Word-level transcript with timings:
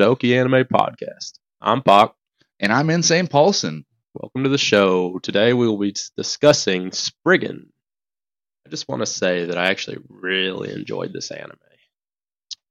Hello 0.00 0.12
and 0.12 0.18
welcome 0.18 0.22
to 0.22 0.26
Okie 0.26 0.40
Anime 0.40 0.64
Podcast. 0.64 1.32
I'm 1.60 1.82
Pock. 1.82 2.16
And 2.58 2.72
I'm 2.72 2.88
Insane 2.88 3.26
Paulson. 3.26 3.84
Welcome 4.14 4.44
to 4.44 4.48
the 4.48 4.56
show. 4.56 5.18
Today 5.18 5.52
we 5.52 5.68
will 5.68 5.76
be 5.76 5.94
discussing 6.16 6.90
Spriggan. 6.90 7.70
I 8.66 8.70
just 8.70 8.88
want 8.88 9.02
to 9.02 9.06
say 9.06 9.44
that 9.44 9.58
I 9.58 9.68
actually 9.68 9.98
really 10.08 10.72
enjoyed 10.72 11.12
this 11.12 11.30
anime. 11.30 11.58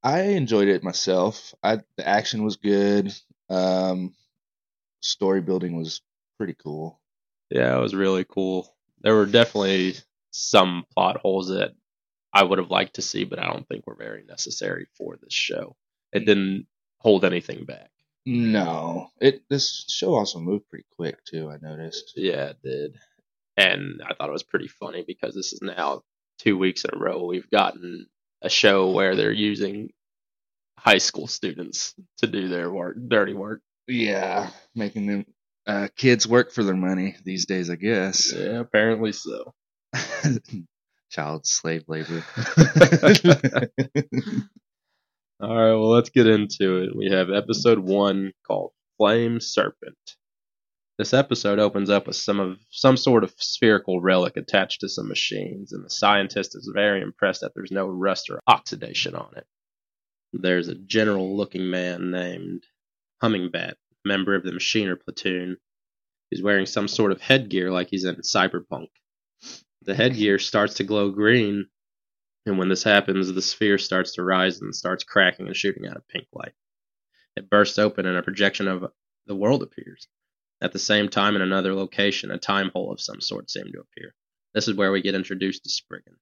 I 0.01 0.21
enjoyed 0.21 0.69
it 0.69 0.83
myself. 0.83 1.53
I 1.61 1.81
the 1.97 2.07
action 2.07 2.43
was 2.43 2.55
good. 2.55 3.13
Um, 3.47 4.15
story 5.03 5.41
building 5.41 5.77
was 5.77 6.01
pretty 6.39 6.55
cool. 6.55 6.99
Yeah, 7.51 7.77
it 7.77 7.81
was 7.81 7.93
really 7.93 8.25
cool. 8.25 8.75
There 9.01 9.13
were 9.13 9.27
definitely 9.27 9.97
some 10.31 10.83
plot 10.95 11.17
holes 11.17 11.49
that 11.49 11.73
I 12.33 12.43
would 12.43 12.57
have 12.57 12.71
liked 12.71 12.95
to 12.95 13.03
see, 13.03 13.23
but 13.23 13.37
I 13.37 13.45
don't 13.45 13.67
think 13.67 13.85
were 13.85 13.93
very 13.93 14.23
necessary 14.23 14.87
for 14.97 15.19
this 15.21 15.33
show. 15.33 15.75
It 16.11 16.25
didn't 16.25 16.65
hold 16.99 17.25
anything 17.25 17.65
back. 17.65 17.89
No, 18.25 19.09
it 19.19 19.41
this 19.49 19.85
show 19.89 20.13
also 20.13 20.39
moved 20.39 20.69
pretty 20.69 20.85
quick 20.95 21.23
too. 21.25 21.49
I 21.49 21.57
noticed. 21.61 22.13
Yeah, 22.15 22.49
it 22.49 22.57
did. 22.63 22.99
And 23.57 24.01
I 24.05 24.13
thought 24.13 24.29
it 24.29 24.33
was 24.33 24.43
pretty 24.43 24.67
funny 24.67 25.03
because 25.05 25.33
this 25.33 25.51
is 25.51 25.61
now 25.61 26.03
two 26.37 26.57
weeks 26.57 26.85
in 26.85 26.91
a 26.93 26.99
row 26.99 27.25
we've 27.25 27.49
gotten 27.49 28.07
a 28.41 28.49
show 28.49 28.91
where 28.91 29.15
they're 29.15 29.31
using 29.31 29.89
high 30.77 30.97
school 30.99 31.27
students 31.27 31.93
to 32.19 32.27
do 32.27 32.47
their 32.47 32.71
work, 32.71 32.97
dirty 33.07 33.33
work. 33.33 33.61
Yeah, 33.87 34.51
making 34.75 35.07
them 35.07 35.25
uh, 35.65 35.87
kids 35.95 36.27
work 36.27 36.51
for 36.51 36.63
their 36.63 36.75
money 36.75 37.15
these 37.23 37.45
days, 37.45 37.69
I 37.69 37.75
guess. 37.75 38.33
Yeah, 38.33 38.59
apparently 38.59 39.11
so. 39.11 39.53
Child 41.09 41.47
slave 41.47 41.85
labor. 41.87 42.23
All 45.41 45.55
right, 45.55 45.71
well, 45.71 45.91
let's 45.91 46.09
get 46.09 46.27
into 46.27 46.83
it. 46.83 46.93
We 46.93 47.09
have 47.11 47.29
episode 47.29 47.79
one 47.79 48.33
called 48.45 48.71
Flame 48.97 49.39
Serpent. 49.39 49.95
This 50.97 51.13
episode 51.13 51.59
opens 51.59 51.89
up 51.89 52.07
with 52.07 52.17
some 52.17 52.41
of 52.41 52.57
some 52.71 52.97
sort 52.97 53.23
of 53.23 53.33
spherical 53.37 54.01
relic 54.01 54.35
attached 54.35 54.81
to 54.81 54.89
some 54.89 55.07
machines, 55.07 55.71
and 55.71 55.85
the 55.85 55.89
scientist 55.89 56.57
is 56.57 56.69
very 56.73 57.01
impressed 57.01 57.39
that 57.39 57.53
there's 57.55 57.71
no 57.71 57.87
rust 57.87 58.29
or 58.29 58.41
oxidation 58.47 59.15
on 59.15 59.29
it. 59.37 59.45
There's 60.33 60.67
a 60.67 60.75
general-looking 60.75 61.69
man 61.69 62.11
named 62.11 62.63
Hummingbat, 63.23 63.75
member 64.03 64.35
of 64.35 64.43
the 64.43 64.51
machiner 64.51 64.99
platoon. 64.99 65.55
He's 66.29 66.43
wearing 66.43 66.65
some 66.65 66.89
sort 66.89 67.13
of 67.13 67.21
headgear 67.21 67.71
like 67.71 67.87
he's 67.89 68.03
in 68.03 68.15
cyberpunk. 68.17 68.89
The 69.83 69.95
headgear 69.95 70.37
starts 70.37 70.73
to 70.75 70.83
glow 70.83 71.11
green, 71.11 71.67
and 72.49 72.57
when 72.57 72.69
this 72.69 72.83
happens, 72.83 73.31
the 73.31 73.41
sphere 73.41 73.77
starts 73.77 74.13
to 74.13 74.23
rise 74.23 74.59
and 74.59 74.75
starts 74.75 75.03
cracking 75.03 75.47
and 75.47 75.55
shooting 75.55 75.87
out 75.87 75.97
a 75.97 76.01
pink 76.01 76.27
light. 76.33 76.53
It 77.35 77.49
bursts 77.49 77.79
open, 77.79 78.05
and 78.05 78.17
a 78.17 78.23
projection 78.23 78.67
of 78.67 78.91
the 79.27 79.35
world 79.35 79.63
appears. 79.63 80.07
At 80.59 80.73
the 80.73 80.79
same 80.79 81.09
time, 81.09 81.35
in 81.35 81.41
another 81.41 81.73
location, 81.73 82.31
a 82.31 82.37
time 82.37 82.71
hole 82.73 82.91
of 82.91 82.99
some 82.99 83.21
sort 83.21 83.49
seemed 83.49 83.71
to 83.73 83.79
appear. 83.79 84.13
This 84.53 84.67
is 84.67 84.75
where 84.75 84.91
we 84.91 85.01
get 85.01 85.15
introduced 85.15 85.63
to 85.63 85.69
Spriggan. 85.69 86.15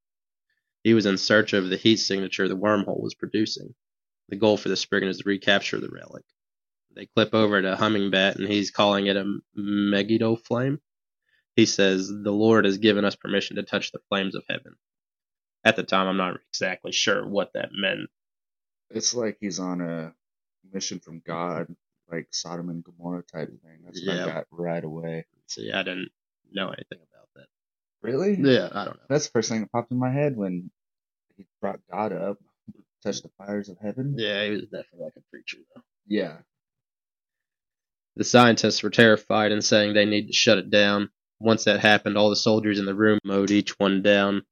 He 0.84 0.94
was 0.94 1.06
in 1.06 1.17
search 1.17 1.53
of 1.53 1.69
the 1.69 1.78
heat 1.78 1.97
signature 1.97 2.47
the 2.47 2.56
wormhole 2.56 3.02
was 3.02 3.16
producing. 3.16 3.73
The 4.30 4.36
goal 4.36 4.58
for 4.58 4.69
the 4.69 4.75
Spriggan 4.75 5.09
is 5.09 5.19
to 5.19 5.30
recapture 5.30 5.80
the 5.80 5.89
relic. 5.89 6.25
They 6.94 7.06
clip 7.06 7.34
over 7.34 7.62
to 7.62 7.75
Hummingbat, 7.75 8.35
and 8.35 8.47
he's 8.47 8.69
calling 8.69 9.07
it 9.07 9.16
a 9.16 9.40
Megiddo 9.56 10.35
flame. 10.35 10.81
He 11.56 11.66
says, 11.66 12.09
The 12.09 12.31
Lord 12.31 12.66
has 12.66 12.78
given 12.78 13.06
us 13.06 13.16
permission 13.16 13.56
to 13.56 13.63
touch 13.63 13.91
the 13.91 14.02
flames 14.09 14.35
of 14.35 14.44
heaven. 14.50 14.75
At 15.67 15.75
the 15.78 15.83
time, 15.83 16.07
I'm 16.07 16.17
not 16.17 16.39
exactly 16.51 16.94
sure 16.94 17.28
what 17.28 17.53
that 17.55 17.72
meant. 17.73 18.09
it's 18.91 19.13
like 19.13 19.38
he's 19.41 19.59
on 19.59 19.81
a 19.81 20.13
mission 20.73 21.00
from 21.00 21.22
God, 21.25 21.67
like 22.11 22.28
Sodom 22.31 22.69
and 22.69 22.83
Gomorrah 22.83 23.23
type 23.23 23.50
thing. 23.63 23.79
That's 23.85 24.05
what 24.05 24.16
Yeah. 24.16 24.23
I 24.23 24.28
got 24.28 24.47
right 24.51 24.83
away. 24.83 25.25
See, 25.47 25.72
I 25.73 25.83
didn't 25.83 26.11
know 26.51 26.67
anything 26.69 27.00
about 27.13 27.29
that. 27.35 27.47
Really? 28.01 28.35
Yeah, 28.39 28.69
I 28.72 28.85
don't 28.85 28.95
know. 28.97 29.03
That's 29.09 29.25
the 29.28 29.31
first 29.31 29.50
thing 29.50 29.61
that 29.61 29.72
popped 29.72 29.91
in 29.91 30.00
my 30.00 30.11
head 30.11 30.38
when 30.38 30.72
he 31.38 31.45
brought 31.61 31.81
God 31.91 32.13
up, 32.13 32.38
touched 33.03 33.23
the 33.23 33.29
fires 33.38 33.69
of 33.69 33.78
heaven. 33.79 34.16
Yeah, 34.17 34.45
he 34.45 34.51
was 34.51 34.63
definitely 34.63 35.01
like 35.05 35.16
a 35.17 35.22
preacher, 35.31 35.57
though. 35.75 35.81
Yeah. 36.07 36.38
The 38.16 38.23
scientists 38.23 38.84
were 38.84 38.89
terrified 38.91 39.51
and 39.51 39.63
saying 39.63 39.94
they 39.94 40.05
need 40.05 40.28
to 40.28 40.34
shut 40.34 40.57
it 40.59 40.69
down. 40.72 41.09
Once 41.39 41.66
that 41.66 41.79
happened, 41.81 42.17
all 42.17 42.29
the 42.31 42.35
soldiers 42.38 42.79
in 42.79 42.85
the 42.85 42.95
room 42.95 43.19
mowed 43.25 43.51
each 43.51 43.78
one 43.79 44.01
down. 44.01 44.44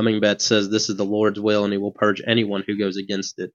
Hummingbat 0.00 0.40
says 0.40 0.70
this 0.70 0.88
is 0.88 0.96
the 0.96 1.04
Lord's 1.04 1.40
will 1.40 1.64
and 1.64 1.72
he 1.72 1.78
will 1.78 1.92
purge 1.92 2.22
anyone 2.24 2.62
who 2.66 2.78
goes 2.78 2.96
against 2.96 3.40
it. 3.40 3.52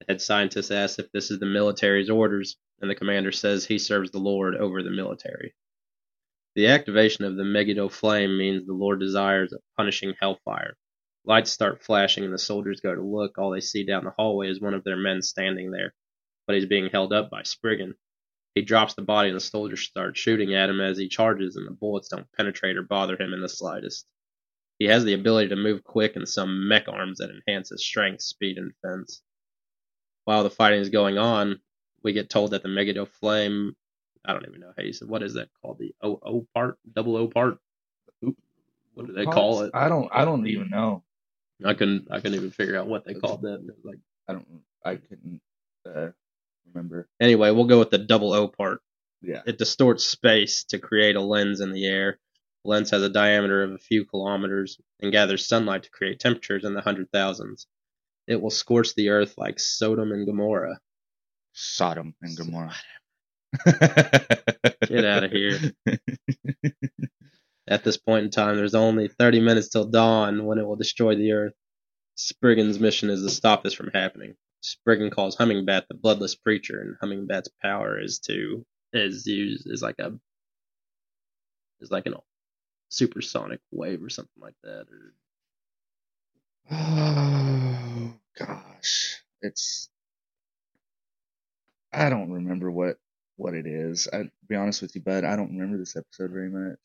The 0.00 0.06
head 0.08 0.22
scientist 0.22 0.70
asks 0.70 0.98
if 0.98 1.12
this 1.12 1.30
is 1.30 1.40
the 1.40 1.46
military's 1.46 2.08
orders, 2.08 2.56
and 2.80 2.90
the 2.90 2.94
commander 2.94 3.32
says 3.32 3.66
he 3.66 3.78
serves 3.78 4.10
the 4.10 4.18
Lord 4.18 4.56
over 4.56 4.82
the 4.82 4.90
military. 4.90 5.54
The 6.54 6.68
activation 6.68 7.24
of 7.24 7.36
the 7.36 7.44
Megiddo 7.44 7.90
flame 7.90 8.38
means 8.38 8.66
the 8.66 8.72
Lord 8.72 8.98
desires 8.98 9.52
a 9.52 9.58
punishing 9.76 10.14
hellfire. 10.20 10.76
Lights 11.24 11.50
start 11.50 11.84
flashing 11.84 12.24
and 12.24 12.32
the 12.32 12.38
soldiers 12.38 12.80
go 12.80 12.94
to 12.94 13.02
look. 13.02 13.36
All 13.36 13.50
they 13.50 13.60
see 13.60 13.84
down 13.84 14.04
the 14.04 14.10
hallway 14.10 14.48
is 14.48 14.60
one 14.60 14.72
of 14.72 14.84
their 14.84 14.96
men 14.96 15.20
standing 15.20 15.70
there, 15.70 15.92
but 16.46 16.56
he's 16.56 16.66
being 16.66 16.88
held 16.88 17.12
up 17.12 17.30
by 17.30 17.42
Spriggan. 17.42 17.94
He 18.54 18.62
drops 18.62 18.94
the 18.94 19.02
body 19.02 19.28
and 19.28 19.36
the 19.36 19.40
soldiers 19.40 19.82
start 19.82 20.16
shooting 20.16 20.54
at 20.54 20.70
him 20.70 20.80
as 20.80 20.96
he 20.96 21.08
charges, 21.08 21.56
and 21.56 21.66
the 21.66 21.72
bullets 21.72 22.08
don't 22.08 22.32
penetrate 22.32 22.78
or 22.78 22.82
bother 22.82 23.20
him 23.20 23.34
in 23.34 23.42
the 23.42 23.48
slightest. 23.50 24.06
He 24.78 24.86
has 24.86 25.04
the 25.04 25.14
ability 25.14 25.48
to 25.48 25.56
move 25.56 25.82
quick 25.84 26.16
and 26.16 26.28
some 26.28 26.68
mech 26.68 26.88
arms 26.88 27.18
that 27.18 27.30
enhance 27.30 27.70
his 27.70 27.84
strength, 27.84 28.22
speed, 28.22 28.58
and 28.58 28.72
defense. 28.72 29.22
While 30.24 30.44
the 30.44 30.50
fighting 30.50 30.80
is 30.80 30.90
going 30.90 31.18
on, 31.18 31.60
we 32.02 32.12
get 32.12 32.30
told 32.30 32.52
that 32.52 32.62
the 32.62 32.68
Megiddo 32.68 33.06
Flame 33.06 33.74
I 34.24 34.32
don't 34.32 34.46
even 34.46 34.60
know 34.60 34.72
how 34.76 34.82
you 34.82 34.92
said 34.92 35.08
what 35.08 35.22
is 35.22 35.34
that 35.34 35.48
called? 35.60 35.78
The 35.78 35.94
O 36.02 36.20
O 36.22 36.46
part? 36.54 36.78
Double 36.92 37.16
O 37.16 37.28
part? 37.28 37.58
What 38.94 39.06
do 39.06 39.12
they 39.12 39.24
call 39.24 39.62
it? 39.62 39.70
I 39.74 39.88
don't. 39.88 40.08
I 40.12 40.24
don't 40.24 40.46
even 40.48 40.70
know. 40.70 41.04
I 41.64 41.74
couldn't 41.74 42.08
I 42.10 42.16
couldn't 42.20 42.34
even 42.34 42.50
figure 42.50 42.76
out 42.76 42.88
what 42.88 43.04
they 43.04 43.14
called 43.14 43.42
that. 43.42 43.64
Like 43.84 43.98
I 44.28 44.32
don't. 44.32 44.46
I 44.84 44.96
couldn't 44.96 45.40
uh, 45.86 46.08
remember. 46.72 47.08
anyway, 47.20 47.50
we'll 47.50 47.66
go 47.66 47.78
with 47.78 47.90
the 47.90 47.98
double 47.98 48.32
O 48.32 48.48
part. 48.48 48.80
Yeah. 49.22 49.42
It 49.46 49.58
distorts 49.58 50.06
space 50.06 50.64
to 50.64 50.78
create 50.78 51.16
a 51.16 51.20
lens 51.20 51.60
in 51.60 51.72
the 51.72 51.86
air. 51.86 52.18
Lens 52.68 52.90
has 52.90 53.02
a 53.02 53.08
diameter 53.08 53.62
of 53.62 53.72
a 53.72 53.78
few 53.78 54.04
kilometers 54.04 54.78
and 55.00 55.10
gathers 55.10 55.48
sunlight 55.48 55.84
to 55.84 55.90
create 55.90 56.20
temperatures 56.20 56.64
in 56.64 56.74
the 56.74 56.82
hundred 56.82 57.10
thousands. 57.10 57.66
It 58.26 58.42
will 58.42 58.50
scorch 58.50 58.94
the 58.94 59.08
earth 59.08 59.38
like 59.38 59.58
Sodom 59.58 60.12
and 60.12 60.26
Gomorrah. 60.26 60.78
Sodom 61.54 62.14
and 62.20 62.36
Gomorrah. 62.36 62.76
Get 64.86 65.04
out 65.06 65.24
of 65.24 65.30
here. 65.32 65.58
At 67.66 67.84
this 67.84 67.96
point 67.96 68.24
in 68.24 68.30
time, 68.30 68.56
there's 68.56 68.74
only 68.74 69.08
30 69.08 69.40
minutes 69.40 69.70
till 69.70 69.86
dawn 69.86 70.44
when 70.44 70.58
it 70.58 70.66
will 70.66 70.76
destroy 70.76 71.16
the 71.16 71.32
earth. 71.32 71.54
Spriggan's 72.16 72.78
mission 72.78 73.08
is 73.08 73.22
to 73.22 73.30
stop 73.30 73.62
this 73.62 73.72
from 73.72 73.90
happening. 73.94 74.34
Spriggan 74.60 75.10
calls 75.10 75.36
Hummingbat 75.36 75.84
the 75.88 75.94
bloodless 75.94 76.34
preacher, 76.34 76.80
and 76.82 76.96
Hummingbat's 77.00 77.48
power 77.62 77.98
is 77.98 78.18
to 78.26 78.66
is 78.92 79.26
used 79.26 79.66
is 79.70 79.80
like 79.80 79.98
a 79.98 80.12
is 81.80 81.90
like 81.90 82.06
an 82.06 82.14
supersonic 82.88 83.60
wave 83.70 84.02
or 84.02 84.10
something 84.10 84.42
like 84.42 84.56
that. 84.62 84.86
Or 84.90 85.14
Oh 86.70 88.14
gosh, 88.38 89.22
it's. 89.40 89.88
I 91.92 92.10
don't 92.10 92.30
remember 92.32 92.70
what 92.70 92.98
what 93.36 93.54
it 93.54 93.66
is. 93.66 94.08
I 94.12 94.30
be 94.48 94.56
honest 94.56 94.82
with 94.82 94.94
you, 94.94 95.00
bud. 95.00 95.24
I 95.24 95.36
don't 95.36 95.52
remember 95.52 95.78
this 95.78 95.96
episode 95.96 96.30
very 96.30 96.50
much. 96.50 96.78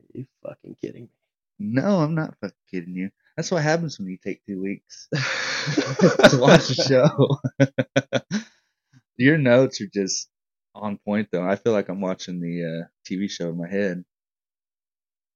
are 0.00 0.18
you 0.18 0.26
fucking 0.42 0.76
kidding 0.80 1.04
me? 1.04 1.10
No, 1.58 1.98
I'm 2.00 2.14
not 2.14 2.36
fucking 2.40 2.56
kidding 2.70 2.94
you. 2.94 3.10
That's 3.36 3.50
what 3.50 3.62
happens 3.62 3.98
when 3.98 4.08
you 4.08 4.18
take 4.18 4.44
two 4.46 4.60
weeks 4.60 5.08
to 5.14 6.38
watch 6.40 6.70
a 6.70 6.74
show. 6.74 7.38
Your 9.16 9.38
notes 9.38 9.80
are 9.80 9.90
just 9.92 10.28
on 10.74 10.98
point, 10.98 11.28
though. 11.32 11.42
I 11.48 11.56
feel 11.56 11.72
like 11.72 11.88
I'm 11.88 12.00
watching 12.00 12.40
the 12.40 12.64
uh, 12.64 12.88
TV 13.08 13.30
show 13.30 13.50
in 13.50 13.58
my 13.58 13.68
head. 13.68 14.04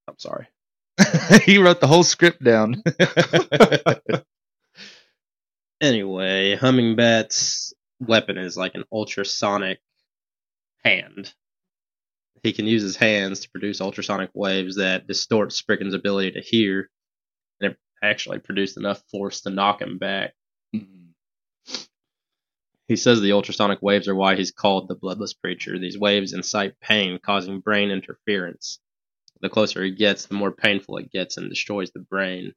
I'm 0.07 0.19
sorry. 0.19 0.47
he 1.43 1.57
wrote 1.57 1.81
the 1.81 1.87
whole 1.87 2.03
script 2.03 2.43
down. 2.43 2.83
Anyway, 5.81 6.55
Hummingbat's 6.55 7.73
weapon 7.99 8.37
is 8.37 8.55
like 8.55 8.75
an 8.75 8.85
ultrasonic 8.91 9.79
hand. 10.83 11.33
He 12.43 12.53
can 12.53 12.65
use 12.65 12.81
his 12.81 12.95
hands 12.95 13.41
to 13.41 13.49
produce 13.49 13.81
ultrasonic 13.81 14.29
waves 14.33 14.77
that 14.77 15.07
distort 15.07 15.51
Spriggan's 15.51 15.93
ability 15.93 16.31
to 16.31 16.41
hear, 16.41 16.89
and 17.59 17.71
it 17.71 17.77
actually 18.01 18.39
produced 18.39 18.77
enough 18.77 19.03
force 19.11 19.41
to 19.41 19.49
knock 19.49 19.81
him 19.81 19.97
back. 19.97 20.33
Mm-hmm. 20.73 21.75
He 22.87 22.95
says 22.95 23.19
the 23.19 23.33
ultrasonic 23.33 23.81
waves 23.81 24.07
are 24.07 24.15
why 24.15 24.35
he's 24.35 24.51
called 24.51 24.87
the 24.87 24.95
Bloodless 24.95 25.33
Preacher. 25.33 25.77
These 25.77 25.97
waves 25.97 26.33
incite 26.33 26.79
pain, 26.79 27.19
causing 27.23 27.59
brain 27.59 27.89
interference. 27.89 28.79
The 29.45 29.49
closer 29.49 29.83
he 29.83 29.91
gets, 29.91 30.25
the 30.25 30.33
more 30.33 30.51
painful 30.51 30.97
it 30.97 31.11
gets 31.11 31.37
and 31.37 31.51
destroys 31.51 31.91
the 31.91 31.99
brain. 31.99 32.53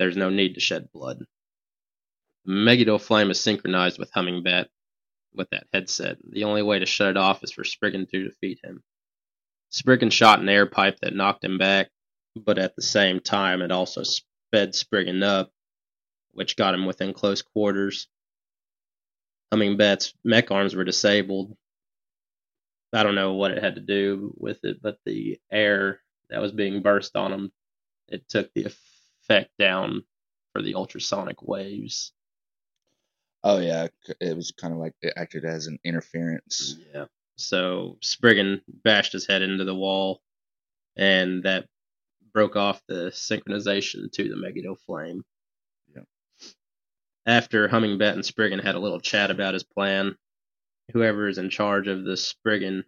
There's 0.00 0.16
no 0.16 0.28
need 0.28 0.54
to 0.54 0.60
shed 0.60 0.90
blood. 0.92 1.26
Megiddo 2.44 2.98
Flame 2.98 3.30
is 3.30 3.38
synchronized 3.38 4.00
with 4.00 4.10
Humming 4.12 4.42
Bat 4.42 4.68
with 5.32 5.50
that 5.50 5.68
headset. 5.72 6.16
The 6.28 6.42
only 6.42 6.62
way 6.62 6.80
to 6.80 6.86
shut 6.86 7.10
it 7.10 7.16
off 7.16 7.44
is 7.44 7.52
for 7.52 7.62
Spriggan 7.62 8.08
to 8.08 8.24
defeat 8.24 8.58
him. 8.64 8.82
Spriggan 9.70 10.10
shot 10.10 10.40
an 10.40 10.48
air 10.48 10.66
pipe 10.66 10.98
that 11.02 11.14
knocked 11.14 11.44
him 11.44 11.56
back, 11.56 11.88
but 12.34 12.58
at 12.58 12.74
the 12.74 12.82
same 12.82 13.20
time 13.20 13.62
it 13.62 13.70
also 13.70 14.02
sped 14.02 14.74
Spriggan 14.74 15.22
up, 15.22 15.52
which 16.32 16.56
got 16.56 16.74
him 16.74 16.84
within 16.84 17.14
close 17.14 17.42
quarters. 17.42 18.08
Humming 19.52 19.76
Bat's 19.76 20.14
mech 20.24 20.50
arms 20.50 20.74
were 20.74 20.82
disabled. 20.82 21.56
I 22.94 23.02
don't 23.02 23.14
know 23.14 23.34
what 23.34 23.50
it 23.50 23.62
had 23.62 23.74
to 23.74 23.80
do 23.80 24.34
with 24.36 24.64
it, 24.64 24.80
but 24.82 24.98
the 25.04 25.38
air 25.50 26.00
that 26.30 26.40
was 26.40 26.52
being 26.52 26.82
burst 26.82 27.16
on 27.16 27.30
them, 27.30 27.52
it 28.08 28.28
took 28.28 28.52
the 28.54 28.64
effect 28.64 29.50
down 29.58 30.04
for 30.52 30.62
the 30.62 30.74
ultrasonic 30.74 31.42
waves. 31.42 32.12
Oh 33.42 33.58
yeah, 33.58 33.88
it 34.20 34.36
was 34.36 34.52
kind 34.52 34.72
of 34.72 34.78
like 34.78 34.94
it 35.02 35.12
acted 35.16 35.44
as 35.44 35.66
an 35.66 35.78
interference. 35.84 36.76
Yeah. 36.94 37.06
So 37.36 37.98
Spriggan 38.00 38.62
bashed 38.66 39.12
his 39.12 39.26
head 39.26 39.42
into 39.42 39.64
the 39.64 39.74
wall, 39.74 40.22
and 40.96 41.42
that 41.42 41.66
broke 42.32 42.56
off 42.56 42.80
the 42.88 43.10
synchronization 43.10 44.10
to 44.12 44.28
the 44.28 44.36
Megiddo 44.36 44.76
flame. 44.86 45.24
Yeah. 45.94 46.02
After 47.26 47.68
Humming 47.68 47.98
Bat 47.98 48.14
and 48.14 48.24
Spriggan 48.24 48.60
had 48.60 48.76
a 48.76 48.80
little 48.80 49.00
chat 49.00 49.30
about 49.30 49.54
his 49.54 49.64
plan, 49.64 50.16
whoever 50.92 51.28
is 51.28 51.38
in 51.38 51.50
charge 51.50 51.88
of 51.88 52.04
the 52.04 52.16
Spriggan 52.16 52.84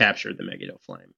captured 0.00 0.36
the 0.36 0.44
Megiddo 0.44 0.78
flame. 0.84 1.14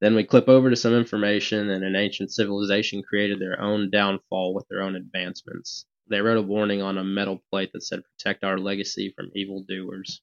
Then 0.00 0.14
we 0.16 0.24
clip 0.24 0.48
over 0.48 0.68
to 0.70 0.76
some 0.76 0.94
information, 0.94 1.70
and 1.70 1.84
an 1.84 1.94
ancient 1.94 2.32
civilization 2.32 3.02
created 3.02 3.38
their 3.38 3.60
own 3.60 3.90
downfall 3.90 4.52
with 4.54 4.66
their 4.68 4.82
own 4.82 4.96
advancements. 4.96 5.86
They 6.10 6.20
wrote 6.20 6.38
a 6.38 6.42
warning 6.42 6.82
on 6.82 6.98
a 6.98 7.04
metal 7.04 7.42
plate 7.50 7.70
that 7.72 7.82
said, 7.82 8.00
Protect 8.18 8.42
our 8.42 8.58
legacy 8.58 9.12
from 9.16 9.30
evildoers. 9.34 10.20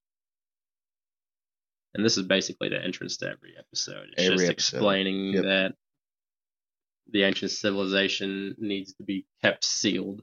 And 1.93 2.05
this 2.05 2.17
is 2.17 2.27
basically 2.27 2.69
the 2.69 2.83
entrance 2.83 3.17
to 3.17 3.27
every 3.27 3.53
episode. 3.57 4.07
It's 4.17 4.23
Every 4.25 4.37
just 4.37 4.49
episode. 4.51 4.75
explaining 4.77 5.33
Yep. 5.33 5.43
that 5.43 5.75
the 7.11 7.23
ancient 7.23 7.51
civilization 7.51 8.55
needs 8.59 8.93
to 8.95 9.03
be 9.03 9.25
kept 9.41 9.63
sealed. 9.63 10.21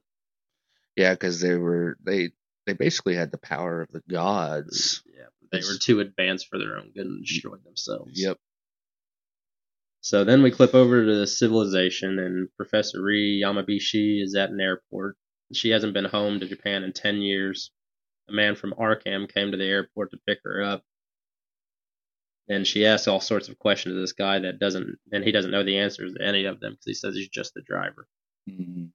Yeah, 0.96 1.14
because 1.14 1.40
they 1.40 1.56
were 1.56 1.96
they 2.04 2.31
they 2.66 2.74
basically 2.74 3.14
had 3.14 3.30
the 3.30 3.38
power 3.38 3.80
of 3.80 3.90
the 3.90 4.02
gods. 4.10 5.02
Yeah, 5.06 5.26
they 5.52 5.58
were 5.58 5.78
too 5.80 6.00
advanced 6.00 6.48
for 6.48 6.58
their 6.58 6.76
own 6.76 6.92
good 6.94 7.06
and 7.06 7.24
destroyed 7.24 7.64
themselves. 7.64 8.12
Yep. 8.14 8.38
So 10.00 10.24
then 10.24 10.42
we 10.42 10.50
clip 10.50 10.74
over 10.74 11.04
to 11.04 11.14
the 11.16 11.26
civilization, 11.26 12.18
and 12.18 12.48
Professor 12.56 13.02
Ri 13.02 13.42
Yamabishi 13.44 14.22
is 14.22 14.34
at 14.36 14.50
an 14.50 14.60
airport. 14.60 15.16
She 15.52 15.70
hasn't 15.70 15.94
been 15.94 16.04
home 16.04 16.40
to 16.40 16.48
Japan 16.48 16.84
in 16.84 16.92
10 16.92 17.22
years. 17.22 17.70
A 18.28 18.32
man 18.32 18.56
from 18.56 18.74
Arkham 18.74 19.32
came 19.32 19.50
to 19.52 19.56
the 19.56 19.64
airport 19.64 20.10
to 20.10 20.18
pick 20.26 20.38
her 20.44 20.62
up. 20.62 20.84
And 22.48 22.66
she 22.66 22.86
asks 22.86 23.08
all 23.08 23.20
sorts 23.20 23.48
of 23.48 23.58
questions 23.58 23.94
to 23.94 24.00
this 24.00 24.12
guy 24.12 24.38
that 24.40 24.60
doesn't, 24.60 24.98
and 25.10 25.24
he 25.24 25.32
doesn't 25.32 25.50
know 25.50 25.64
the 25.64 25.78
answers 25.78 26.14
to 26.14 26.24
any 26.24 26.44
of 26.44 26.60
them 26.60 26.72
because 26.72 26.86
he 26.86 26.94
says 26.94 27.14
he's 27.14 27.28
just 27.28 27.54
the 27.54 27.62
driver. 27.62 28.06
Mhm. 28.48 28.90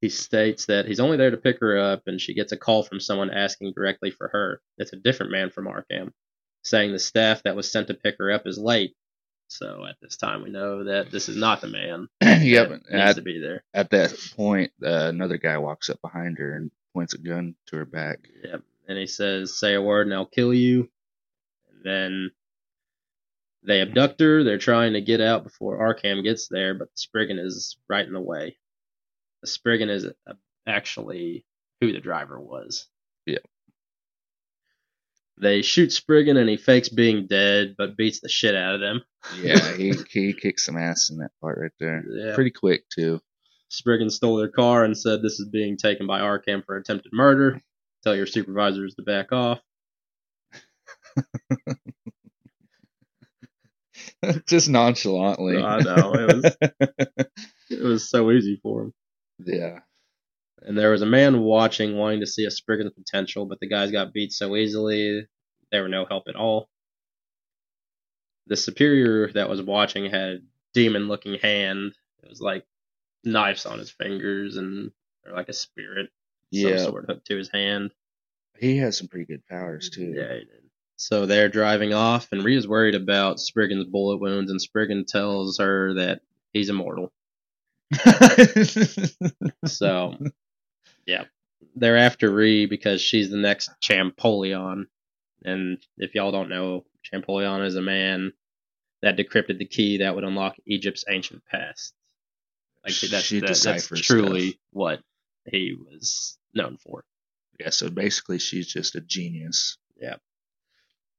He 0.00 0.08
states 0.10 0.66
that 0.66 0.86
he's 0.86 1.00
only 1.00 1.16
there 1.16 1.30
to 1.30 1.36
pick 1.36 1.58
her 1.60 1.78
up, 1.78 2.02
and 2.06 2.20
she 2.20 2.34
gets 2.34 2.52
a 2.52 2.56
call 2.56 2.82
from 2.82 3.00
someone 3.00 3.30
asking 3.30 3.72
directly 3.74 4.10
for 4.10 4.28
her. 4.28 4.60
It's 4.78 4.92
a 4.92 4.96
different 4.96 5.32
man 5.32 5.50
from 5.50 5.66
Arkham, 5.66 6.12
saying 6.62 6.92
the 6.92 6.98
staff 6.98 7.42
that 7.44 7.56
was 7.56 7.70
sent 7.70 7.86
to 7.88 7.94
pick 7.94 8.16
her 8.18 8.30
up 8.30 8.46
is 8.46 8.58
late. 8.58 8.94
So 9.48 9.86
at 9.88 9.96
this 10.02 10.16
time, 10.16 10.42
we 10.42 10.50
know 10.50 10.84
that 10.84 11.10
this 11.10 11.28
is 11.28 11.36
not 11.36 11.60
the 11.60 11.68
man 11.68 12.08
yep. 12.20 12.70
needs 12.70 12.84
At, 12.90 13.16
to 13.16 13.22
be 13.22 13.40
there. 13.40 13.62
at 13.72 13.90
that 13.90 14.12
point, 14.36 14.72
uh, 14.84 15.06
another 15.08 15.38
guy 15.38 15.56
walks 15.58 15.88
up 15.88 16.00
behind 16.02 16.38
her 16.38 16.56
and 16.56 16.70
points 16.92 17.14
a 17.14 17.18
gun 17.18 17.54
to 17.66 17.76
her 17.76 17.84
back. 17.84 18.18
Yep. 18.44 18.62
And 18.88 18.98
he 18.98 19.06
says, 19.06 19.58
"Say 19.58 19.74
a 19.74 19.82
word, 19.82 20.06
and 20.06 20.14
I'll 20.14 20.26
kill 20.26 20.52
you." 20.52 20.90
And 21.70 21.84
then 21.84 22.30
they 23.62 23.80
abduct 23.80 24.20
her. 24.20 24.44
They're 24.44 24.58
trying 24.58 24.92
to 24.94 25.00
get 25.00 25.20
out 25.20 25.44
before 25.44 25.78
Arkham 25.78 26.22
gets 26.22 26.48
there, 26.48 26.74
but 26.74 26.88
Spriggan 26.94 27.38
is 27.38 27.76
right 27.88 28.06
in 28.06 28.12
the 28.12 28.20
way. 28.20 28.56
Spriggan 29.44 29.88
is 29.90 30.06
uh, 30.06 30.32
actually 30.66 31.44
who 31.80 31.92
the 31.92 32.00
driver 32.00 32.40
was. 32.40 32.86
Yep. 33.26 33.42
They 35.38 35.60
shoot 35.62 35.92
Spriggan, 35.92 36.36
and 36.38 36.48
he 36.48 36.56
fakes 36.56 36.88
being 36.88 37.26
dead, 37.26 37.74
but 37.76 37.96
beats 37.96 38.20
the 38.20 38.28
shit 38.28 38.54
out 38.54 38.74
of 38.74 38.80
them. 38.80 39.02
Yeah, 39.40 39.58
he 39.76 39.92
he 40.10 40.32
kicks 40.32 40.64
some 40.64 40.78
ass 40.78 41.10
in 41.10 41.18
that 41.18 41.32
part 41.42 41.58
right 41.60 41.72
there. 41.78 42.02
Yeah. 42.08 42.34
Pretty 42.34 42.52
quick 42.52 42.84
too. 42.88 43.20
Spriggan 43.68 44.08
stole 44.10 44.36
their 44.36 44.48
car 44.48 44.84
and 44.84 44.96
said 44.96 45.20
this 45.22 45.38
is 45.40 45.48
being 45.50 45.76
taken 45.76 46.06
by 46.06 46.20
Arkham 46.20 46.64
for 46.64 46.76
attempted 46.76 47.12
murder. 47.12 47.60
Tell 48.04 48.14
your 48.16 48.26
supervisors 48.26 48.94
to 48.94 49.02
back 49.02 49.32
off. 49.32 49.60
Just 54.46 54.68
nonchalantly. 54.68 55.58
I 55.62 55.80
know, 55.80 56.12
it 56.14 56.36
was- 56.36 56.56
It 57.68 57.82
was 57.82 58.08
so 58.08 58.30
easy 58.30 58.60
for 58.62 58.84
him. 58.84 58.94
Yeah. 59.44 59.80
And 60.62 60.76
there 60.76 60.90
was 60.90 61.02
a 61.02 61.06
man 61.06 61.40
watching, 61.42 61.96
wanting 61.96 62.20
to 62.20 62.26
see 62.26 62.44
a 62.46 62.50
Spriggan's 62.50 62.92
potential, 62.94 63.44
but 63.46 63.60
the 63.60 63.68
guys 63.68 63.90
got 63.92 64.12
beat 64.12 64.32
so 64.32 64.56
easily, 64.56 65.26
they 65.70 65.80
were 65.80 65.88
no 65.88 66.06
help 66.06 66.24
at 66.28 66.36
all. 66.36 66.68
The 68.46 68.56
superior 68.56 69.30
that 69.32 69.48
was 69.48 69.60
watching 69.62 70.10
had 70.10 70.28
a 70.30 70.38
demon 70.72 71.08
looking 71.08 71.38
hand. 71.40 71.92
It 72.22 72.28
was 72.28 72.40
like 72.40 72.64
knives 73.24 73.66
on 73.66 73.78
his 73.78 73.90
fingers 73.90 74.56
and 74.56 74.90
or 75.26 75.32
like 75.32 75.48
a 75.48 75.52
spirit, 75.52 76.10
Yeah. 76.50 76.76
some 76.78 76.86
sort 76.92 77.06
hooked 77.08 77.26
to 77.26 77.36
his 77.36 77.50
hand. 77.50 77.92
He 78.58 78.78
has 78.78 78.96
some 78.96 79.08
pretty 79.08 79.26
good 79.26 79.46
powers 79.46 79.90
too. 79.90 80.12
Yeah, 80.16 80.32
he 80.34 80.40
did. 80.40 80.62
So 80.96 81.26
they're 81.26 81.50
driving 81.50 81.92
off, 81.92 82.28
and 82.32 82.42
Rhea's 82.42 82.66
worried 82.66 82.94
about 82.94 83.38
Spriggan's 83.40 83.84
bullet 83.84 84.16
wounds, 84.18 84.50
and 84.50 84.62
Spriggan 84.62 85.04
tells 85.04 85.58
her 85.58 85.92
that 85.94 86.22
he's 86.54 86.70
immortal. 86.70 87.12
So, 89.66 90.16
yeah, 91.06 91.24
they're 91.74 91.96
after 91.98 92.30
Rhea 92.30 92.68
because 92.68 93.00
she's 93.00 93.30
the 93.30 93.36
next 93.36 93.70
Champollion. 93.80 94.86
And 95.44 95.78
if 95.98 96.14
y'all 96.14 96.32
don't 96.32 96.48
know, 96.48 96.84
Champollion 97.02 97.64
is 97.64 97.76
a 97.76 97.82
man 97.82 98.32
that 99.02 99.16
decrypted 99.16 99.58
the 99.58 99.66
key 99.66 99.98
that 99.98 100.14
would 100.14 100.24
unlock 100.24 100.56
Egypt's 100.66 101.04
ancient 101.08 101.44
past. 101.46 101.92
Like 102.84 102.94
that's, 103.10 103.24
She 103.24 103.40
that- 103.40 103.48
that's 103.48 103.88
truly 103.88 104.50
stuff. 104.50 104.60
what 104.70 105.00
he 105.50 105.74
was 105.78 106.38
known 106.54 106.78
for. 106.78 107.04
yeah, 107.60 107.70
so 107.70 107.88
basically 107.90 108.38
she's 108.38 108.66
just 108.66 108.94
a 108.96 109.00
genius. 109.00 109.78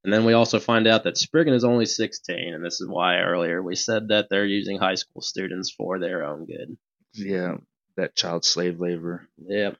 And 0.07 0.13
then 0.13 0.23
we 0.23 0.31
also 0.31 0.57
find 0.61 0.87
out 0.87 1.03
that 1.03 1.17
Spriggan 1.17 1.53
is 1.53 1.65
only 1.65 1.85
16, 1.85 2.53
and 2.53 2.63
this 2.63 2.79
is 2.79 2.87
why 2.87 3.17
earlier 3.17 3.61
we 3.61 3.75
said 3.75 4.07
that 4.07 4.29
they're 4.29 4.45
using 4.45 4.77
high 4.79 4.95
school 4.95 5.21
students 5.21 5.69
for 5.69 5.99
their 5.99 6.23
own 6.23 6.45
good. 6.45 6.77
Yeah, 7.11 7.57
that 7.97 8.15
child 8.15 8.45
slave 8.45 8.79
labor. 8.79 9.27
Yep. 9.37 9.75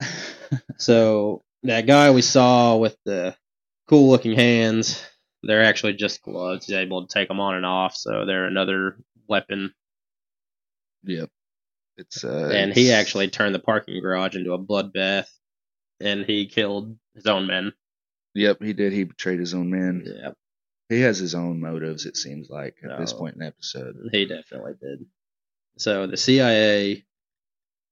So 0.78 1.42
that 1.64 1.86
guy 1.88 2.12
we 2.12 2.22
saw 2.22 2.76
with 2.76 2.96
the 3.04 3.34
cool 3.88 4.10
looking 4.10 4.36
hands, 4.36 5.04
they're 5.42 5.64
actually 5.64 5.94
just 5.94 6.22
gloves. 6.22 6.66
He's 6.66 6.76
able 6.76 7.04
to 7.04 7.12
take 7.12 7.26
them 7.26 7.40
on 7.40 7.56
and 7.56 7.66
off, 7.66 7.96
so 7.96 8.24
they're 8.24 8.46
another 8.46 8.96
weapon. 9.26 9.74
Yep. 11.02 11.30
It's 11.96 12.22
uh 12.22 12.52
and 12.54 12.72
he 12.72 12.90
it's- 12.90 13.00
actually 13.00 13.26
turned 13.26 13.56
the 13.56 13.58
parking 13.58 14.00
garage 14.00 14.36
into 14.36 14.52
a 14.52 14.58
bloodbath, 14.58 15.26
and 16.00 16.24
he 16.24 16.46
killed 16.46 16.96
his 17.16 17.26
own 17.26 17.48
men. 17.48 17.72
Yep, 18.34 18.62
he 18.62 18.72
did. 18.72 18.92
He 18.92 19.04
betrayed 19.04 19.38
his 19.40 19.54
own 19.54 19.70
men. 19.70 20.02
Yeah, 20.06 20.30
He 20.88 21.00
has 21.02 21.18
his 21.18 21.34
own 21.34 21.60
motives, 21.60 22.04
it 22.06 22.16
seems 22.16 22.48
like, 22.50 22.76
at 22.88 22.98
this 22.98 23.12
point 23.12 23.34
in 23.34 23.40
the 23.40 23.46
episode. 23.46 23.96
he 24.12 24.26
definitely 24.26 24.74
did. 24.80 25.06
So 25.78 26.06
the 26.06 26.16
CIA 26.16 27.04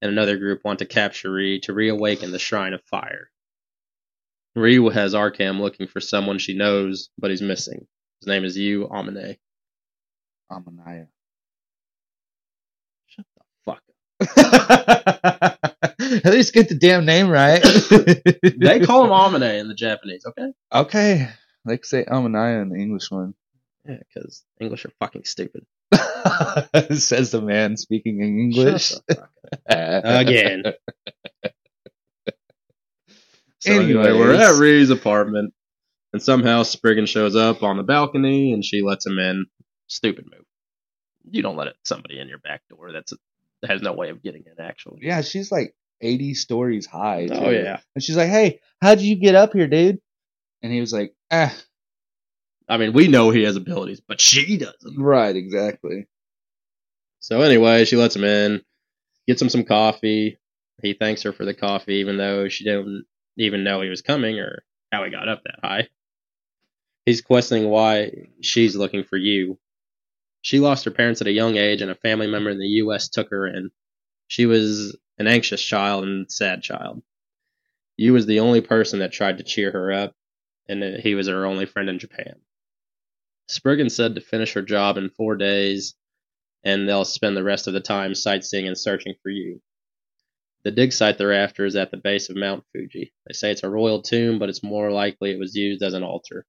and 0.01 0.11
another 0.11 0.37
group 0.37 0.61
want 0.63 0.79
to 0.79 0.85
capture 0.85 1.31
Ree 1.31 1.59
to 1.61 1.73
reawaken 1.73 2.31
the 2.31 2.39
Shrine 2.39 2.73
of 2.73 2.81
Fire. 2.83 3.29
Ree 4.55 4.75
has 4.91 5.13
Arkham 5.13 5.59
looking 5.59 5.87
for 5.87 5.99
someone 5.99 6.37
she 6.39 6.55
knows, 6.55 7.09
but 7.17 7.31
he's 7.31 7.41
missing. 7.41 7.87
His 8.19 8.27
name 8.27 8.43
is 8.45 8.57
Yu 8.57 8.87
Amane. 8.87 9.37
Amanaya. 10.51 11.07
Shut 13.07 13.25
the 13.35 13.43
fuck 13.65 13.81
up. 14.21 14.37
At 16.23 16.25
least 16.25 16.53
get 16.53 16.69
the 16.69 16.75
damn 16.75 17.05
name 17.05 17.29
right. 17.29 17.61
they 18.59 18.79
call 18.81 19.05
him 19.05 19.09
Amane 19.41 19.59
in 19.59 19.67
the 19.67 19.73
Japanese, 19.73 20.25
okay? 20.25 20.53
Okay. 20.71 21.29
They 21.65 21.79
say 21.81 22.05
Amanaya 22.05 22.61
in 22.61 22.69
the 22.69 22.75
English 22.75 23.09
one. 23.09 23.33
Yeah, 23.87 23.97
because 24.13 24.43
English 24.59 24.85
are 24.85 24.91
fucking 24.99 25.25
stupid. 25.25 25.65
Says 26.91 27.31
the 27.31 27.41
man 27.41 27.77
speaking 27.77 28.21
in 28.21 28.39
English. 28.39 28.89
Shut 28.89 29.01
the 29.07 29.15
fuck. 29.15 29.29
Again. 29.67 30.63
So 33.59 33.71
anyway, 33.71 34.11
we're 34.11 34.33
at 34.33 34.59
Ree's 34.59 34.89
apartment, 34.89 35.53
and 36.11 36.21
somehow 36.21 36.63
Spriggan 36.63 37.05
shows 37.05 37.35
up 37.35 37.63
on 37.63 37.77
the 37.77 37.83
balcony, 37.83 38.51
and 38.51 38.63
she 38.63 38.81
lets 38.81 39.05
him 39.05 39.17
in. 39.19 39.45
Stupid 39.87 40.25
move. 40.25 40.45
You 41.29 41.41
don't 41.41 41.55
let 41.55 41.73
somebody 41.85 42.19
in 42.19 42.27
your 42.27 42.39
back 42.39 42.61
door. 42.69 42.91
That's 42.91 43.13
has 43.69 43.81
no 43.81 43.93
way 43.93 44.09
of 44.09 44.21
getting 44.23 44.43
in. 44.45 44.63
Actually, 44.63 44.99
Yeah, 45.01 45.21
she's 45.21 45.51
like 45.51 45.75
80 46.01 46.33
stories 46.33 46.85
high. 46.85 47.27
Oh 47.31 47.49
yeah. 47.49 47.79
And 47.95 48.03
she's 48.03 48.17
like, 48.17 48.29
hey, 48.29 48.59
how'd 48.81 49.01
you 49.01 49.15
get 49.15 49.35
up 49.35 49.53
here, 49.53 49.67
dude? 49.67 49.99
And 50.61 50.71
he 50.71 50.79
was 50.79 50.93
like, 50.93 51.13
ah, 51.31 51.53
I 52.67 52.77
mean, 52.77 52.93
we 52.93 53.07
know 53.07 53.29
he 53.29 53.43
has 53.43 53.55
abilities, 53.55 54.01
but 54.01 54.21
she 54.21 54.57
doesn't. 54.57 54.97
right, 54.97 55.35
exactly. 55.35 56.07
So 57.19 57.41
anyway, 57.41 57.85
she 57.85 57.95
lets 57.95 58.15
him 58.15 58.23
in, 58.23 58.61
gets 59.27 59.41
him 59.41 59.49
some 59.49 59.63
coffee. 59.63 60.37
He 60.81 60.93
thanks 60.93 61.23
her 61.23 61.31
for 61.31 61.45
the 61.45 61.53
coffee, 61.53 61.95
even 61.95 62.17
though 62.17 62.49
she 62.49 62.63
didn't 62.63 63.05
even 63.37 63.63
know 63.63 63.81
he 63.81 63.89
was 63.89 64.01
coming 64.01 64.39
or 64.39 64.63
how 64.91 65.03
he 65.03 65.11
got 65.11 65.29
up 65.29 65.41
that 65.43 65.59
high. 65.63 65.87
He's 67.05 67.21
questioning 67.21 67.69
why 67.69 68.27
she's 68.41 68.75
looking 68.75 69.03
for 69.03 69.17
Yu. 69.17 69.57
She 70.43 70.59
lost 70.59 70.83
her 70.83 70.91
parents 70.91 71.21
at 71.21 71.27
a 71.27 71.31
young 71.31 71.55
age, 71.55 71.81
and 71.81 71.89
a 71.89 71.95
family 71.95 72.27
member 72.27 72.49
in 72.49 72.59
the 72.59 72.67
U.S. 72.83 73.07
took 73.09 73.29
her 73.29 73.47
in. 73.47 73.71
She 74.27 74.45
was 74.45 74.95
an 75.17 75.25
anxious 75.25 75.63
child 75.63 76.03
and 76.03 76.29
sad 76.29 76.61
child. 76.61 77.01
Yu 77.95 78.11
was 78.11 78.25
the 78.25 78.41
only 78.41 78.59
person 78.59 78.99
that 78.99 79.13
tried 79.13 79.37
to 79.37 79.43
cheer 79.43 79.71
her 79.71 79.91
up, 79.93 80.13
and 80.67 80.83
he 80.99 81.15
was 81.15 81.27
her 81.27 81.45
only 81.45 81.65
friend 81.65 81.89
in 81.89 81.97
Japan. 81.97 82.41
Spriggan 83.47 83.89
said 83.89 84.15
to 84.15 84.21
finish 84.21 84.53
her 84.53 84.61
job 84.61 84.97
in 84.97 85.09
four 85.11 85.37
days, 85.37 85.95
and 86.63 86.89
they'll 86.89 87.05
spend 87.05 87.37
the 87.37 87.43
rest 87.43 87.67
of 87.67 87.73
the 87.73 87.79
time 87.79 88.13
sightseeing 88.13 88.67
and 88.67 88.77
searching 88.77 89.15
for 89.23 89.29
Yu. 89.29 89.61
The 90.63 90.71
dig 90.71 90.91
site 90.91 91.17
they're 91.17 91.33
after 91.33 91.65
is 91.65 91.77
at 91.77 91.91
the 91.91 91.97
base 91.97 92.29
of 92.29 92.35
Mount 92.35 92.65
Fuji. 92.73 93.13
They 93.27 93.33
say 93.33 93.51
it's 93.51 93.63
a 93.63 93.69
royal 93.69 94.01
tomb, 94.01 94.39
but 94.39 94.49
it's 94.49 94.63
more 94.63 94.91
likely 94.91 95.31
it 95.31 95.39
was 95.39 95.55
used 95.55 95.83
as 95.83 95.93
an 95.93 96.03
altar. 96.03 96.45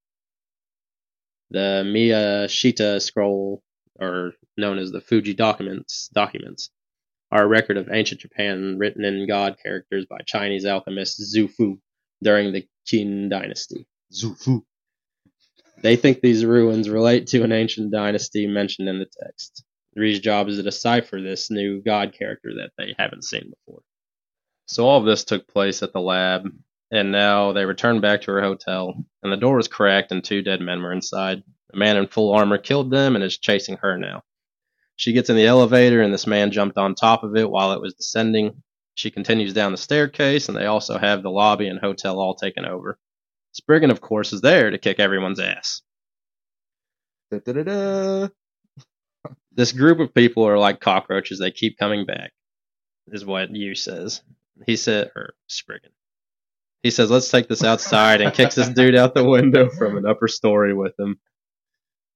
The 1.50 1.84
Miyashita 1.86 3.00
scroll, 3.00 3.62
or 3.98 4.32
known 4.56 4.78
as 4.78 4.90
the 4.90 5.00
Fuji 5.00 5.34
documents, 5.34 6.08
documents, 6.12 6.70
are 7.30 7.44
a 7.44 7.48
record 7.48 7.76
of 7.76 7.88
ancient 7.90 8.20
Japan 8.20 8.78
written 8.78 9.04
in 9.04 9.26
god 9.26 9.56
characters 9.62 10.06
by 10.06 10.18
Chinese 10.26 10.64
alchemist 10.64 11.20
Zhu 11.34 11.50
Fu 11.50 11.78
during 12.22 12.52
the 12.52 12.66
Qin 12.86 13.28
dynasty. 13.28 13.86
Zufu. 14.12 14.62
They 15.82 15.96
think 15.96 16.20
these 16.20 16.44
ruins 16.44 16.88
relate 16.88 17.26
to 17.28 17.42
an 17.42 17.52
ancient 17.52 17.92
dynasty 17.92 18.46
mentioned 18.46 18.88
in 18.88 18.98
the 18.98 19.08
text. 19.22 19.64
Ree's 19.96 20.20
job 20.20 20.48
is 20.48 20.56
to 20.56 20.62
decipher 20.62 21.20
this 21.20 21.50
new 21.50 21.82
god 21.82 22.14
character 22.16 22.54
that 22.56 22.72
they 22.78 22.94
haven't 22.98 23.24
seen 23.24 23.50
before. 23.50 23.82
So 24.66 24.86
all 24.86 24.98
of 24.98 25.04
this 25.04 25.24
took 25.24 25.46
place 25.46 25.82
at 25.82 25.92
the 25.92 26.00
lab, 26.00 26.48
and 26.90 27.12
now 27.12 27.52
they 27.52 27.64
return 27.64 28.00
back 28.00 28.22
to 28.22 28.32
her 28.32 28.40
hotel, 28.40 28.94
and 29.22 29.32
the 29.32 29.36
door 29.36 29.56
was 29.56 29.68
cracked 29.68 30.10
and 30.10 30.24
two 30.24 30.42
dead 30.42 30.60
men 30.60 30.82
were 30.82 30.92
inside. 30.92 31.42
A 31.74 31.76
man 31.76 31.96
in 31.96 32.06
full 32.06 32.32
armor 32.32 32.58
killed 32.58 32.90
them 32.92 33.16
and 33.16 33.24
is 33.24 33.36
chasing 33.36 33.78
her 33.78 33.98
now. 33.98 34.22
She 34.94 35.12
gets 35.12 35.28
in 35.28 35.34
the 35.34 35.46
elevator, 35.46 36.02
and 36.02 36.14
this 36.14 36.26
man 36.26 36.52
jumped 36.52 36.78
on 36.78 36.94
top 36.94 37.24
of 37.24 37.34
it 37.36 37.50
while 37.50 37.72
it 37.72 37.80
was 37.80 37.94
descending. 37.94 38.62
She 38.94 39.10
continues 39.10 39.52
down 39.52 39.72
the 39.72 39.78
staircase, 39.78 40.48
and 40.48 40.56
they 40.56 40.66
also 40.66 40.98
have 40.98 41.24
the 41.24 41.30
lobby 41.30 41.66
and 41.66 41.80
hotel 41.80 42.20
all 42.20 42.36
taken 42.36 42.64
over. 42.64 42.96
Spriggan, 43.50 43.90
of 43.90 44.00
course, 44.00 44.32
is 44.32 44.40
there 44.40 44.70
to 44.70 44.78
kick 44.78 45.00
everyone's 45.00 45.40
ass. 45.40 45.82
Da-da-da-da. 47.32 48.28
This 49.50 49.72
group 49.72 49.98
of 49.98 50.14
people 50.14 50.46
are 50.46 50.58
like 50.58 50.78
cockroaches. 50.78 51.40
They 51.40 51.50
keep 51.50 51.76
coming 51.76 52.06
back, 52.06 52.32
is 53.08 53.24
what 53.24 53.54
Yu 53.54 53.74
says. 53.74 54.22
He 54.64 54.76
said, 54.76 55.10
or 55.16 55.34
Spriggan. 55.48 55.90
He 56.84 56.92
says, 56.92 57.10
let's 57.10 57.30
take 57.30 57.48
this 57.48 57.64
outside 57.64 58.20
and 58.20 58.32
kicks 58.32 58.54
this 58.54 58.68
dude 58.68 58.94
out 58.94 59.14
the 59.14 59.24
window 59.24 59.70
from 59.70 59.96
an 59.96 60.06
upper 60.06 60.28
story 60.28 60.72
with 60.72 60.98
him. 60.98 61.18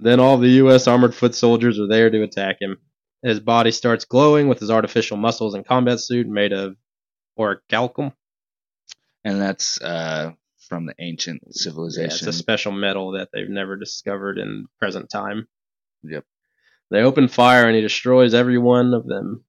Then 0.01 0.21
all 0.21 0.39
the 0.39 0.49
U.S. 0.49 0.87
armored 0.87 1.15
foot 1.15 1.35
soldiers 1.35 1.79
are 1.81 1.89
there 1.89 2.11
to 2.11 2.23
attack 2.23 2.59
him. 2.61 2.79
His 3.23 3.41
body 3.41 3.73
starts 3.73 4.05
glowing 4.05 4.49
with 4.49 4.61
his 4.61 4.71
artificial 4.71 5.17
muscles 5.17 5.55
and 5.55 5.67
combat 5.67 6.01
suit 6.01 6.29
made 6.29 6.53
of 6.53 6.77
orichalcum. 7.39 8.13
And 9.25 9.41
that's 9.41 9.81
uh, 9.81 10.33
from 10.69 10.87
the 10.87 10.95
ancient 10.99 11.43
Yeah, 11.97 12.05
it's 12.05 12.23
a 12.23 12.33
special 12.33 12.73
metal 12.73 13.13
that 13.13 13.31
they've 13.33 13.49
never 13.49 13.77
discovered 13.77 14.39
in 14.39 14.67
present 14.79 15.11
time. 15.11 15.49
Yep. 16.05 16.25
They 16.91 17.03
open 17.03 17.29
fire 17.29 17.67
and 17.67 17.75
he 17.75 17.83
destroys 17.83 18.35
every 18.35 18.59
one 18.59 18.95
of 18.95 19.07
them. 19.07 19.45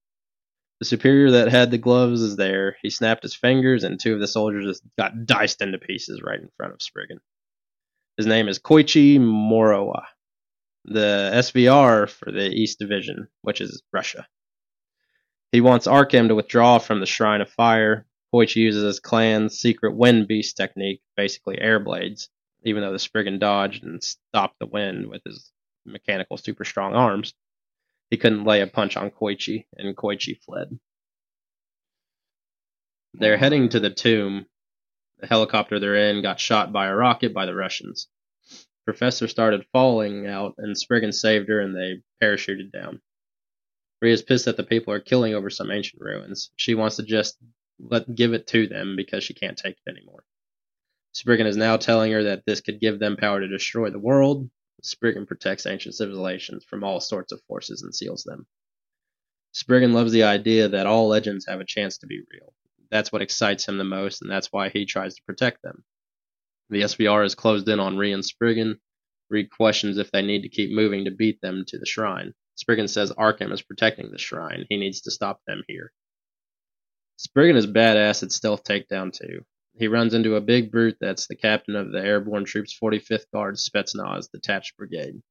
The 0.80 0.86
superior 0.86 1.32
that 1.32 1.50
had 1.50 1.72
the 1.72 1.78
gloves 1.78 2.22
is 2.22 2.38
there. 2.38 2.78
He 2.82 2.90
snapped 2.90 3.24
his 3.24 3.36
fingers 3.36 3.84
and 3.84 4.00
two 4.00 4.14
of 4.14 4.20
the 4.20 4.28
soldiers 4.28 4.66
just 4.66 4.84
got 4.98 5.26
diced 5.26 5.62
into 5.62 5.78
pieces 5.78 6.22
right 6.24 6.40
in 6.40 6.50
front 6.58 6.74
of 6.74 6.82
Spriggan. 6.82 7.20
His 8.18 8.26
name 8.26 8.48
is 8.48 8.60
Koichi 8.60 9.20
Moroha, 9.20 10.04
the 10.86 11.32
SVR 11.34 12.10
for 12.10 12.32
the 12.32 12.50
East 12.50 12.80
Division, 12.80 13.28
which 13.42 13.62
is 13.62 13.84
Russia. 13.92 14.28
He 15.52 15.62
wants 15.62 15.88
Arkham 15.88 16.28
to 16.28 16.36
withdraw 16.36 16.80
from 16.80 17.00
the 17.00 17.06
Shrine 17.06 17.42
of 17.42 17.50
Fire. 17.50 18.06
Koichi 18.34 18.58
uses 18.58 18.84
his 18.84 19.00
clan's 19.00 19.58
secret 19.58 19.96
wind 19.96 20.28
beast 20.28 20.56
technique, 20.56 21.02
basically 21.18 21.60
air 21.60 21.80
blades, 21.80 22.30
even 22.64 22.82
though 22.82 22.92
the 22.92 23.00
Spriggan 23.00 23.40
dodged 23.40 23.84
and 23.84 24.04
stopped 24.04 24.60
the 24.60 24.68
wind 24.68 25.10
with 25.10 25.24
his 25.26 25.52
mechanical 25.86 26.38
super 26.38 26.66
strong 26.66 26.94
arms. 26.94 27.34
He 28.12 28.18
couldn't 28.18 28.44
lay 28.44 28.62
a 28.62 28.68
punch 28.68 28.98
on 28.98 29.12
Koichi, 29.12 29.66
and 29.76 29.96
Koichi 29.96 30.40
fled. 30.44 30.80
They're 33.14 33.38
heading 33.38 33.70
to 33.70 33.80
the 33.80 33.90
tomb. 33.90 34.46
The 35.20 35.28
helicopter 35.28 35.80
they're 35.80 36.10
in 36.12 36.22
got 36.22 36.40
shot 36.40 36.72
by 36.72 36.88
a 36.88 36.96
rocket 36.96 37.34
by 37.34 37.46
the 37.46 37.56
Russians. 37.56 38.08
Professor 38.90 39.28
started 39.28 39.68
falling 39.72 40.26
out, 40.26 40.56
and 40.58 40.76
Spriggan 40.76 41.12
saved 41.12 41.48
her, 41.48 41.60
and 41.60 41.76
they 41.76 42.02
parachuted 42.20 42.72
down. 42.72 43.00
Rhea's 44.02 44.24
pissed 44.24 44.46
that 44.46 44.58
the 44.58 44.64
people 44.64 44.92
are 44.92 45.00
killing 45.00 45.36
over 45.36 45.52
some 45.52 45.70
ancient 45.70 46.02
ruins. 46.02 46.50
She 46.56 46.74
wants 46.74 46.96
to 46.96 47.04
just 47.04 47.38
let 47.78 48.16
give 48.16 48.34
it 48.34 48.48
to 48.48 48.66
them 48.66 48.96
because 48.96 49.24
she 49.24 49.36
can't 49.36 49.56
take 49.56 49.76
it 49.86 49.92
anymore. 49.92 50.24
Spriggan 51.12 51.46
is 51.46 51.56
now 51.56 51.78
telling 51.78 52.12
her 52.14 52.24
that 52.24 52.48
this 52.48 52.62
could 52.62 52.80
give 52.80 52.98
them 52.98 53.16
power 53.16 53.40
to 53.40 53.48
destroy 53.48 53.92
the 53.92 54.00
world. 54.00 54.50
Spriggan 54.82 55.28
protects 55.28 55.68
ancient 55.68 55.94
civilizations 55.94 56.66
from 56.66 56.84
all 56.84 57.00
sorts 57.00 57.32
of 57.32 57.44
forces 57.44 57.84
and 57.84 57.94
seals 57.94 58.24
them. 58.24 58.48
Spriggan 59.52 59.94
loves 59.94 60.14
the 60.14 60.24
idea 60.24 60.68
that 60.68 60.88
all 60.88 61.08
legends 61.08 61.46
have 61.46 61.60
a 61.60 61.64
chance 61.64 62.00
to 62.00 62.08
be 62.08 62.24
real. 62.34 62.56
That's 62.90 63.12
what 63.12 63.22
excites 63.22 63.68
him 63.68 63.78
the 63.78 63.84
most, 63.84 64.24
and 64.24 64.32
that's 64.32 64.52
why 64.52 64.70
he 64.70 64.88
tries 64.88 65.14
to 65.14 65.24
protect 65.28 65.62
them. 65.62 65.84
The 66.70 66.82
SVR 66.82 67.26
is 67.26 67.36
closed 67.36 67.68
in 67.68 67.80
on 67.80 67.98
Ree 67.98 68.14
and 68.14 68.24
Spriggan. 68.24 68.80
Ree 69.30 69.48
questions 69.48 69.98
if 69.98 70.12
they 70.12 70.22
need 70.22 70.44
to 70.44 70.50
keep 70.50 70.72
moving 70.72 71.06
to 71.06 71.12
beat 71.12 71.42
them 71.42 71.64
to 71.68 71.80
the 71.80 71.86
shrine. 71.86 72.34
Spriggan 72.56 72.88
says 72.88 73.12
Arkham 73.12 73.52
is 73.52 73.62
protecting 73.62 74.12
the 74.12 74.18
shrine. 74.18 74.66
He 74.70 74.78
needs 74.78 75.02
to 75.02 75.12
stop 75.12 75.42
them 75.48 75.64
here. 75.68 75.92
Spriggan 77.18 77.56
is 77.58 77.68
badass 77.68 78.24
at 78.24 78.32
stealth 78.32 78.64
takedown 78.64 79.12
too. 79.12 79.46
He 79.78 79.88
runs 79.88 80.14
into 80.14 80.36
a 80.36 80.42
big 80.42 80.72
brute 80.72 80.98
that's 81.00 81.28
the 81.28 81.36
captain 81.36 81.76
of 81.76 81.92
the 81.92 82.00
Airborne 82.00 82.46
Troops 82.46 82.78
45th 82.82 83.32
Guard 83.34 83.56
Spetsnaz 83.56 84.30
Detached 84.32 84.78
Brigade. 84.78 85.22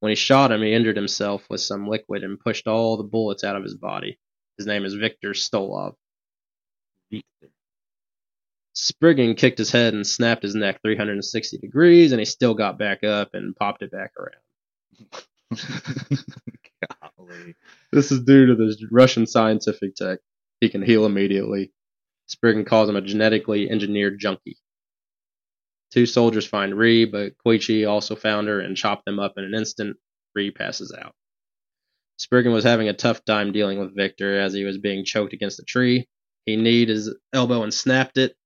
When 0.00 0.10
he 0.10 0.16
shot 0.16 0.50
him, 0.50 0.62
he 0.62 0.72
injured 0.72 0.96
himself 0.96 1.46
with 1.48 1.60
some 1.60 1.88
liquid 1.88 2.24
and 2.24 2.40
pushed 2.40 2.66
all 2.66 2.96
the 2.96 3.04
bullets 3.04 3.44
out 3.44 3.56
of 3.56 3.62
his 3.62 3.76
body. 3.76 4.18
His 4.58 4.66
name 4.66 4.84
is 4.84 4.94
Victor 4.94 5.30
Stolov. 5.30 5.94
Victor. 7.10 7.50
Spriggan 8.80 9.34
kicked 9.34 9.58
his 9.58 9.70
head 9.70 9.92
and 9.92 10.06
snapped 10.06 10.42
his 10.42 10.54
neck 10.54 10.80
360 10.82 11.58
degrees, 11.58 12.12
and 12.12 12.18
he 12.18 12.24
still 12.24 12.54
got 12.54 12.78
back 12.78 13.04
up 13.04 13.34
and 13.34 13.54
popped 13.54 13.82
it 13.82 13.90
back 13.90 14.12
around. 14.16 14.40
Golly. 17.18 17.54
This 17.92 18.10
is 18.10 18.22
due 18.22 18.46
to 18.46 18.54
the 18.54 18.74
Russian 18.90 19.26
scientific 19.26 19.94
tech. 19.96 20.20
He 20.62 20.70
can 20.70 20.80
heal 20.80 21.04
immediately. 21.04 21.72
Spriggan 22.26 22.64
calls 22.64 22.88
him 22.88 22.96
a 22.96 23.02
genetically 23.02 23.68
engineered 23.68 24.18
junkie. 24.18 24.56
Two 25.90 26.06
soldiers 26.06 26.46
find 26.46 26.74
Ree, 26.74 27.04
but 27.04 27.34
Koichi 27.44 27.86
also 27.86 28.16
found 28.16 28.48
her 28.48 28.60
and 28.60 28.76
chopped 28.76 29.04
them 29.04 29.18
up 29.18 29.34
in 29.36 29.44
an 29.44 29.54
instant. 29.54 29.98
Ree 30.34 30.52
passes 30.52 30.94
out. 30.98 31.14
Spriggan 32.16 32.52
was 32.52 32.64
having 32.64 32.88
a 32.88 32.94
tough 32.94 33.24
time 33.26 33.52
dealing 33.52 33.78
with 33.78 33.96
Victor 33.96 34.40
as 34.40 34.54
he 34.54 34.64
was 34.64 34.78
being 34.78 35.04
choked 35.04 35.34
against 35.34 35.60
a 35.60 35.64
tree. 35.64 36.08
He 36.46 36.56
kneed 36.56 36.88
his 36.88 37.14
elbow 37.34 37.62
and 37.62 37.74
snapped 37.74 38.16
it, 38.16 38.36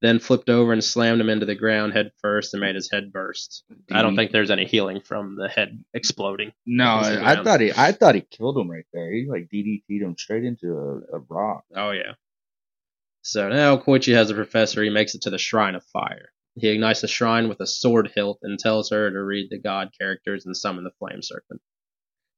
then 0.00 0.18
flipped 0.18 0.48
over 0.48 0.72
and 0.72 0.82
slammed 0.82 1.20
him 1.20 1.28
into 1.28 1.46
the 1.46 1.54
ground 1.54 1.92
head 1.92 2.12
first 2.22 2.54
and 2.54 2.60
made 2.60 2.74
his 2.74 2.90
head 2.90 3.12
burst. 3.12 3.64
I 3.90 4.02
don't 4.02 4.16
think 4.16 4.32
there's 4.32 4.50
any 4.50 4.64
healing 4.64 5.00
from 5.00 5.36
the 5.36 5.48
head 5.48 5.84
exploding. 5.92 6.52
No, 6.66 7.00
I 7.02 7.42
thought 7.42 7.60
he. 7.60 7.72
I 7.76 7.92
thought 7.92 8.14
he 8.14 8.22
killed 8.22 8.56
him 8.56 8.70
right 8.70 8.86
there. 8.92 9.12
He 9.12 9.26
like 9.28 9.48
DDT'd 9.52 10.02
him 10.02 10.16
straight 10.16 10.44
into 10.44 10.72
a, 10.72 11.16
a 11.16 11.20
rock. 11.28 11.64
Oh 11.74 11.90
yeah. 11.90 12.14
So 13.22 13.48
now 13.48 13.76
Koichi 13.76 14.14
has 14.14 14.30
a 14.30 14.34
professor. 14.34 14.82
He 14.82 14.90
makes 14.90 15.14
it 15.14 15.22
to 15.22 15.30
the 15.30 15.38
Shrine 15.38 15.74
of 15.74 15.84
Fire. 15.84 16.32
He 16.56 16.68
ignites 16.68 17.00
the 17.00 17.08
shrine 17.08 17.48
with 17.48 17.60
a 17.60 17.66
sword 17.66 18.10
hilt 18.14 18.38
and 18.42 18.58
tells 18.58 18.90
her 18.90 19.10
to 19.10 19.22
read 19.22 19.50
the 19.50 19.58
god 19.58 19.90
characters 19.98 20.46
and 20.46 20.56
summon 20.56 20.84
the 20.84 20.90
flame 20.98 21.22
serpent. 21.22 21.60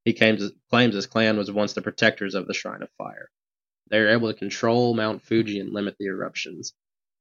He 0.04 0.12
claims, 0.12 0.50
claims 0.68 0.94
his 0.94 1.06
clan 1.06 1.36
was 1.36 1.50
once 1.50 1.72
the 1.72 1.82
protectors 1.82 2.34
of 2.34 2.46
the 2.46 2.54
Shrine 2.54 2.82
of 2.82 2.90
Fire. 2.98 3.30
They 3.88 3.98
are 3.98 4.08
able 4.08 4.32
to 4.32 4.38
control 4.38 4.94
Mount 4.94 5.22
Fuji 5.22 5.60
and 5.60 5.72
limit 5.72 5.96
the 5.98 6.06
eruptions. 6.06 6.74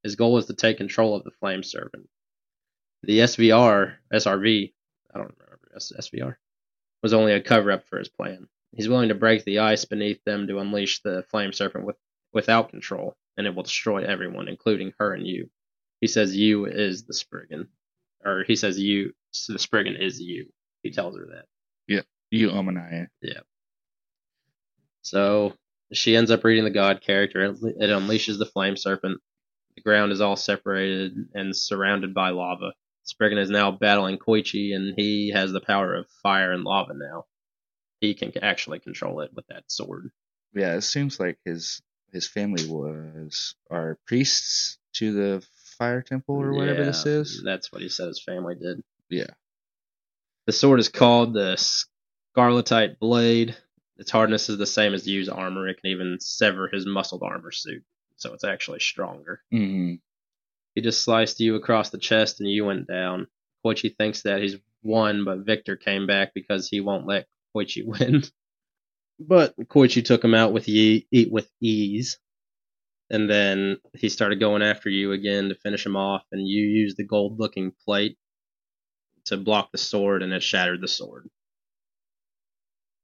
His 0.03 0.15
goal 0.15 0.38
is 0.38 0.48
to 0.48 0.53
take 0.53 0.77
control 0.77 1.15
of 1.15 1.24
the 1.24 1.31
flame 1.31 1.63
serpent. 1.63 2.08
The 3.03 3.20
SVR, 3.20 3.96
SRV, 4.13 4.74
I 5.13 5.17
don't 5.17 5.36
remember, 5.38 5.60
S- 5.75 5.91
SVR, 6.00 6.36
was 7.01 7.13
only 7.13 7.34
a 7.34 7.41
cover 7.41 7.72
up 7.72 7.88
for 7.88 7.98
his 8.00 8.10
plan. 8.10 8.48
He's 8.75 8.89
willing 8.89 9.10
to 9.10 9.15
break 9.15 9.43
the 9.43 9.60
ice 9.60 9.86
beneath 9.86 10.24
them 10.24 10.48
to 10.48 10.60
unleash 10.60 11.01
the 11.01 11.24
flame 11.29 11.51
serpent 11.51 11.86
with, 11.86 11.98
without 12.34 12.70
control, 12.70 13.15
and 13.38 13.46
it 13.48 13.55
will 13.55 13.63
destroy 13.63 14.03
everyone, 14.03 14.48
including 14.48 14.93
her 15.00 15.13
and 15.13 15.25
Yu. 15.27 15.50
He 16.00 16.08
says 16.08 16.36
Yu 16.36 16.65
is 16.65 17.03
the 17.03 17.13
Spriggan. 17.13 17.67
Or 18.24 18.43
he 18.48 18.55
says 18.55 18.79
Yu, 18.79 19.13
the 19.50 19.60
Spriggan 19.60 19.96
is 19.96 20.22
Yu. 20.22 20.48
He 20.84 20.91
tells 20.91 21.17
her 21.17 21.27
that. 21.34 21.46
Yeah, 21.88 22.01
Yu 22.29 22.50
Omanaya. 22.50 23.08
So 25.01 25.53
she 25.91 26.15
ends 26.15 26.31
up 26.31 26.43
reading 26.43 26.63
the 26.63 26.70
god 26.70 27.01
character. 27.01 27.43
It 27.43 27.55
unleashes 27.89 28.38
the 28.38 28.46
flame 28.46 28.77
serpent. 28.77 29.20
The 29.82 29.90
ground 29.90 30.12
is 30.12 30.22
all 30.22 30.36
separated 30.36 31.30
and 31.34 31.56
surrounded 31.58 32.14
by 32.14 32.30
lava. 32.30 32.74
Spriggan 33.04 33.40
is 33.40 33.50
now 33.50 33.72
battling 33.72 34.20
Koichi, 34.20 34.76
and 34.76 34.94
he 34.96 35.32
has 35.34 35.52
the 35.52 35.60
power 35.60 35.96
of 35.96 36.08
fire 36.22 36.52
and 36.52 36.64
lava 36.64 36.94
now. 36.94 37.26
He 38.00 38.14
can 38.14 38.32
actually 38.44 38.80
control 38.80 39.22
it 39.22 39.32
with 39.34 39.48
that 39.48 39.72
sword. 39.72 40.12
Yeah, 40.54 40.76
it 40.76 40.82
seems 40.82 41.20
like 41.20 41.40
his 41.46 41.82
his 42.12 42.28
family 42.28 42.68
was 42.68 43.56
are 43.72 43.98
priests 44.06 44.78
to 44.94 45.14
the 45.14 45.46
fire 45.80 46.04
temple 46.04 46.36
or 46.36 46.54
whatever 46.54 46.86
this 46.86 47.08
is. 47.08 47.42
That's 47.44 47.72
what 47.72 47.82
he 47.82 47.90
said 47.90 48.08
his 48.08 48.22
family 48.24 48.54
did. 48.54 48.84
Yeah. 49.10 49.32
The 50.46 50.52
sword 50.52 50.80
is 50.80 50.90
called 50.90 51.34
the 51.34 51.58
Scarletite 52.38 53.00
Blade. 53.00 53.58
Its 53.98 54.12
hardness 54.12 54.48
is 54.50 54.60
the 54.60 54.68
same 54.68 54.94
as 54.94 55.08
Yu's 55.08 55.30
armor. 55.30 55.68
It 55.68 55.82
can 55.82 55.90
even 55.90 56.18
sever 56.20 56.68
his 56.72 56.86
muscled 56.86 57.24
armor 57.24 57.52
suit, 57.52 57.84
so 58.22 58.34
it's 58.34 58.44
actually 58.44 58.80
stronger. 58.80 59.42
hmm 59.51 59.96
He 60.75 60.82
just 60.82 61.04
sliced 61.04 61.40
Yu 61.40 61.56
across 61.56 61.90
the 61.90 61.98
chest 61.98 62.40
and 62.40 62.50
Yu 62.50 62.66
went 62.66 62.88
down. 62.88 63.28
Koichi 63.66 63.96
thinks 63.96 64.22
that 64.24 64.42
he's 64.42 64.58
won, 64.84 65.25
but 65.25 65.46
Victor 65.46 65.75
came 65.75 66.08
back 66.08 66.34
because 66.34 66.68
he 66.70 66.82
won't 66.82 67.08
let 67.08 67.28
Koichi 67.56 67.86
win. 67.86 68.24
But 69.20 69.56
Koichi 69.58 70.04
took 70.04 70.24
him 70.24 70.34
out 70.34 70.54
with 70.54 70.68
ye- 70.68 71.08
eat 71.12 71.32
with 71.32 71.50
ease. 71.62 72.18
And 73.10 73.30
then 73.30 73.78
he 73.94 74.08
started 74.08 74.40
going 74.40 74.62
after 74.62 74.90
Yu 74.90 75.12
again 75.12 75.50
to 75.50 75.56
finish 75.56 75.86
him 75.86 75.98
off, 75.98 76.24
and 76.32 76.48
Yu 76.48 76.63
used 76.66 76.96
the 76.98 77.04
gold 77.04 77.40
looking 77.40 77.74
plate 77.86 78.18
to 79.25 79.38
block 79.38 79.72
the 79.72 79.78
sword, 79.78 80.24
and 80.24 80.32
it 80.32 80.42
shattered 80.42 80.82
the 80.82 80.88
sword. 80.88 81.30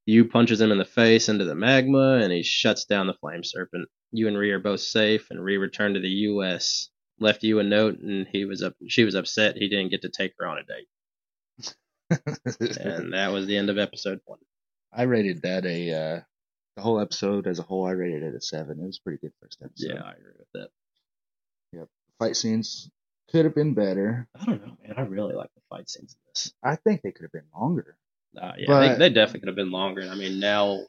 Yu 0.07 0.25
punches 0.25 0.59
him 0.59 0.71
in 0.71 0.79
the 0.79 0.85
face 0.85 1.29
into 1.29 1.45
the 1.45 1.53
magma, 1.53 2.19
and 2.23 2.33
he 2.33 2.41
shuts 2.41 2.85
down 2.85 3.05
the 3.05 3.13
flame 3.13 3.43
serpent. 3.43 3.87
Yu 4.11 4.27
and 4.27 4.37
Ree 4.37 4.51
are 4.51 4.59
both 4.59 4.79
safe, 4.79 5.29
and 5.29 5.43
Ree 5.43 5.57
returned 5.57 5.93
to 5.95 6.01
the 6.01 6.09
U.S 6.09 6.89
left 7.19 7.43
Yu 7.43 7.59
a 7.59 7.63
note 7.63 7.99
and 7.99 8.27
he 8.27 8.45
was 8.45 8.61
up 8.61 8.75
she 8.87 9.03
was 9.03 9.15
upset 9.15 9.57
he 9.57 9.69
didn't 9.69 9.89
get 9.89 10.01
to 10.03 10.09
take 10.09 10.33
her 10.37 10.47
on 10.47 10.59
a 10.59 10.63
date 10.63 11.75
and 12.79 13.13
that 13.13 13.31
was 13.31 13.47
the 13.47 13.57
end 13.57 13.69
of 13.69 13.77
episode 13.77 14.19
one 14.25 14.39
I 14.93 15.03
rated 15.03 15.41
that 15.41 15.65
a 15.65 15.91
uh, 15.91 16.21
the 16.77 16.81
whole 16.81 16.99
episode 16.99 17.45
as 17.45 17.59
a 17.59 17.63
whole. 17.63 17.85
I 17.85 17.91
rated 17.91 18.23
it 18.23 18.33
a 18.33 18.41
seven. 18.41 18.79
It 18.79 18.85
was 18.85 18.99
a 18.99 19.03
pretty 19.03 19.19
good 19.19 19.33
first 19.41 19.61
episode. 19.63 19.95
yeah 19.95 20.01
i 20.03 20.11
agree 20.13 20.33
with 20.37 20.47
that 20.53 21.87
fight 22.19 22.35
scenes 22.35 22.89
could 23.29 23.45
have 23.45 23.53
been 23.53 23.73
better. 23.73 24.27
i 24.39 24.45
don't 24.45 24.65
know 24.65 24.77
man 24.81 24.95
i 24.97 25.01
really 25.01 25.35
like 25.35 25.53
the 25.55 25.61
fight 25.69 25.89
scenes 25.89 26.13
in 26.13 26.19
this 26.33 26.53
I 26.63 26.75
think 26.75 27.01
they 27.01 27.11
could 27.11 27.23
have 27.23 27.31
been 27.31 27.49
longer. 27.53 27.97
Uh, 28.41 28.53
yeah 28.57 28.65
But- 28.67 28.87
they, 28.97 29.09
they 29.09 29.09
definitely 29.13 29.41
could 29.41 29.47
have 29.49 29.55
been 29.55 29.71
longer 29.71 30.07
i 30.09 30.15
mean 30.15 30.39
now 30.39 30.79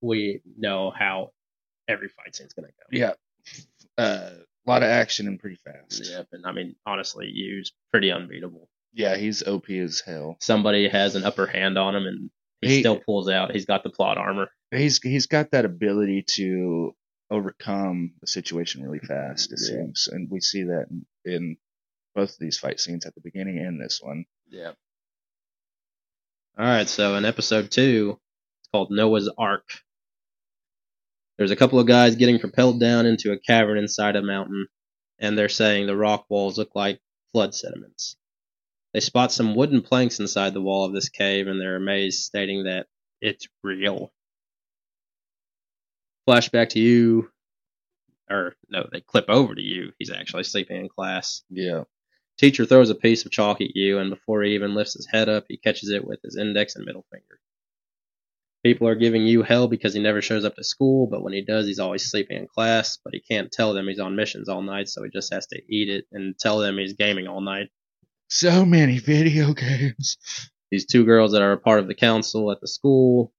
we 0.00 0.40
know 0.56 0.90
how 0.90 1.30
every 1.88 2.08
fight 2.08 2.34
scene's 2.36 2.52
gonna 2.52 2.68
go 2.68 2.84
Yeah, 2.90 3.12
uh, 3.96 4.30
a 4.66 4.70
lot 4.70 4.82
of 4.82 4.88
action 4.90 5.26
and 5.26 5.38
pretty 5.40 5.58
fast. 5.64 6.08
yeah 6.10 6.22
and 6.32 6.44
i 6.46 6.52
mean 6.52 6.76
honestly 6.86 7.30
Yu's 7.32 7.72
pretty 7.90 8.10
unbeatable 8.12 8.68
Yeah, 8.92 9.16
he's 9.16 9.42
OP 9.42 9.70
as 9.70 10.00
hell. 10.04 10.36
somebody 10.40 10.88
has 10.88 11.14
an 11.14 11.24
upper 11.24 11.46
hand 11.46 11.78
on 11.78 11.94
him 11.96 12.06
and 12.06 12.30
he, 12.60 12.68
He- 12.68 12.80
still 12.80 12.98
pulls 12.98 13.28
out 13.28 13.52
he's 13.52 13.66
got 13.66 13.82
the 13.82 13.90
plot 13.90 14.18
armor 14.18 14.48
He's 14.70 15.00
he's 15.02 15.26
got 15.26 15.52
that 15.52 15.64
ability 15.64 16.24
to 16.36 16.94
overcome 17.30 18.12
the 18.20 18.26
situation 18.26 18.82
really 18.82 18.98
fast. 18.98 19.50
It 19.52 19.58
Yeah. 19.62 19.68
seems, 19.68 20.08
and 20.12 20.30
we 20.30 20.40
see 20.40 20.64
that 20.64 20.86
in, 20.90 21.06
in 21.24 21.56
both 22.14 22.30
of 22.32 22.38
these 22.38 22.58
fight 22.58 22.78
scenes 22.80 23.06
at 23.06 23.14
the 23.14 23.20
beginning 23.22 23.58
and 23.58 23.80
this 23.80 23.98
one. 24.02 24.26
Yeah. 24.50 24.72
All 26.58 26.64
right, 26.64 26.88
so 26.88 27.14
in 27.14 27.24
episode 27.24 27.70
two, 27.70 28.18
it's 28.60 28.68
called 28.72 28.90
Noah's 28.90 29.30
Ark. 29.38 29.62
There's 31.36 31.52
a 31.52 31.56
couple 31.56 31.78
of 31.78 31.86
guys 31.86 32.16
getting 32.16 32.40
propelled 32.40 32.80
down 32.80 33.06
into 33.06 33.30
a 33.30 33.38
cavern 33.38 33.78
inside 33.78 34.16
a 34.16 34.22
mountain, 34.22 34.66
and 35.20 35.38
they're 35.38 35.48
saying 35.48 35.86
the 35.86 35.96
rock 35.96 36.26
walls 36.28 36.58
look 36.58 36.70
like 36.74 36.98
flood 37.32 37.54
sediments. 37.54 38.16
They 38.92 38.98
spot 38.98 39.30
some 39.30 39.54
wooden 39.54 39.82
planks 39.82 40.18
inside 40.18 40.52
the 40.52 40.60
wall 40.60 40.84
of 40.84 40.92
this 40.92 41.08
cave, 41.08 41.46
and 41.46 41.60
they're 41.60 41.76
amazed, 41.76 42.24
stating 42.24 42.64
that 42.64 42.88
it's 43.20 43.46
real. 43.62 44.10
Flashback 46.28 46.70
to 46.70 46.80
Yu, 46.80 47.30
or 48.28 48.56
no, 48.68 48.84
they 48.90 49.00
clip 49.00 49.26
over 49.28 49.54
to 49.54 49.62
Yu. 49.62 49.92
He's 50.00 50.10
actually 50.10 50.42
sleeping 50.42 50.80
in 50.80 50.88
class. 50.88 51.44
Yeah, 51.50 51.84
Teacher 52.38 52.64
throws 52.64 52.88
a 52.88 52.94
piece 52.94 53.24
of 53.26 53.32
chalk 53.32 53.60
at 53.60 53.74
Yu, 53.74 53.98
and 53.98 54.10
before 54.10 54.42
he 54.42 54.54
even 54.54 54.74
lifts 54.74 54.94
his 54.94 55.08
head 55.10 55.28
up, 55.28 55.46
he 55.48 55.56
catches 55.56 55.90
it 55.90 56.06
with 56.06 56.20
his 56.22 56.36
index 56.36 56.76
and 56.76 56.84
middle 56.84 57.04
finger. 57.10 57.40
People 58.64 58.86
are 58.88 58.94
giving 58.94 59.26
Yu 59.26 59.42
hell 59.42 59.66
because 59.66 59.94
he 59.94 60.00
never 60.00 60.22
shows 60.22 60.44
up 60.44 60.54
to 60.56 60.64
school, 60.64 61.08
but 61.08 61.22
when 61.22 61.32
he 61.32 61.42
does, 61.42 61.66
he's 61.66 61.78
always 61.80 62.08
sleeping 62.08 62.36
in 62.36 62.46
class, 62.46 62.98
but 63.04 63.12
he 63.14 63.20
can't 63.20 63.50
tell 63.50 63.72
them 63.72 63.88
he's 63.88 63.98
on 63.98 64.14
missions 64.14 64.48
all 64.48 64.62
night, 64.62 64.88
so 64.88 65.02
he 65.02 65.10
just 65.10 65.32
has 65.32 65.46
to 65.48 65.60
eat 65.68 65.88
it 65.88 66.06
and 66.12 66.38
tell 66.38 66.58
them 66.58 66.78
he's 66.78 66.92
gaming 66.92 67.26
all 67.26 67.40
night. 67.40 67.70
so 68.28 68.64
many 68.64 68.98
video 68.98 69.52
games. 69.54 70.16
These 70.70 70.86
two 70.86 71.04
girls 71.04 71.32
that 71.32 71.42
are 71.42 71.52
a 71.52 71.58
part 71.58 71.80
of 71.80 71.88
the 71.88 71.94
council 71.94 72.52
at 72.52 72.60
the 72.60 72.68
school 72.68 73.32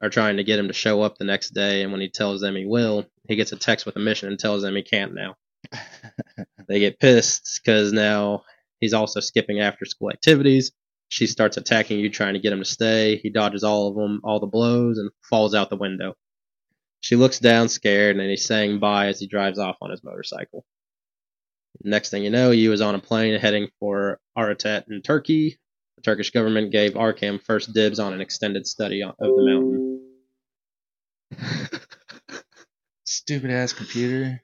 are 0.00 0.08
trying 0.10 0.38
to 0.38 0.44
get 0.44 0.58
him 0.58 0.68
to 0.68 0.74
show 0.74 1.02
up 1.02 1.18
the 1.18 1.24
next 1.24 1.50
day, 1.50 1.82
and 1.82 1.92
when 1.92 2.00
he 2.00 2.08
tells 2.08 2.40
them 2.40 2.56
he 2.56 2.66
will, 2.66 3.06
he 3.28 3.36
gets 3.36 3.52
a 3.52 3.56
text 3.56 3.86
with 3.86 3.96
a 3.96 4.00
mission 4.00 4.28
and 4.28 4.38
tells 4.38 4.62
them 4.62 4.74
he 4.74 4.82
can't 4.82 5.14
now. 5.14 5.36
They 6.68 6.80
get 6.80 7.00
pissed 7.00 7.60
because 7.62 7.92
now 7.92 8.44
he's 8.80 8.94
also 8.94 9.20
skipping 9.20 9.60
after 9.60 9.84
school 9.84 10.10
activities. 10.10 10.72
She 11.08 11.26
starts 11.26 11.56
attacking 11.56 12.00
Yu, 12.00 12.10
trying 12.10 12.34
to 12.34 12.40
get 12.40 12.52
him 12.52 12.58
to 12.58 12.64
stay. 12.64 13.16
He 13.16 13.30
dodges 13.30 13.62
all 13.62 13.88
of 13.88 13.94
them, 13.94 14.20
all 14.24 14.40
the 14.40 14.46
blows, 14.46 14.98
and 14.98 15.10
falls 15.28 15.54
out 15.54 15.70
the 15.70 15.76
window. 15.76 16.14
She 17.00 17.16
looks 17.16 17.38
down, 17.38 17.68
scared, 17.68 18.16
and 18.16 18.30
he's 18.30 18.46
saying 18.46 18.80
bye 18.80 19.08
as 19.08 19.20
he 19.20 19.26
drives 19.26 19.58
off 19.58 19.76
on 19.82 19.90
his 19.90 20.02
motorcycle. 20.02 20.64
Next 21.82 22.10
thing 22.10 22.24
you 22.24 22.30
know, 22.30 22.50
Yu 22.50 22.72
is 22.72 22.80
on 22.80 22.94
a 22.94 22.98
plane 22.98 23.38
heading 23.38 23.68
for 23.78 24.20
Ararat 24.36 24.86
in 24.88 25.02
Turkey. 25.02 25.58
The 25.96 26.02
Turkish 26.02 26.30
government 26.30 26.72
gave 26.72 26.94
Arkham 26.94 27.42
first 27.42 27.72
dibs 27.74 27.98
on 27.98 28.14
an 28.14 28.20
extended 28.20 28.66
study 28.66 29.02
of 29.02 29.14
the 29.18 29.42
mountain. 29.42 30.00
Stupid 33.04 33.50
ass 33.50 33.72
computer. 33.72 34.40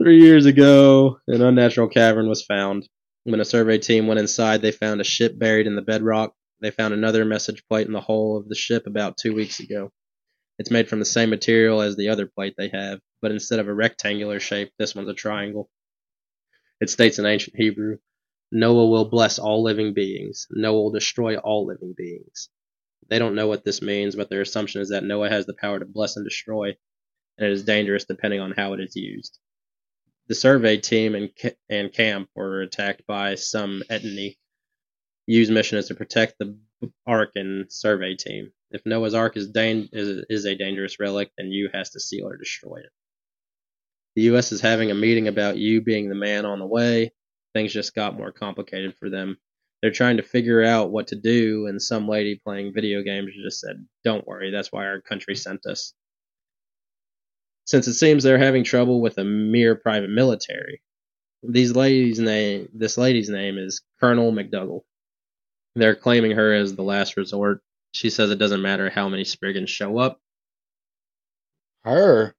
Three 0.00 0.20
years 0.20 0.46
ago, 0.46 1.18
an 1.26 1.42
unnatural 1.42 1.88
cavern 1.88 2.28
was 2.28 2.44
found. 2.44 2.88
When 3.24 3.40
a 3.40 3.44
survey 3.44 3.78
team 3.78 4.06
went 4.06 4.20
inside, 4.20 4.60
they 4.62 4.72
found 4.72 5.00
a 5.00 5.04
ship 5.04 5.38
buried 5.38 5.66
in 5.66 5.76
the 5.76 5.82
bedrock. 5.82 6.34
They 6.60 6.70
found 6.70 6.94
another 6.94 7.24
message 7.24 7.62
plate 7.68 7.86
in 7.86 7.92
the 7.92 8.00
hull 8.00 8.36
of 8.36 8.48
the 8.48 8.54
ship 8.54 8.86
about 8.86 9.16
two 9.16 9.34
weeks 9.34 9.60
ago. 9.60 9.92
It's 10.58 10.70
made 10.70 10.88
from 10.88 10.98
the 10.98 11.04
same 11.04 11.30
material 11.30 11.82
as 11.82 11.96
the 11.96 12.08
other 12.08 12.26
plate 12.26 12.54
they 12.56 12.68
have, 12.68 13.00
but 13.20 13.30
instead 13.32 13.58
of 13.58 13.68
a 13.68 13.74
rectangular 13.74 14.40
shape, 14.40 14.72
this 14.78 14.94
one's 14.94 15.08
a 15.08 15.14
triangle. 15.14 15.70
It 16.80 16.90
states 16.90 17.18
in 17.18 17.26
ancient 17.26 17.56
Hebrew, 17.56 17.98
Noah 18.50 18.88
will 18.88 19.08
bless 19.08 19.38
all 19.38 19.62
living 19.62 19.94
beings. 19.94 20.46
Noah 20.50 20.82
will 20.82 20.90
destroy 20.92 21.36
all 21.36 21.66
living 21.66 21.94
beings. 21.96 22.48
They 23.08 23.18
don't 23.18 23.34
know 23.34 23.46
what 23.46 23.64
this 23.64 23.82
means, 23.82 24.16
but 24.16 24.30
their 24.30 24.40
assumption 24.40 24.80
is 24.80 24.90
that 24.90 25.04
Noah 25.04 25.30
has 25.30 25.46
the 25.46 25.54
power 25.54 25.78
to 25.78 25.86
bless 25.86 26.16
and 26.16 26.24
destroy, 26.24 26.76
and 27.38 27.46
it 27.46 27.52
is 27.52 27.64
dangerous 27.64 28.04
depending 28.04 28.40
on 28.40 28.52
how 28.52 28.72
it 28.72 28.80
is 28.80 28.96
used. 28.96 29.38
The 30.28 30.34
survey 30.34 30.78
team 30.78 31.14
and, 31.14 31.30
and 31.68 31.92
camp 31.92 32.28
were 32.34 32.62
attacked 32.62 33.06
by 33.06 33.34
some 33.34 33.82
Etni. 33.90 34.36
Yu's 35.26 35.50
mission 35.50 35.78
is 35.78 35.88
to 35.88 35.94
protect 35.94 36.38
the 36.38 36.58
Ark 37.06 37.32
and 37.34 37.70
survey 37.70 38.16
team. 38.16 38.52
If 38.70 38.86
Noah's 38.86 39.14
Ark 39.14 39.36
is, 39.36 39.48
dan- 39.48 39.88
is, 39.92 40.24
is 40.30 40.46
a 40.46 40.56
dangerous 40.56 40.98
relic, 40.98 41.30
then 41.36 41.50
Yu 41.50 41.68
has 41.74 41.90
to 41.90 42.00
seal 42.00 42.26
or 42.26 42.36
destroy 42.36 42.78
it. 42.78 42.90
The 44.14 44.22
U.S. 44.22 44.52
is 44.52 44.60
having 44.60 44.90
a 44.90 44.94
meeting 44.94 45.28
about 45.28 45.56
Yu 45.56 45.80
being 45.80 46.08
the 46.08 46.14
man 46.14 46.44
on 46.44 46.58
the 46.58 46.66
way. 46.66 47.12
Things 47.54 47.72
just 47.72 47.94
got 47.94 48.16
more 48.16 48.32
complicated 48.32 48.94
for 48.98 49.10
them. 49.10 49.38
They're 49.80 49.90
trying 49.90 50.18
to 50.18 50.22
figure 50.22 50.62
out 50.62 50.92
what 50.92 51.08
to 51.08 51.16
do, 51.16 51.66
and 51.66 51.80
some 51.80 52.08
lady 52.08 52.40
playing 52.44 52.72
video 52.72 53.02
games 53.02 53.32
just 53.42 53.60
said, 53.60 53.84
Don't 54.04 54.26
worry, 54.26 54.50
that's 54.50 54.70
why 54.70 54.86
our 54.86 55.00
country 55.00 55.34
sent 55.34 55.66
us. 55.66 55.94
Since 57.64 57.86
it 57.86 57.94
seems 57.94 58.22
they're 58.22 58.38
having 58.38 58.64
trouble 58.64 59.00
with 59.00 59.18
a 59.18 59.24
mere 59.24 59.74
private 59.74 60.10
military, 60.10 60.82
these 61.42 61.74
ladies' 61.74 62.18
name, 62.18 62.68
this 62.74 62.98
lady's 62.98 63.28
name 63.28 63.58
is 63.58 63.82
Colonel 64.00 64.32
McDougall. 64.32 64.82
They're 65.74 65.96
claiming 65.96 66.32
her 66.32 66.52
as 66.52 66.74
the 66.74 66.82
last 66.82 67.16
resort. 67.16 67.62
She 67.92 68.10
says 68.10 68.30
it 68.30 68.38
doesn't 68.38 68.62
matter 68.62 68.90
how 68.90 69.08
many 69.08 69.24
Spriggans 69.24 69.70
show 69.70 69.98
up. 69.98 70.20
Her. 71.84 72.34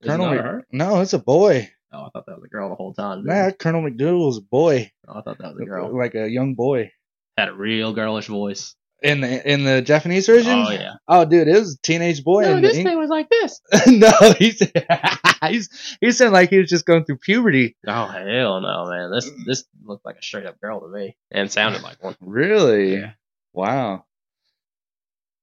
Is 0.00 0.08
Colonel 0.08 0.30
her? 0.30 0.66
No, 0.70 1.00
it's 1.00 1.14
a 1.14 1.18
boy. 1.18 1.70
Oh, 1.92 2.04
I 2.04 2.08
thought 2.10 2.26
that 2.26 2.36
was 2.36 2.44
a 2.44 2.48
girl 2.48 2.68
the 2.68 2.74
whole 2.74 2.94
time. 2.94 3.24
Nah, 3.24 3.50
Colonel 3.52 3.82
McDougal's 3.82 4.38
a 4.38 4.42
boy. 4.42 4.90
Oh, 5.08 5.18
I 5.18 5.22
thought 5.22 5.38
that 5.38 5.54
was 5.54 5.62
a 5.62 5.64
girl. 5.64 5.96
Like 5.96 6.14
a 6.14 6.28
young 6.28 6.54
boy. 6.54 6.90
Had 7.36 7.48
a 7.48 7.54
real 7.54 7.92
girlish 7.92 8.26
voice. 8.26 8.74
In 9.02 9.20
the 9.20 9.52
in 9.52 9.64
the 9.64 9.82
Japanese 9.82 10.26
version? 10.26 10.64
Oh 10.66 10.70
yeah. 10.70 10.94
Oh, 11.06 11.26
dude, 11.26 11.48
it 11.48 11.58
was 11.58 11.74
a 11.74 11.78
teenage 11.82 12.24
boy. 12.24 12.42
No, 12.42 12.56
in 12.56 12.62
this 12.62 12.78
Eng- 12.78 12.84
thing 12.86 12.98
was 12.98 13.10
like 13.10 13.28
this. 13.28 13.60
no, 13.86 14.10
he's 14.38 14.62
he's 15.42 15.96
he 16.00 16.12
sounded 16.12 16.32
like 16.32 16.48
he 16.48 16.58
was 16.58 16.70
just 16.70 16.86
going 16.86 17.04
through 17.04 17.18
puberty. 17.18 17.76
Oh 17.86 18.06
hell 18.06 18.60
no, 18.62 18.86
man! 18.88 19.10
This 19.10 19.30
this 19.44 19.64
looked 19.84 20.06
like 20.06 20.16
a 20.16 20.22
straight 20.22 20.46
up 20.46 20.58
girl 20.62 20.80
to 20.80 20.88
me, 20.88 21.14
and 21.30 21.52
sounded 21.52 21.82
like 21.82 22.02
one. 22.02 22.16
Really? 22.20 22.94
Yeah. 22.94 23.12
Wow. 23.52 24.04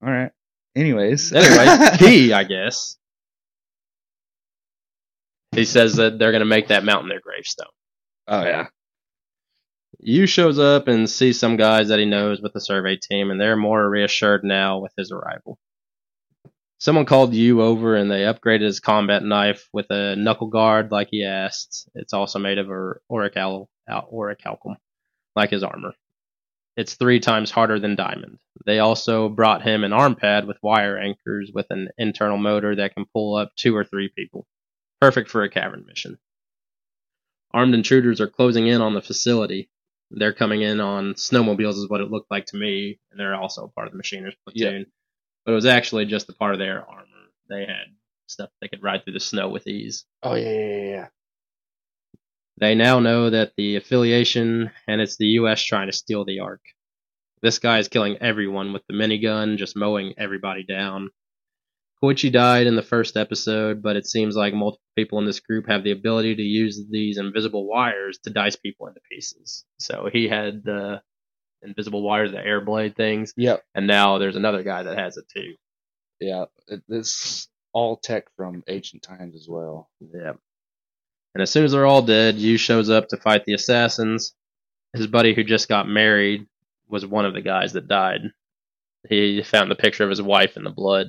All 0.04 0.12
right. 0.12 0.32
Anyways. 0.76 1.32
Anyway, 1.32 1.88
he, 2.00 2.34
I 2.34 2.44
guess, 2.46 2.98
he 5.52 5.66
says 5.66 5.98
that 5.98 6.18
they're 6.18 6.32
gonna 6.32 6.46
make 6.46 6.70
that 6.70 6.84
mountain 6.84 7.10
their 7.10 7.22
gravestone. 7.22 7.68
oh 8.28 8.42
yeah. 8.44 8.68
Yu 10.06 10.26
shows 10.26 10.60
up 10.60 10.90
and 10.90 11.10
sees 11.10 11.40
some 11.40 11.56
guys 11.56 11.88
that 11.88 12.00
he 12.00 12.06
knows 12.06 12.42
with 12.42 12.52
the 12.52 12.60
survey 12.60 12.98
team, 12.98 13.32
and 13.32 13.40
they're 13.40 13.56
more 13.56 13.90
reassured 13.90 14.44
now 14.44 14.80
with 14.80 14.92
his 14.98 15.12
arrival. 15.12 15.58
Someone 16.78 17.06
called 17.06 17.34
Yu 17.34 17.62
over, 17.62 17.96
and 17.96 18.12
they 18.12 18.24
upgraded 18.24 18.64
his 18.64 18.82
combat 18.82 19.24
knife 19.24 19.70
with 19.72 19.90
a 19.92 20.18
knuckle 20.18 20.48
guard 20.48 20.92
like 20.92 21.08
he 21.12 21.24
asked. 21.24 21.88
It's 21.96 22.12
also 22.12 22.38
made 22.38 22.58
of 22.58 22.70
or- 22.70 23.02
aurical, 23.10 23.68
auricalcum, 23.90 24.76
like 25.38 25.52
his 25.52 25.64
armor. 25.64 25.94
It's 26.76 26.96
three 26.96 27.22
times 27.22 27.52
harder 27.52 27.80
than 27.80 27.96
diamond. 27.96 28.40
They 28.66 28.80
also 28.80 29.30
brought 29.30 29.62
him 29.62 29.86
an 29.86 29.94
arm 29.94 30.16
pad 30.16 30.46
with 30.48 30.58
wire 30.62 30.98
anchors 30.98 31.52
with 31.54 31.68
an 31.70 31.90
internal 31.98 32.38
motor 32.38 32.76
that 32.76 32.94
can 32.94 33.06
pull 33.14 33.38
up 33.38 33.54
two 33.56 33.74
or 33.74 33.86
three 33.86 34.10
people. 34.14 34.46
Perfect 35.00 35.30
for 35.30 35.44
a 35.44 35.50
cavern 35.50 35.86
mission. 35.88 36.18
Armed 37.54 37.76
intruders 37.76 38.20
are 38.20 38.28
closing 38.28 38.68
in 38.68 38.82
on 38.82 38.96
the 38.96 39.02
facility. 39.02 39.70
They're 40.16 40.34
coming 40.34 40.62
in 40.62 40.80
on 40.80 41.16
snowmobiles, 41.16 41.74
is 41.74 41.90
what 41.90 42.02
it 42.02 42.12
looked 42.12 42.30
like 42.30 42.46
to 42.48 42.58
me, 42.58 43.00
and 43.12 43.20
they're 43.20 43.36
also 43.36 43.72
part 43.74 43.88
of 43.88 43.94
the 43.94 44.00
machiners 44.00 44.36
platoon. 44.44 44.86
But 45.46 45.52
it 45.54 45.56
was 45.56 45.66
actually 45.66 46.06
just 46.06 46.30
a 46.30 46.34
part 46.34 46.54
of 46.54 46.60
their 46.60 46.88
armor. 46.88 47.06
They 47.50 47.62
had 47.62 47.88
stuff 48.28 48.50
they 48.62 48.68
could 48.68 48.84
ride 48.84 49.04
through 49.04 49.14
the 49.14 49.20
snow 49.20 49.50
with 49.50 49.68
ease. 49.68 50.06
Oh 50.22 50.36
yeah, 50.36 50.50
yeah, 50.50 50.82
yeah. 50.90 51.08
They 52.58 52.76
now 52.76 53.00
know 53.00 53.30
that 53.32 53.54
the 53.58 53.76
affiliation 53.76 54.72
and 54.88 55.02
it's 55.02 55.18
the 55.18 55.26
U.S. 55.40 55.62
trying 55.62 55.88
to 55.88 55.94
steal 55.94 56.24
the 56.24 56.40
Ark. 56.40 56.62
This 57.42 57.60
guy 57.60 57.80
is 57.80 57.88
killing 57.88 58.18
everyone 58.22 58.72
with 58.72 58.84
the 58.88 58.94
minigun, 58.94 59.58
just 59.58 59.76
mowing 59.76 60.14
everybody 60.18 60.64
down. 60.64 61.10
Koichi 62.04 62.32
died 62.32 62.68
in 62.68 62.76
the 62.76 62.82
first 62.84 63.16
episode, 63.16 63.82
but 63.82 63.96
it 63.96 64.06
seems 64.06 64.36
like 64.36 64.54
multiple 64.54 64.84
people 64.96 65.20
in 65.20 65.26
this 65.26 65.40
group 65.40 65.70
have 65.70 65.84
the 65.86 65.92
ability 65.92 66.36
to 66.36 66.42
use 66.42 66.84
these 66.92 67.18
invisible 67.18 67.66
wires 67.68 68.20
to 68.26 68.30
dice 68.30 68.58
people 68.58 68.88
into 68.88 69.00
pieces. 69.10 69.64
So 69.80 70.10
he 70.12 70.28
had 70.28 70.64
the 70.66 71.02
invisible 71.62 72.04
wires, 72.04 72.32
the 72.32 72.46
air 72.46 72.60
blade 72.60 72.98
things, 72.98 73.34
Yep. 73.38 73.64
and 73.74 73.88
now 73.88 74.18
there's 74.18 74.36
another 74.36 74.64
guy 74.64 74.84
that 74.84 74.98
has 74.98 75.16
it 75.16 75.26
too. 75.34 75.54
Yeah. 76.20 76.46
It, 76.68 76.82
this 76.90 77.48
all 77.72 77.96
tech 77.96 78.26
from 78.36 78.64
ancient 78.68 79.02
times 79.02 79.34
as 79.36 79.48
well. 79.50 79.90
Yeah. 80.02 80.34
And 81.36 81.42
as 81.42 81.50
soon 81.52 81.64
as 81.64 81.72
they're 81.72 81.86
all 81.86 82.02
dead, 82.02 82.36
Yu 82.36 82.58
shows 82.58 82.90
up 82.90 83.08
to 83.10 83.18
fight 83.18 83.46
the 83.46 83.54
assassins. 83.54 84.36
His 84.94 85.08
buddy 85.08 85.34
who 85.34 85.44
just 85.44 85.70
got 85.70 85.88
married 85.88 86.46
was 86.90 87.06
one 87.06 87.26
of 87.26 87.34
the 87.34 87.42
guys 87.42 87.74
that 87.74 87.88
died. 87.88 88.22
He 89.10 89.42
found 89.42 89.72
the 89.72 89.76
picture 89.76 90.04
of 90.04 90.10
his 90.10 90.22
wife 90.22 90.58
in 90.58 90.64
the 90.64 90.70
blood. 90.70 91.08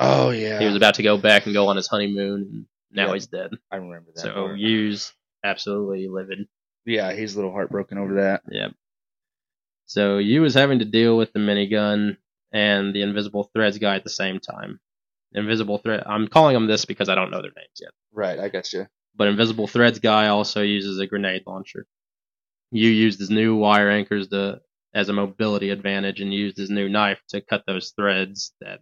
Oh 0.00 0.30
yeah. 0.30 0.58
He 0.60 0.66
was 0.66 0.76
about 0.76 0.94
to 0.94 1.02
go 1.02 1.16
back 1.18 1.46
and 1.46 1.54
go 1.54 1.66
on 1.68 1.76
his 1.76 1.88
honeymoon, 1.88 2.40
and 2.52 2.66
now 2.90 3.08
Yeah. 3.08 3.14
he's 3.14 3.26
dead. 3.26 3.50
I 3.70 3.76
remember 3.76 4.10
that. 4.14 4.20
So 4.22 4.32
part. 4.32 4.58
Yu's 4.58 5.12
absolutely 5.44 6.08
livid. 6.08 6.46
yeah, 6.84 7.12
he's 7.12 7.34
a 7.34 7.36
little 7.36 7.52
heartbroken 7.52 7.98
over 7.98 8.14
that. 8.14 8.42
Yep. 8.50 8.72
So 9.86 10.18
Yu 10.18 10.44
is 10.44 10.54
having 10.54 10.78
to 10.80 10.84
deal 10.84 11.16
with 11.16 11.32
the 11.32 11.38
minigun 11.38 12.16
and 12.52 12.94
the 12.94 13.02
invisible 13.02 13.50
threads 13.54 13.78
guy 13.78 13.96
at 13.96 14.04
the 14.04 14.10
same 14.10 14.38
time. 14.40 14.80
Invisible 15.32 15.78
thread. 15.78 16.02
I'm 16.06 16.28
calling 16.28 16.54
them 16.54 16.66
this 16.66 16.84
because 16.84 17.08
I 17.08 17.14
don't 17.14 17.30
know 17.30 17.42
their 17.42 17.52
names 17.56 17.78
yet. 17.80 17.90
Right, 18.12 18.38
I 18.38 18.48
got 18.48 18.72
you. 18.72 18.86
but 19.14 19.28
Invisible 19.28 19.66
Threads 19.66 19.98
guy 19.98 20.28
also 20.28 20.62
uses 20.62 20.98
a 21.00 21.06
grenade 21.06 21.42
launcher. 21.46 21.86
Yu 22.70 22.88
used 22.88 23.18
his 23.18 23.30
new 23.30 23.56
wire 23.56 23.90
anchors 23.90 24.28
to 24.28 24.60
as 24.94 25.08
a 25.08 25.12
mobility 25.12 25.70
advantage 25.70 26.20
and 26.20 26.32
used 26.32 26.56
his 26.56 26.70
new 26.70 26.88
knife 26.88 27.20
to 27.28 27.40
cut 27.42 27.64
those 27.66 27.90
threads 27.96 28.52
that 28.60 28.80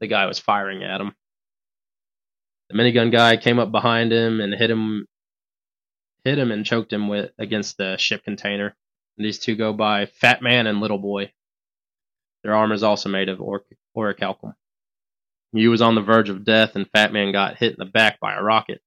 the 0.00 0.06
guy 0.06 0.26
was 0.26 0.38
firing 0.38 0.82
at 0.82 1.00
him. 1.00 1.12
The 2.70 2.76
minigun 2.76 3.10
guy 3.10 3.36
came 3.36 3.58
up 3.58 3.70
behind 3.70 4.12
him 4.12 4.40
and 4.40 4.54
hit 4.54 4.70
him 4.70 5.06
hit 6.24 6.38
him 6.38 6.50
and 6.50 6.66
choked 6.66 6.92
him 6.92 7.08
with 7.08 7.30
against 7.38 7.78
the 7.78 7.96
ship 7.96 8.24
container. 8.24 8.76
And 9.16 9.26
these 9.26 9.38
two 9.38 9.56
go 9.56 9.72
by 9.72 10.06
Fat 10.06 10.42
Man 10.42 10.66
and 10.66 10.80
Little 10.80 10.98
Boy. 10.98 11.32
Their 12.42 12.54
armor 12.54 12.74
is 12.74 12.82
also 12.82 13.08
made 13.08 13.28
of 13.28 13.40
or- 13.40 13.64
orichalcum. 13.96 14.54
Yu 15.52 15.70
was 15.70 15.80
on 15.80 15.94
the 15.94 16.02
verge 16.02 16.28
of 16.28 16.44
death 16.44 16.76
and 16.76 16.90
Fat 16.90 17.12
Man 17.12 17.32
got 17.32 17.56
hit 17.56 17.72
in 17.72 17.78
the 17.78 17.86
back 17.86 18.20
by 18.20 18.34
a 18.34 18.42
rocket. 18.42 18.82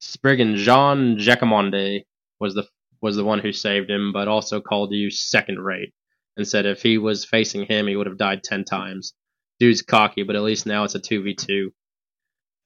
Spriggan 0.00 0.56
Jean 0.56 1.18
Jacquemonde 1.18 2.04
was 2.38 2.54
the 2.54 2.66
was 3.02 3.16
the 3.16 3.24
one 3.24 3.40
who 3.40 3.52
saved 3.52 3.90
him, 3.90 4.12
but 4.12 4.28
also 4.28 4.60
called 4.60 4.92
Yu 4.92 5.10
second 5.10 5.58
rate 5.58 5.92
and 6.36 6.46
said 6.46 6.66
if 6.66 6.82
he 6.82 6.98
was 6.98 7.24
facing 7.24 7.66
him, 7.66 7.86
he 7.86 7.96
would 7.96 8.06
have 8.06 8.18
died 8.18 8.42
ten 8.42 8.64
times. 8.64 9.14
Dude's 9.58 9.82
cocky, 9.82 10.22
but 10.22 10.36
at 10.36 10.42
least 10.42 10.66
now 10.66 10.84
it's 10.84 10.94
a 10.94 11.00
two 11.00 11.22
v 11.22 11.34
two. 11.34 11.72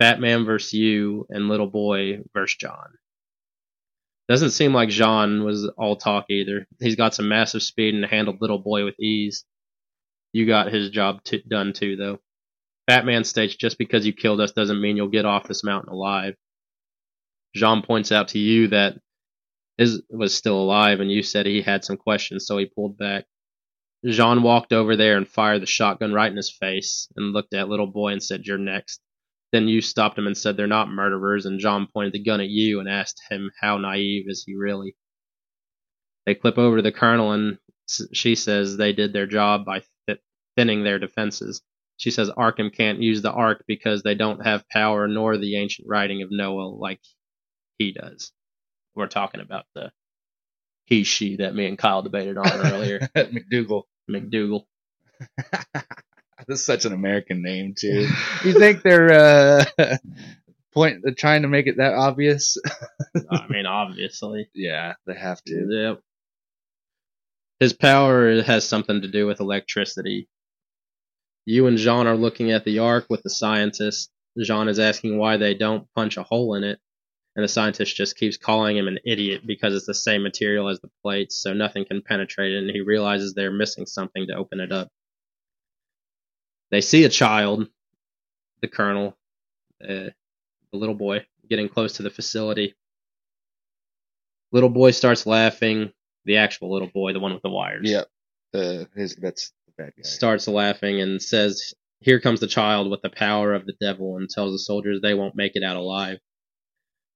Fat 0.01 0.21
Man 0.21 0.45
versus 0.45 0.73
Yu 0.73 1.27
and 1.29 1.49
Little 1.49 1.67
Boy 1.67 2.21
versus 2.35 2.57
John. 2.59 2.95
Doesn't 4.29 4.51
seem 4.51 4.73
like 4.73 4.89
Jean 4.89 5.45
was 5.45 5.69
all 5.77 5.97
talk 5.97 6.27
either. 6.31 6.67
He's 6.81 6.97
got 6.97 7.15
some 7.15 7.29
massive 7.29 7.63
speed 7.63 7.95
and 7.95 8.05
handled 8.05 8.41
Little 8.41 8.59
Boy 8.59 8.85
with 8.85 8.99
ease. 9.01 9.45
Yu 10.33 10.47
got 10.47 10.73
his 10.73 10.91
job 10.91 11.23
t- 11.25 11.43
done 11.49 11.73
too, 11.73 11.97
though. 11.97 12.21
Fat 12.89 13.05
Man 13.05 13.25
states 13.25 13.57
just 13.57 13.77
because 13.79 14.07
you 14.07 14.13
killed 14.13 14.41
us 14.41 14.53
doesn't 14.53 14.81
mean 14.81 14.97
you'll 14.97 15.09
get 15.09 15.25
off 15.25 15.49
this 15.49 15.65
mountain 15.65 15.93
alive. 15.93 16.35
Jean 17.55 17.83
points 17.83 18.13
out 18.13 18.29
to 18.29 18.39
Yu 18.39 18.69
that 18.69 18.97
is 19.79 20.03
was 20.09 20.35
still 20.35 20.61
alive, 20.61 21.01
and 21.01 21.11
Yu 21.11 21.23
said 21.23 21.47
he 21.47 21.63
had 21.63 21.85
some 21.85 21.97
questions, 21.97 22.47
so 22.47 22.57
he 22.59 22.67
pulled 22.67 22.97
back. 22.97 23.25
Jean 24.07 24.43
walked 24.43 24.73
over 24.73 24.97
there 24.97 25.17
and 25.17 25.29
fired 25.29 25.61
the 25.61 25.67
shotgun 25.67 26.13
right 26.13 26.31
in 26.31 26.37
his 26.37 26.51
face, 26.51 27.09
and 27.17 27.33
looked 27.33 27.53
at 27.55 27.69
little 27.69 27.87
boy 27.87 28.13
and 28.13 28.23
said, 28.23 28.47
"You're 28.47 28.59
next." 28.59 29.03
Then 29.53 29.69
Yu 29.69 29.81
stopped 29.81 30.17
him 30.17 30.27
and 30.27 30.37
said 30.37 30.57
they're 30.57 30.67
not 30.67 30.89
murderers, 30.89 31.45
and 31.45 31.61
Jean 31.61 31.87
pointed 31.87 32.13
the 32.13 32.23
gun 32.23 32.41
at 32.41 32.49
Yu 32.49 32.81
and 32.81 32.89
asked 32.89 33.21
him 33.31 33.51
how 33.61 33.77
naive 33.79 34.25
is 34.29 34.45
he 34.45 34.55
really. 34.55 34.97
They 36.25 36.35
clip 36.35 36.57
over 36.57 36.77
to 36.77 36.83
the 36.83 36.93
colonel, 36.93 37.33
and 37.33 37.59
she 38.13 38.37
says 38.37 38.77
they 38.77 38.93
did 38.93 39.13
their 39.13 39.27
job 39.27 39.65
by 39.65 39.83
thinning 40.57 40.85
their 40.85 40.99
defenses. 40.99 41.63
She 41.97 42.11
says 42.11 42.31
Arkham 42.31 42.73
can't 42.73 43.03
use 43.03 43.21
the 43.21 43.33
Ark 43.33 43.65
because 43.67 44.03
they 44.03 44.15
don't 44.15 44.47
have 44.47 44.69
power 44.69 45.09
nor 45.09 45.37
the 45.37 45.57
ancient 45.57 45.89
writing 45.89 46.23
of 46.23 46.31
Noah 46.31 46.69
like 46.69 47.01
he 47.79 47.93
does. 47.93 48.33
We're 48.95 49.09
talking 49.09 49.41
about 49.41 49.67
the 49.75 49.93
he 50.91 51.05
she 51.05 51.37
that 51.37 51.55
me 51.55 51.67
and 51.67 51.79
Kyle 51.79 52.03
debated 52.03 52.37
on 52.37 52.47
earlier. 52.67 53.09
McDougal. 53.17 53.85
McDougal. 54.11 54.65
That's 56.47 56.63
such 56.63 56.85
an 56.85 56.93
American 56.93 57.43
name 57.43 57.75
too. 57.79 58.09
you 58.45 58.53
think 58.59 58.83
they're 58.83 59.13
uh 59.13 59.65
point 60.73 61.01
they're 61.03 61.15
trying 61.15 61.43
to 61.43 61.49
make 61.49 61.67
it 61.67 61.77
that 61.79 61.95
obvious? 61.95 62.59
I 63.31 63.47
mean, 63.49 63.67
obviously. 63.67 64.49
yeah, 64.55 64.95
they 65.07 65.15
have 65.15 65.43
to. 65.45 65.69
Yep. 65.71 66.01
His 67.61 67.73
power 67.73 68.43
has 68.43 68.67
something 68.67 69.03
to 69.03 69.09
do 69.09 69.27
with 69.27 69.41
electricity. 69.41 70.29
Yu 71.45 71.67
and 71.67 71.77
Jean 71.79 72.07
are 72.07 72.17
looking 72.17 72.51
at 72.53 72.65
the 72.65 72.79
ark 72.79 73.07
with 73.11 73.23
the 73.23 73.31
scientist. 73.31 74.11
Jean 74.39 74.69
is 74.69 74.79
asking 74.79 75.19
why 75.19 75.37
they 75.37 75.55
don't 75.55 75.87
punch 75.95 76.17
a 76.17 76.23
hole 76.23 76.55
in 76.55 76.65
it, 76.65 76.79
and 77.41 77.49
the 77.49 77.53
scientist 77.53 77.97
just 77.97 78.17
keeps 78.17 78.37
calling 78.37 78.77
him 78.77 78.87
an 78.87 78.99
idiot 79.05 79.47
because 79.47 79.75
it's 79.75 79.87
the 79.87 79.95
same 79.95 80.23
material 80.23 80.69
as 80.69 80.79
the 80.81 80.91
plates, 81.03 81.37
so 81.37 81.55
nothing 81.55 81.87
can 81.87 82.03
penetrate 82.03 82.53
it, 82.53 82.59
and 82.59 82.71
he 82.71 82.83
realizes 82.83 83.33
they're 83.33 83.51
missing 83.51 83.87
something 83.87 84.27
to 84.27 84.35
open 84.35 84.61
it 84.61 84.71
up. 84.71 84.89
They 86.71 86.83
see 86.83 87.05
a 87.05 87.09
child, 87.09 87.67
the 88.61 88.69
colonel, 88.69 89.17
uh, 89.83 90.13
the 90.71 90.75
little 90.75 90.95
boy, 90.95 91.25
getting 91.49 91.71
close 91.71 91.95
to 91.95 92.03
the 92.03 92.11
facility. 92.11 92.75
Little 94.53 94.69
boy 94.69 94.91
starts 94.91 95.25
laughing. 95.25 95.93
The 96.27 96.37
actual 96.37 96.71
little 96.71 96.89
boy, 96.89 97.15
the 97.15 97.21
one 97.21 97.33
with 97.33 97.43
the 97.43 97.49
wires, 97.49 97.91
Yep. 97.91 98.07
The 98.53 98.89
his 98.95 99.17
that's 99.17 99.53
the 99.67 99.85
bad 99.85 99.93
guy. 99.97 100.03
starts 100.03 100.47
laughing 100.47 101.01
and 101.01 101.23
says, 101.23 101.73
Here 102.01 102.21
comes 102.21 102.41
the 102.41 102.47
child 102.47 102.91
with 102.91 103.01
the 103.01 103.09
power 103.09 103.55
of 103.55 103.65
the 103.65 103.75
devil, 103.81 104.19
and 104.19 104.29
tells 104.29 104.53
the 104.53 104.59
soldiers 104.59 105.01
they 105.01 105.15
won't 105.15 105.35
make 105.35 105.53
it 105.57 105.63
out 105.65 105.77
alive. 105.77 106.19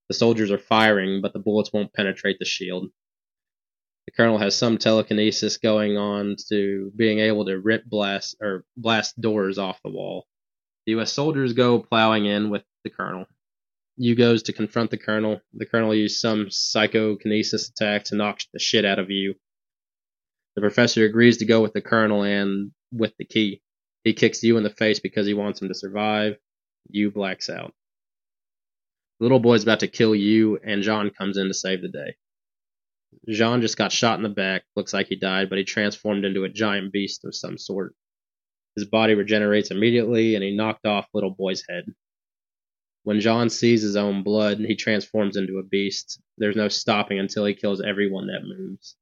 The 0.09 0.15
soldiers 0.15 0.51
are 0.51 0.59
firing, 0.59 1.23
but 1.23 1.33
the 1.33 1.39
bullets 1.39 1.73
won't 1.73 1.93
penetrate 1.93 2.39
the 2.39 2.45
shield. 2.45 2.91
The 4.07 4.13
colonel 4.13 4.39
has 4.39 4.55
some 4.55 4.77
telekinesis 4.77 5.57
going 5.57 5.97
on 5.97 6.37
to 6.49 6.93
being 6.95 7.21
able 7.21 7.47
to 7.47 7.59
rip 7.59 7.87
blast 7.87 8.37
or 8.41 8.65
blast 8.77 9.19
doors 9.19 9.59
off 9.59 9.81
the 9.83 9.91
wall. 9.91 10.27
The 10.87 10.93
U.S. 10.93 11.13
soldiers 11.13 11.55
go 11.55 11.79
plowing 11.81 12.27
in 12.27 12.51
with 12.51 12.65
the 12.85 12.91
colonel. 12.91 13.27
Yu 13.97 14.15
goes 14.15 14.43
to 14.45 14.53
confront 14.53 14.91
the 14.91 14.99
colonel. 14.99 15.41
The 15.55 15.67
colonel 15.67 15.95
used 15.95 16.21
some 16.21 16.51
psychokinesis 16.51 17.71
attack 17.71 18.05
to 18.05 18.17
knock 18.17 18.41
the 18.53 18.59
shit 18.59 18.85
out 18.85 18.99
of 18.99 19.11
Yu. 19.11 19.35
The 20.57 20.61
professor 20.61 21.05
agrees 21.05 21.39
to 21.39 21.47
go 21.47 21.63
with 21.63 21.73
the 21.73 21.81
colonel 21.81 22.23
and 22.25 22.73
with 22.93 23.17
the 23.19 23.25
key. 23.25 23.63
He 24.03 24.13
kicks 24.13 24.43
Yu 24.43 24.57
in 24.59 24.65
the 24.65 24.71
face 24.71 25.01
because 25.01 25.27
he 25.27 25.35
wants 25.35 25.63
him 25.63 25.69
to 25.69 25.75
survive. 25.75 26.37
Yu 26.91 27.11
blacks 27.11 27.49
out. 27.49 27.73
The 29.19 29.25
little 29.25 29.41
boy's 29.41 29.63
about 29.63 29.81
to 29.81 29.89
kill 29.89 30.15
Yu, 30.15 30.59
and 30.65 30.83
Jean 30.83 31.11
comes 31.11 31.37
in 31.37 31.49
to 31.49 31.55
save 31.55 31.83
the 31.83 31.89
day. 31.89 32.17
Jean 33.29 33.61
just 33.61 33.77
got 33.77 33.93
shot 33.93 34.19
in 34.19 34.23
the 34.23 34.29
back. 34.29 34.65
Looks 34.77 34.93
like 34.93 35.07
he 35.07 35.17
died, 35.17 35.49
but 35.49 35.59
he 35.59 35.65
transformed 35.65 36.25
into 36.25 36.45
a 36.45 36.49
giant 36.49 36.93
beast 36.93 37.25
of 37.25 37.35
some 37.35 37.57
sort. 37.57 37.95
His 38.77 38.87
body 38.87 39.15
regenerates 39.15 39.71
immediately, 39.71 40.35
and 40.35 40.43
he 40.43 40.57
knocked 40.57 40.85
off 40.85 41.09
little 41.15 41.31
boy's 41.31 41.65
head. 41.69 41.85
When 43.05 43.21
Jean 43.21 43.51
sees 43.51 43.83
his 43.83 43.97
own 43.97 44.23
blood, 44.23 44.59
he 44.59 44.75
transforms 44.75 45.37
into 45.37 45.59
a 45.59 45.63
beast. 45.63 46.21
There's 46.39 46.57
no 46.57 46.69
stopping 46.69 47.19
until 47.19 47.45
he 47.45 47.55
kills 47.55 47.81
everyone 47.81 48.27
that 48.27 48.43
moves. 48.45 48.97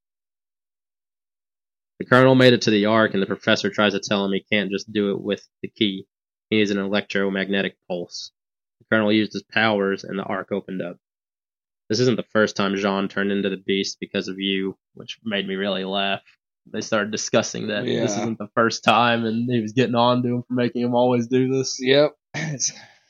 The 1.98 2.04
colonel 2.04 2.34
made 2.34 2.52
it 2.52 2.62
to 2.62 2.70
the 2.70 2.86
Ark, 2.86 3.14
and 3.14 3.22
the 3.22 3.26
professor 3.26 3.70
tries 3.70 3.92
to 3.92 4.00
tell 4.00 4.24
him 4.24 4.32
he 4.32 4.40
can't 4.40 4.72
just 4.72 4.92
do 4.92 5.12
it 5.12 5.20
with 5.20 5.46
the 5.62 5.68
key. 5.68 6.06
He 6.50 6.58
needs 6.58 6.72
an 6.72 6.78
electromagnetic 6.78 7.76
pulse. 7.88 8.32
The 8.82 8.96
colonel 8.96 9.12
used 9.12 9.32
his 9.32 9.44
powers, 9.44 10.02
and 10.02 10.18
the 10.18 10.24
Ark 10.24 10.50
opened 10.50 10.82
up. 10.82 10.96
This 11.88 12.00
isn't 12.00 12.16
the 12.16 12.24
first 12.32 12.56
time 12.56 12.74
Jean 12.74 13.06
turned 13.06 13.30
into 13.30 13.48
the 13.48 13.56
beast 13.56 13.98
because 14.00 14.26
of 14.26 14.40
Yu, 14.40 14.76
which 14.94 15.20
made 15.22 15.46
me 15.46 15.54
really 15.54 15.84
laugh. 15.84 16.22
They 16.66 16.80
started 16.80 17.12
discussing 17.12 17.68
that 17.68 17.84
this 17.84 18.16
isn't 18.16 18.38
the 18.38 18.50
first 18.54 18.82
time, 18.82 19.24
and 19.24 19.48
he 19.48 19.60
was 19.60 19.72
getting 19.72 19.94
on 19.94 20.22
to 20.22 20.28
him 20.28 20.42
for 20.42 20.54
making 20.54 20.82
him 20.82 20.94
always 20.94 21.28
do 21.28 21.48
this. 21.48 21.78
Yep. 21.80 22.16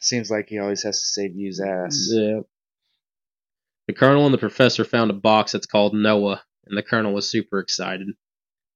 Seems 0.00 0.30
like 0.30 0.48
he 0.48 0.58
always 0.58 0.82
has 0.82 0.98
to 1.00 1.06
save 1.06 1.36
Yu's 1.36 1.60
ass. 1.60 2.08
Yep. 2.12 2.44
The 3.88 3.94
colonel 3.94 4.26
and 4.26 4.34
the 4.34 4.38
professor 4.38 4.84
found 4.84 5.10
a 5.10 5.14
box 5.14 5.52
that's 5.52 5.66
called 5.66 5.94
Noah, 5.94 6.42
and 6.66 6.76
the 6.76 6.82
colonel 6.82 7.14
was 7.14 7.30
super 7.30 7.60
excited. 7.60 8.08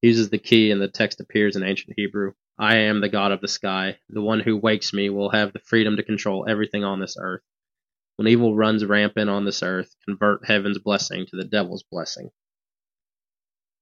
He 0.01 0.09
uses 0.09 0.31
the 0.31 0.39
key, 0.39 0.71
and 0.71 0.81
the 0.81 0.89
text 0.89 1.21
appears 1.21 1.57
in 1.57 1.63
ancient 1.63 1.95
Hebrew. 1.97 2.33
I 2.59 2.77
am 2.77 3.01
the 3.01 3.09
God 3.09 3.33
of 3.33 3.43
the 3.43 3.49
sky. 3.49 3.99
The 4.09 4.23
one 4.23 4.41
who 4.41 4.57
wakes 4.57 4.93
me 4.93 5.11
will 5.11 5.31
have 5.31 5.53
the 5.53 5.59
freedom 5.59 5.97
to 5.97 6.03
control 6.03 6.47
everything 6.49 6.85
on 6.85 7.01
this 7.01 7.17
earth. 7.21 7.43
When 8.17 8.29
evil 8.29 8.57
runs 8.57 8.83
rampant 8.85 9.29
on 9.29 9.45
this 9.45 9.63
earth, 9.63 9.95
convert 10.07 10.47
heaven's 10.47 10.79
blessing 10.79 11.27
to 11.27 11.37
the 11.37 11.45
devil's 11.45 11.83
blessing. 11.83 12.31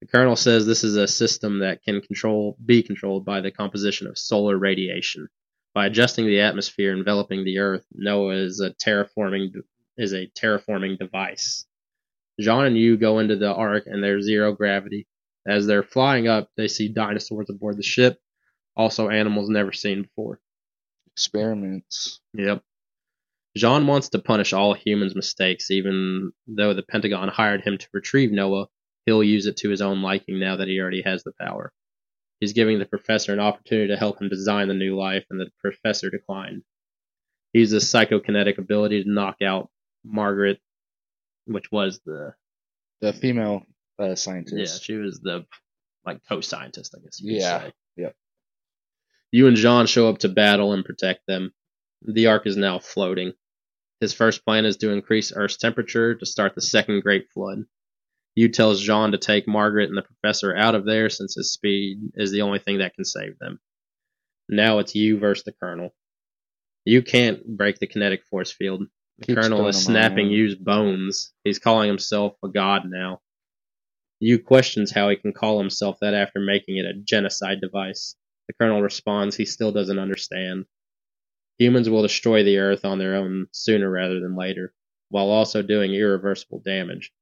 The 0.01 0.09
colonel 0.09 0.35
says 0.35 0.67
this 0.67 0.83
is 0.83 0.97
a 0.97 1.07
system 1.07 1.61
that 1.61 1.85
can 1.85 2.01
control 2.01 2.59
be 2.65 2.83
controlled 2.83 3.25
by 3.25 3.41
the 3.41 3.53
composition 3.53 4.09
of 4.09 4.19
solar 4.19 4.59
radiation. 4.59 5.29
By 5.73 5.87
adjusting 5.87 6.27
the 6.27 6.41
atmosphere 6.41 6.93
enveloping 6.93 7.45
the 7.45 7.59
earth, 7.59 7.87
Noah 7.93 8.35
is 8.35 8.61
a 8.61 8.71
terraforming 8.75 9.55
is 9.97 10.13
a 10.13 10.27
terraforming 10.27 10.99
device. 10.99 11.65
Jean 12.41 12.67
and 12.67 12.77
Yu 12.77 12.97
go 12.97 13.21
into 13.21 13.37
the 13.37 13.55
ark 13.55 13.85
and 13.87 14.03
there's 14.03 14.25
zero 14.25 14.53
gravity. 14.53 15.07
As 15.47 15.67
they're 15.67 15.85
flying 15.85 16.27
up, 16.27 16.51
they 16.57 16.67
see 16.67 16.89
dinosaurs 16.89 17.49
aboard 17.49 17.77
the 17.77 17.83
ship, 17.85 18.21
also 18.77 19.09
animals 19.09 19.49
never 19.49 19.73
seen 19.73 20.03
before. 20.03 20.41
Experiments. 21.13 22.21
Yep. 22.35 22.63
Jean 23.57 23.87
wants 23.87 24.09
to 24.11 24.19
punish 24.19 24.53
all 24.53 24.75
humans' 24.75 25.15
mistakes, 25.15 25.71
even 25.71 26.33
though 26.49 26.75
the 26.75 26.83
Pentagon 26.83 27.29
hired 27.29 27.63
him 27.63 27.79
to 27.79 27.89
retrieve 27.93 28.33
Noah. 28.33 28.67
He'll 29.07 29.23
use 29.23 29.47
it 29.47 29.57
to 29.59 29.71
his 29.71 29.81
own 29.81 30.03
liking 30.03 30.41
now 30.41 30.57
that 30.57 30.67
he 30.67 30.81
already 30.81 31.03
has 31.03 31.23
the 31.23 31.33
power. 31.41 31.73
He's 32.41 32.53
giving 32.53 32.79
the 32.79 32.87
professor 32.87 33.33
an 33.33 33.39
opportunity 33.41 33.89
to 33.89 33.97
help 33.97 34.21
him 34.21 34.29
design 34.29 34.67
the 34.69 34.75
new 34.75 34.97
life, 34.99 35.25
and 35.31 35.39
the 35.41 35.51
professor 35.61 36.11
declined. 36.11 36.63
He 37.53 37.61
uses 37.61 37.83
a 37.85 37.87
psychokinetic 37.97 38.59
ability 38.59 39.05
to 39.05 39.11
knock 39.11 39.37
out 39.41 39.71
Margaret, 40.05 40.59
which 41.47 41.71
was 41.71 42.01
the 42.05 42.35
The 43.01 43.13
female 43.13 43.63
uh, 44.01 44.07
yeah, 44.09 44.15
scientist. 44.17 44.83
she 44.83 44.95
was 44.95 45.21
the 45.21 45.47
like 46.05 46.21
co-scientist, 46.29 46.95
I 46.99 47.03
guess. 47.05 47.21
You 47.21 47.35
could 47.35 47.41
Yeah, 47.43 47.61
say. 47.61 47.73
yep. 47.97 48.17
Yu 49.35 49.49
and 49.49 49.57
Jean 49.57 49.87
show 49.87 50.09
up 50.09 50.19
to 50.19 50.29
battle 50.29 50.73
and 50.75 50.85
protect 50.85 51.27
them. 51.27 51.53
The 52.03 52.29
Ark 52.29 52.47
is 52.47 52.57
now 52.57 52.79
floating. 52.79 53.33
His 53.99 54.15
first 54.15 54.45
plan 54.45 54.65
is 54.65 54.77
to 54.77 54.93
increase 54.93 55.33
Earth's 55.35 55.57
temperature 55.57 56.15
to 56.15 56.25
start 56.25 56.55
the 56.55 56.61
second 56.61 57.03
Great 57.03 57.33
Flood. 57.33 57.65
Yu 58.37 58.49
tells 58.49 58.81
Jean 58.81 59.11
to 59.11 59.19
take 59.19 59.49
Margaret 59.49 59.89
and 59.89 59.99
the 59.99 60.03
professor 60.03 60.55
out 60.55 60.77
of 60.77 60.85
there 60.87 61.11
since 61.11 61.35
his 61.35 61.53
speed 61.53 62.13
is 62.15 62.31
the 62.31 62.43
only 62.43 62.61
thing 62.61 62.79
that 62.79 62.95
can 62.95 63.05
save 63.05 63.37
them. 63.41 63.59
Now 64.49 64.79
it's 64.79 64.95
Yu 64.95 65.19
versus 65.19 65.43
the 65.43 65.51
Colonel. 65.51 65.93
Yu 66.85 67.03
can't 67.03 67.45
break 67.45 67.81
the 67.81 67.89
kinetic 67.89 68.23
force 68.27 68.53
field. 68.53 68.85
The 69.19 69.35
Colonel 69.35 69.67
is 69.67 69.85
snapping 69.85 70.31
Yu's 70.31 70.55
bones. 70.55 71.33
He's 71.43 71.59
calling 71.59 71.89
himself 71.89 72.37
a 72.45 72.49
god 72.49 72.83
now. 72.87 73.21
Yu 74.21 74.39
questions 74.39 74.93
how 74.93 75.09
he 75.09 75.17
can 75.17 75.33
call 75.33 75.59
himself 75.59 75.97
that 76.03 76.15
after 76.15 76.39
making 76.39 76.77
it 76.77 76.87
a 76.87 76.95
genocide 76.95 77.61
device. 77.61 78.15
The 78.49 78.55
Colonel 78.55 78.83
responds 78.83 79.37
he 79.37 79.47
still 79.47 79.73
doesn't 79.73 79.99
understand. 79.99 80.67
Humans 81.59 81.89
will 81.89 82.03
destroy 82.03 82.43
the 82.43 82.59
Earth 82.59 82.85
on 82.85 82.99
their 82.99 83.15
own 83.17 83.47
sooner 83.53 83.91
rather 83.91 84.21
than 84.21 84.37
later, 84.37 84.75
while 85.09 85.31
also 85.31 85.63
doing 85.63 85.95
irreversible 85.95 86.61
damage. 86.65 87.13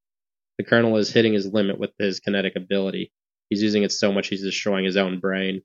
The 0.59 0.65
Colonel 0.65 0.97
is 0.97 1.13
hitting 1.13 1.35
his 1.35 1.53
limit 1.53 1.79
with 1.79 1.93
his 1.99 2.21
kinetic 2.21 2.57
ability. 2.57 3.13
He's 3.51 3.63
using 3.63 3.83
it 3.83 3.93
so 3.93 4.13
much 4.13 4.29
he's 4.29 4.43
destroying 4.43 4.85
his 4.85 4.97
own 4.97 5.21
brain. 5.21 5.63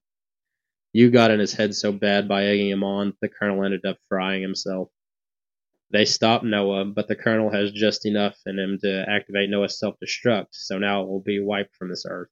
Yu 0.94 1.12
got 1.12 1.32
in 1.32 1.40
his 1.40 1.54
head 1.54 1.76
so 1.76 1.92
bad 1.92 2.28
by 2.28 2.46
egging 2.46 2.70
him 2.70 2.84
on, 2.84 3.14
the 3.22 3.30
Colonel 3.30 3.64
ended 3.64 3.86
up 3.86 3.98
frying 4.10 4.42
himself. 4.42 4.90
They 5.92 6.06
stop 6.06 6.44
Noah, 6.44 6.86
but 6.86 7.08
the 7.08 7.16
Colonel 7.16 7.52
has 7.52 7.72
just 7.72 8.06
enough 8.06 8.38
in 8.46 8.60
him 8.60 8.80
to 8.82 9.06
activate 9.08 9.50
Noah's 9.50 9.80
self 9.80 9.96
destruct, 10.04 10.48
so 10.52 10.78
now 10.80 11.04
it 11.04 11.08
will 11.08 11.22
be 11.22 11.40
wiped 11.40 11.76
from 11.76 11.90
this 11.90 12.06
Earth. 12.10 12.30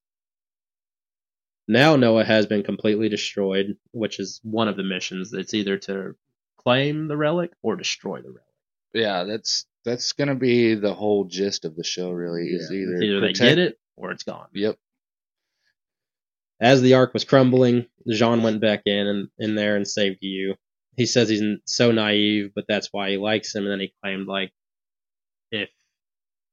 Now 1.68 1.96
Noah 1.96 2.26
has 2.26 2.46
been 2.46 2.64
completely 2.64 3.10
destroyed, 3.10 3.78
which 3.92 4.20
is 4.20 4.40
one 4.44 4.68
of 4.68 4.78
the 4.78 4.84
missions. 4.84 5.34
It's 5.34 5.54
either 5.54 5.78
to 5.80 6.16
claim 6.58 7.08
the 7.08 7.18
relic 7.18 7.52
or 7.62 7.76
destroy 7.76 8.22
the 8.22 8.30
relic. 8.30 8.42
Yeah, 8.94 9.24
that's 9.24 9.66
that's 9.84 10.14
gonna 10.14 10.36
be 10.36 10.76
the 10.76 10.94
whole 10.94 11.26
gist 11.26 11.66
of 11.66 11.76
the 11.76 11.84
show. 11.84 12.12
Really, 12.12 12.48
is 12.48 12.70
Yeah, 12.72 12.78
either 12.80 13.02
either 13.02 13.22
they 13.22 13.34
get 13.34 13.58
it 13.58 13.80
or 13.96 14.12
it's 14.12 14.24
gone. 14.24 14.48
Yep. 14.54 14.78
As 16.60 16.82
the 16.82 16.94
ark 16.94 17.14
was 17.14 17.26
crumbling, 17.26 17.88
Jean 18.10 18.42
went 18.42 18.62
back 18.62 18.84
in 18.86 19.08
and 19.08 19.30
in 19.38 19.56
there 19.56 19.76
and 19.76 19.88
saved 19.88 20.20
Yu. 20.22 20.56
He 20.96 21.06
says 21.06 21.28
he's 21.28 21.44
so 21.66 21.92
naive, 21.92 22.52
but 22.56 22.66
that's 22.68 22.90
why 22.92 23.10
he 23.10 23.18
likes 23.18 23.54
him. 23.54 23.64
And 23.64 23.72
then 23.72 23.82
he 23.82 23.94
claimed 24.02 24.28
like 24.28 24.54
if 25.52 25.70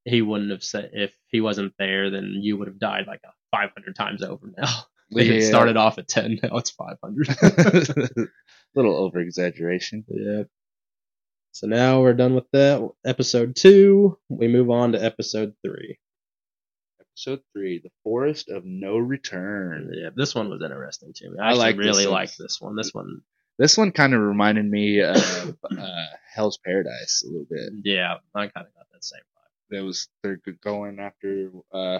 he 0.04 0.20
wouldn't 0.20 0.50
have 0.50 0.64
said 0.64 0.90
if 0.94 1.14
he 1.28 1.40
wasn't 1.40 1.74
there, 1.78 2.10
then 2.10 2.34
Yu 2.40 2.56
would 2.56 2.66
have 2.66 2.80
died 2.80 3.06
like 3.06 3.20
a 3.24 3.32
500 3.52 3.94
times 3.94 4.22
over 4.22 4.52
now. 4.56 4.68
If 5.14 5.28
it 5.28 5.42
started 5.46 5.76
off 5.76 5.98
at 5.98 6.08
10, 6.08 6.38
now 6.42 6.56
it's 6.56 6.70
500. 6.70 7.28
Little 8.74 8.96
over 8.96 9.20
exaggeration. 9.20 10.04
yeah. 10.08 10.44
So 11.52 11.66
now 11.66 12.00
we're 12.00 12.14
done 12.14 12.34
with 12.34 12.50
that. 12.52 12.88
Episode 13.04 13.54
two. 13.56 14.18
We 14.30 14.48
move 14.48 14.70
on 14.70 14.92
to 14.92 15.04
episode 15.04 15.52
three. 15.64 15.98
Episode 17.00 17.40
three: 17.52 17.80
The 17.84 17.90
Forest 18.02 18.48
of 18.48 18.64
No 18.64 18.96
Return. 18.96 19.90
Yeah, 19.92 20.08
this 20.16 20.34
one 20.34 20.48
was 20.48 20.62
interesting 20.62 21.12
to 21.16 21.30
me. 21.30 21.38
I 21.38 21.50
I, 21.50 21.52
like 21.52 21.76
this 21.76 21.84
really 21.84 22.06
one. 22.06 22.14
liked 22.14 22.38
this 22.38 22.58
one. 22.58 22.74
This 22.74 22.94
one, 22.94 23.20
This 23.58 23.76
one 23.76 23.92
kind 23.92 24.14
of 24.14 24.22
reminded 24.22 24.64
me 24.64 25.00
of 25.02 25.16
uh, 25.70 25.86
Hell's 26.34 26.58
Paradise 26.64 27.22
a 27.22 27.30
little 27.30 27.46
bit. 27.50 27.70
yeah, 27.84 28.14
I 28.34 28.46
kind 28.46 28.66
of 28.66 28.74
got 28.74 28.86
that 28.92 29.04
same 29.04 29.20
vibe. 29.20 29.76
That 29.76 29.84
was 29.84 30.08
they're 30.22 30.40
going 30.64 30.98
after 31.00 31.50
uh, 31.70 31.98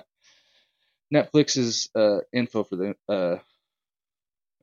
Netflix's 1.12 1.90
uh, 1.94 2.18
info 2.32 2.64
for 2.64 2.76
the 2.76 2.94
uh, 3.08 3.38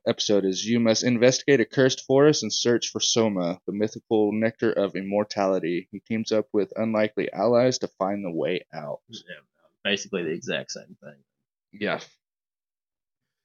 episode 0.06 0.44
is 0.44 0.64
you 0.64 0.80
must 0.80 1.04
investigate 1.04 1.60
a 1.60 1.64
cursed 1.64 2.04
forest 2.06 2.42
and 2.42 2.52
search 2.52 2.88
for 2.88 3.00
Soma, 3.00 3.60
the 3.66 3.72
mythical 3.72 4.32
nectar 4.32 4.72
of 4.72 4.96
immortality. 4.96 5.88
He 5.92 6.00
teams 6.00 6.32
up 6.32 6.46
with 6.52 6.72
unlikely 6.76 7.32
allies 7.32 7.78
to 7.78 7.88
find 7.98 8.24
the 8.24 8.30
way 8.30 8.64
out. 8.74 9.00
Yeah, 9.08 9.42
basically 9.84 10.24
the 10.24 10.30
exact 10.32 10.72
same 10.72 10.96
thing. 11.02 11.16
Yeah. 11.72 12.00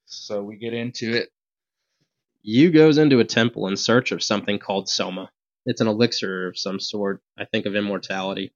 So 0.05 0.43
we 0.43 0.55
get 0.57 0.73
into 0.73 1.15
it. 1.15 1.29
Yu 2.41 2.71
goes 2.71 2.97
into 2.97 3.19
a 3.19 3.25
temple 3.25 3.67
in 3.67 3.77
search 3.77 4.11
of 4.11 4.23
something 4.23 4.59
called 4.59 4.87
Soma. 4.87 5.31
It's 5.65 5.81
an 5.81 5.87
elixir 5.87 6.47
of 6.47 6.57
some 6.59 6.79
sort, 6.79 7.21
I 7.37 7.45
think 7.45 7.65
of 7.65 7.75
immortality. 7.75 8.53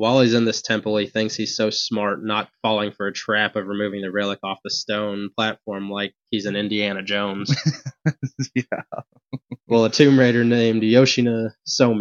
While 0.00 0.22
he's 0.22 0.32
in 0.32 0.46
this 0.46 0.62
temple, 0.62 0.96
he 0.96 1.08
thinks 1.08 1.34
he's 1.34 1.54
so 1.54 1.68
smart, 1.68 2.24
not 2.24 2.48
falling 2.62 2.90
for 2.90 3.06
a 3.06 3.12
trap 3.12 3.54
of 3.54 3.66
removing 3.66 4.00
the 4.00 4.10
relic 4.10 4.38
off 4.42 4.56
the 4.64 4.70
stone 4.70 5.28
platform 5.36 5.90
like 5.90 6.14
he's 6.30 6.46
an 6.46 6.56
Indiana 6.56 7.02
Jones. 7.02 7.54
yeah. 8.54 8.80
well, 9.68 9.84
a 9.84 9.90
Tomb 9.90 10.18
Raider 10.18 10.42
named 10.42 10.82
Yoshina 10.82 11.50
Some 11.66 12.00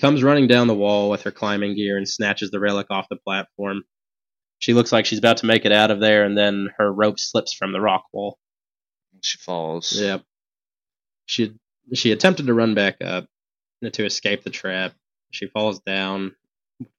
comes 0.00 0.22
running 0.22 0.46
down 0.46 0.66
the 0.66 0.74
wall 0.74 1.10
with 1.10 1.24
her 1.24 1.30
climbing 1.30 1.76
gear 1.76 1.98
and 1.98 2.08
snatches 2.08 2.50
the 2.50 2.58
relic 2.58 2.86
off 2.88 3.10
the 3.10 3.16
platform. 3.16 3.82
She 4.58 4.72
looks 4.72 4.90
like 4.90 5.04
she's 5.04 5.18
about 5.18 5.36
to 5.36 5.46
make 5.46 5.66
it 5.66 5.72
out 5.72 5.90
of 5.90 6.00
there, 6.00 6.24
and 6.24 6.38
then 6.38 6.70
her 6.78 6.90
rope 6.90 7.20
slips 7.20 7.52
from 7.52 7.72
the 7.72 7.82
rock 7.82 8.04
wall. 8.14 8.38
She 9.22 9.36
falls. 9.36 9.92
Yep. 9.92 10.22
She 11.26 11.52
she 11.92 12.12
attempted 12.12 12.46
to 12.46 12.54
run 12.54 12.74
back 12.74 12.96
up 13.04 13.26
to 13.92 14.06
escape 14.06 14.42
the 14.42 14.48
trap. 14.48 14.94
She 15.32 15.48
falls 15.48 15.80
down 15.80 16.34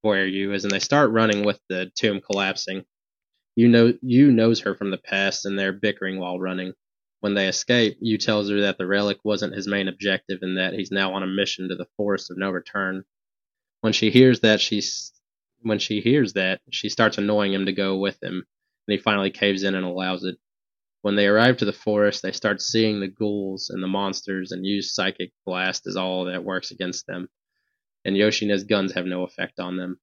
where 0.02 0.28
Yu 0.28 0.54
is, 0.54 0.64
and 0.64 0.72
they 0.72 0.80
start 0.80 1.12
running 1.12 1.46
with 1.46 1.60
the 1.70 1.92
tomb 1.96 2.22
collapsing. 2.22 2.86
You 3.56 3.68
know, 3.68 3.94
Yu 4.02 4.32
knows 4.32 4.62
her 4.62 4.76
from 4.76 4.92
the 4.92 4.98
past, 4.98 5.46
and 5.46 5.58
they're 5.58 5.74
bickering 5.74 6.20
while 6.20 6.40
running. 6.40 6.74
When 7.22 7.34
they 7.34 7.48
escape, 7.48 7.98
Yu 8.00 8.18
tells 8.18 8.50
her 8.50 8.62
that 8.62 8.78
the 8.78 8.88
relic 8.88 9.18
wasn't 9.24 9.56
his 9.56 9.68
main 9.68 9.88
objective, 9.88 10.40
and 10.42 10.58
that 10.58 10.74
he's 10.74 10.92
now 10.92 11.14
on 11.14 11.24
a 11.24 11.28
mission 11.28 11.70
to 11.70 11.76
the 11.76 11.88
Forest 11.98 12.32
of 12.32 12.38
No 12.38 12.50
Return. 12.50 13.04
When 13.82 13.94
she 13.94 14.10
hears 14.10 14.42
that, 14.42 14.62
she's 14.62 15.14
when 15.62 15.80
she 15.80 16.00
hears 16.00 16.34
that, 16.34 16.62
she 16.72 16.88
starts 16.88 17.18
annoying 17.18 17.54
him 17.54 17.66
to 17.66 17.74
go 17.74 17.98
with 17.98 18.22
him, 18.24 18.34
and 18.34 18.46
he 18.88 18.98
finally 18.98 19.32
caves 19.32 19.64
in 19.64 19.76
and 19.76 19.86
allows 19.86 20.24
it. 20.24 20.38
When 21.02 21.16
they 21.16 21.28
arrive 21.28 21.58
to 21.58 21.66
the 21.66 21.74
forest, 21.74 22.22
they 22.22 22.32
start 22.32 22.62
seeing 22.62 23.00
the 23.00 23.08
ghouls 23.08 23.70
and 23.70 23.82
the 23.82 23.88
monsters 23.88 24.52
and 24.52 24.66
use 24.66 24.94
psychic 24.94 25.32
blast 25.46 25.88
as 25.88 25.96
all 25.96 26.26
that 26.26 26.44
works 26.44 26.72
against 26.72 27.08
them. 27.08 27.30
And 28.10 28.18
Yoshino's 28.18 28.64
guns 28.64 28.94
have 28.94 29.06
no 29.06 29.22
effect 29.22 29.60
on 29.60 29.78
them. 29.78 30.00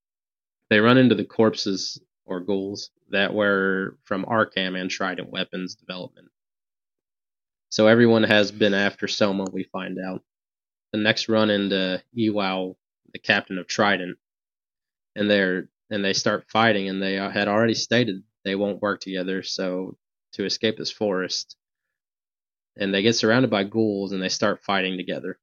They 0.71 0.79
run 0.79 0.97
into 0.97 1.17
the 1.17 1.25
corpses 1.25 2.01
or 2.25 2.39
ghouls 2.39 2.93
that 3.11 3.35
were 3.35 3.99
from 4.05 4.25
Arkham 4.27 4.81
and 4.81 4.89
Trident 4.89 5.29
weapons 5.29 5.75
development. 5.75 6.29
So 7.69 7.89
everyone 7.89 8.23
has 8.23 8.53
been 8.53 8.75
after 8.75 9.09
Soma, 9.09 9.47
we 9.53 9.65
find 9.65 9.99
out. 9.99 10.23
The 10.93 11.01
next 11.01 11.29
run 11.29 11.51
into 11.51 12.01
Iwao, 12.17 12.77
the 13.13 13.19
captain 13.19 13.59
of 13.59 13.67
Trident, 13.67 14.19
and 15.17 15.29
they're 15.29 15.69
and 15.91 16.05
they 16.05 16.13
start 16.13 16.47
fighting, 16.49 16.89
and 16.89 17.03
they 17.03 17.15
had 17.15 17.49
already 17.49 17.75
stated 17.75 18.23
they 18.45 18.55
won't 18.55 18.81
work 18.81 19.01
together. 19.01 19.43
So 19.43 19.99
to 20.35 20.45
escape 20.45 20.79
this 20.79 20.93
forest, 20.93 21.57
and 22.77 22.95
they 22.95 23.03
get 23.03 23.17
surrounded 23.17 23.51
by 23.51 23.65
ghouls, 23.65 24.13
and 24.13 24.23
they 24.23 24.29
start 24.29 24.63
fighting 24.63 24.97
together. 24.97 25.41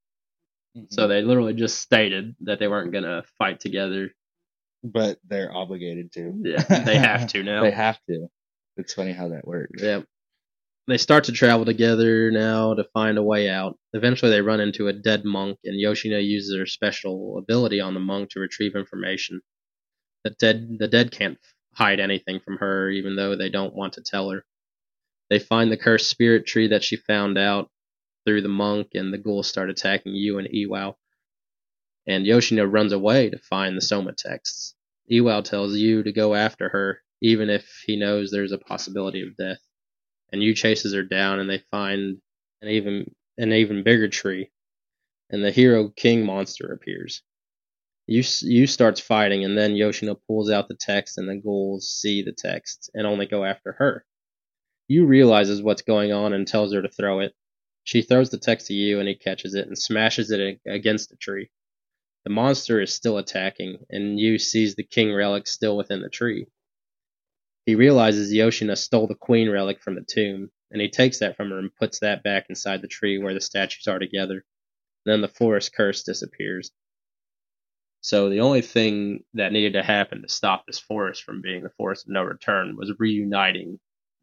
Mm-hmm. 0.78 0.86
So 0.90 1.08
they 1.08 1.22
literally 1.22 1.54
just 1.54 1.80
stated 1.80 2.36
that 2.42 2.60
they 2.60 2.68
weren't 2.68 2.94
gonna 2.94 3.24
fight 3.38 3.60
together. 3.60 4.10
but 4.84 5.18
they're 5.28 5.54
obligated 5.56 6.12
to. 6.14 6.34
Yeah, 6.44 6.64
they 6.64 6.98
have 6.98 7.28
to 7.28 7.44
now. 7.52 7.64
They 7.64 7.72
have 7.72 8.00
to. 8.10 8.28
It's 8.78 8.94
funny 8.94 9.14
how 9.14 9.30
that 9.30 9.48
works. 9.48 9.82
Yeah. 9.82 10.02
They 10.88 10.98
start 10.98 11.26
to 11.26 11.32
travel 11.32 11.64
together 11.64 12.30
now 12.32 12.74
to 12.74 12.84
find 12.94 13.18
a 13.18 13.24
way 13.24 13.48
out. 13.50 13.78
Eventually, 13.94 14.32
they 14.32 14.42
run 14.42 14.60
into 14.60 14.90
a 14.90 14.94
dead 14.94 15.24
monk, 15.24 15.58
and 15.64 15.80
Yoshino 15.80 16.18
uses 16.18 16.58
her 16.58 16.66
special 16.66 17.38
ability 17.38 17.80
on 17.80 17.94
the 17.94 18.02
monk 18.02 18.32
to 18.32 18.42
retrieve 18.42 18.76
information. 18.76 19.40
The 20.26 20.32
dead, 20.32 20.76
the 20.80 20.90
dead 20.90 21.12
can't 21.12 21.38
hide 21.76 22.02
anything 22.02 22.42
from 22.44 22.58
her, 22.58 22.90
even 22.90 23.16
though 23.16 23.36
they 23.38 23.50
don't 23.50 23.74
want 23.76 23.94
to 23.94 24.02
tell 24.02 24.30
her. 24.32 24.44
They 25.30 25.40
find 25.40 25.72
the 25.72 25.78
cursed 25.78 26.10
spirit 26.10 26.46
tree 26.46 26.68
that 26.68 26.84
she 26.84 26.98
found 26.98 27.38
out 27.38 27.70
through 28.26 28.42
the 28.42 28.50
monk, 28.50 28.90
and 28.94 29.14
the 29.14 29.18
ghouls 29.18 29.48
start 29.48 29.70
attacking 29.70 30.16
Yu 30.16 30.38
and 30.38 30.48
Iwao. 30.48 30.96
And 32.08 32.26
Yoshino 32.26 32.66
runs 32.66 32.92
away 32.92 33.30
to 33.30 33.38
find 33.38 33.78
the 33.78 33.82
Soma 33.82 34.14
texts. 34.14 34.76
Iwao 35.12 35.44
tells 35.44 35.76
Yu 35.76 36.04
to 36.04 36.12
go 36.12 36.36
after 36.36 36.70
her, 36.70 37.02
even 37.22 37.50
if 37.50 37.84
he 37.86 37.96
knows 37.96 38.32
there's 38.32 38.52
a 38.52 38.58
possibility 38.58 39.22
of 39.22 39.38
death. 39.38 39.60
And 40.32 40.42
Yu 40.42 40.54
chases 40.54 40.94
her 40.94 41.04
down, 41.04 41.40
and 41.40 41.50
they 41.50 41.64
find 41.72 42.18
an 42.62 42.70
even 42.70 43.14
an 43.38 43.52
even 43.54 43.84
bigger 43.84 44.08
tree. 44.08 44.52
And 45.30 45.44
the 45.44 45.52
hero 45.52 45.90
king 45.90 46.26
monster 46.26 46.72
appears. 46.72 47.22
Yu 48.08 48.24
Yu 48.42 48.68
starts 48.68 49.00
fighting, 49.00 49.46
and 49.46 49.58
then 49.58 49.76
Yoshino 49.76 50.16
pulls 50.28 50.50
out 50.50 50.68
the 50.68 50.76
text, 50.76 51.18
and 51.18 51.30
the 51.30 51.38
ghouls 51.38 51.90
see 51.90 52.22
the 52.22 52.34
text 52.34 52.90
and 52.94 53.08
only 53.08 53.26
go 53.26 53.46
after 53.46 53.74
her. 53.74 54.06
Yu 54.88 55.06
realizes 55.06 55.62
what's 55.62 55.82
going 55.82 56.12
on 56.12 56.34
and 56.34 56.46
tells 56.46 56.74
her 56.74 56.82
to 56.82 56.90
throw 56.90 57.22
it. 57.22 57.34
She 57.84 58.02
throws 58.02 58.30
the 58.30 58.38
text 58.38 58.68
to 58.68 58.74
Yu 58.74 59.00
and 59.00 59.08
he 59.08 59.16
catches 59.16 59.56
it 59.56 59.68
and 59.68 59.78
smashes 59.78 60.32
it 60.32 60.60
against 60.66 61.10
the 61.10 61.18
tree. 61.18 61.50
The 62.24 62.30
monster 62.30 62.82
is 62.82 62.94
still 62.94 63.18
attacking, 63.18 63.86
and 63.90 64.18
Yu 64.18 64.40
sees 64.40 64.76
the 64.76 64.84
king 64.84 65.14
relic 65.14 65.46
still 65.48 65.76
within 65.76 66.02
the 66.02 66.10
tree. 66.10 66.48
He 67.66 67.76
realizes 67.76 68.34
Yoshino 68.34 68.76
stole 68.76 69.08
the 69.08 69.16
queen 69.16 69.50
relic 69.50 69.82
from 69.82 69.96
the 69.96 70.04
tomb, 70.04 70.52
and 70.72 70.82
he 70.82 70.90
takes 70.90 71.20
that 71.20 71.36
from 71.36 71.50
her 71.50 71.60
and 71.60 71.76
puts 71.76 72.00
that 72.00 72.24
back 72.24 72.46
inside 72.50 72.82
the 72.82 72.88
tree 72.88 73.18
where 73.18 73.34
the 73.34 73.42
statues 73.42 73.88
are 73.88 74.00
together. 74.00 74.46
Then 75.06 75.22
the 75.22 75.28
forest 75.28 75.74
curse 75.76 76.04
disappears. 76.04 76.72
So 78.02 78.30
the 78.30 78.42
only 78.42 78.62
thing 78.62 79.24
that 79.34 79.52
needed 79.52 79.74
to 79.74 79.84
happen 79.84 80.22
to 80.22 80.30
stop 80.30 80.66
this 80.66 80.80
forest 80.80 81.24
from 81.24 81.42
being 81.42 81.64
the 81.64 81.70
forest 81.78 82.06
of 82.06 82.12
no 82.12 82.24
return 82.24 82.76
was 82.78 82.92
reuniting 83.00 83.80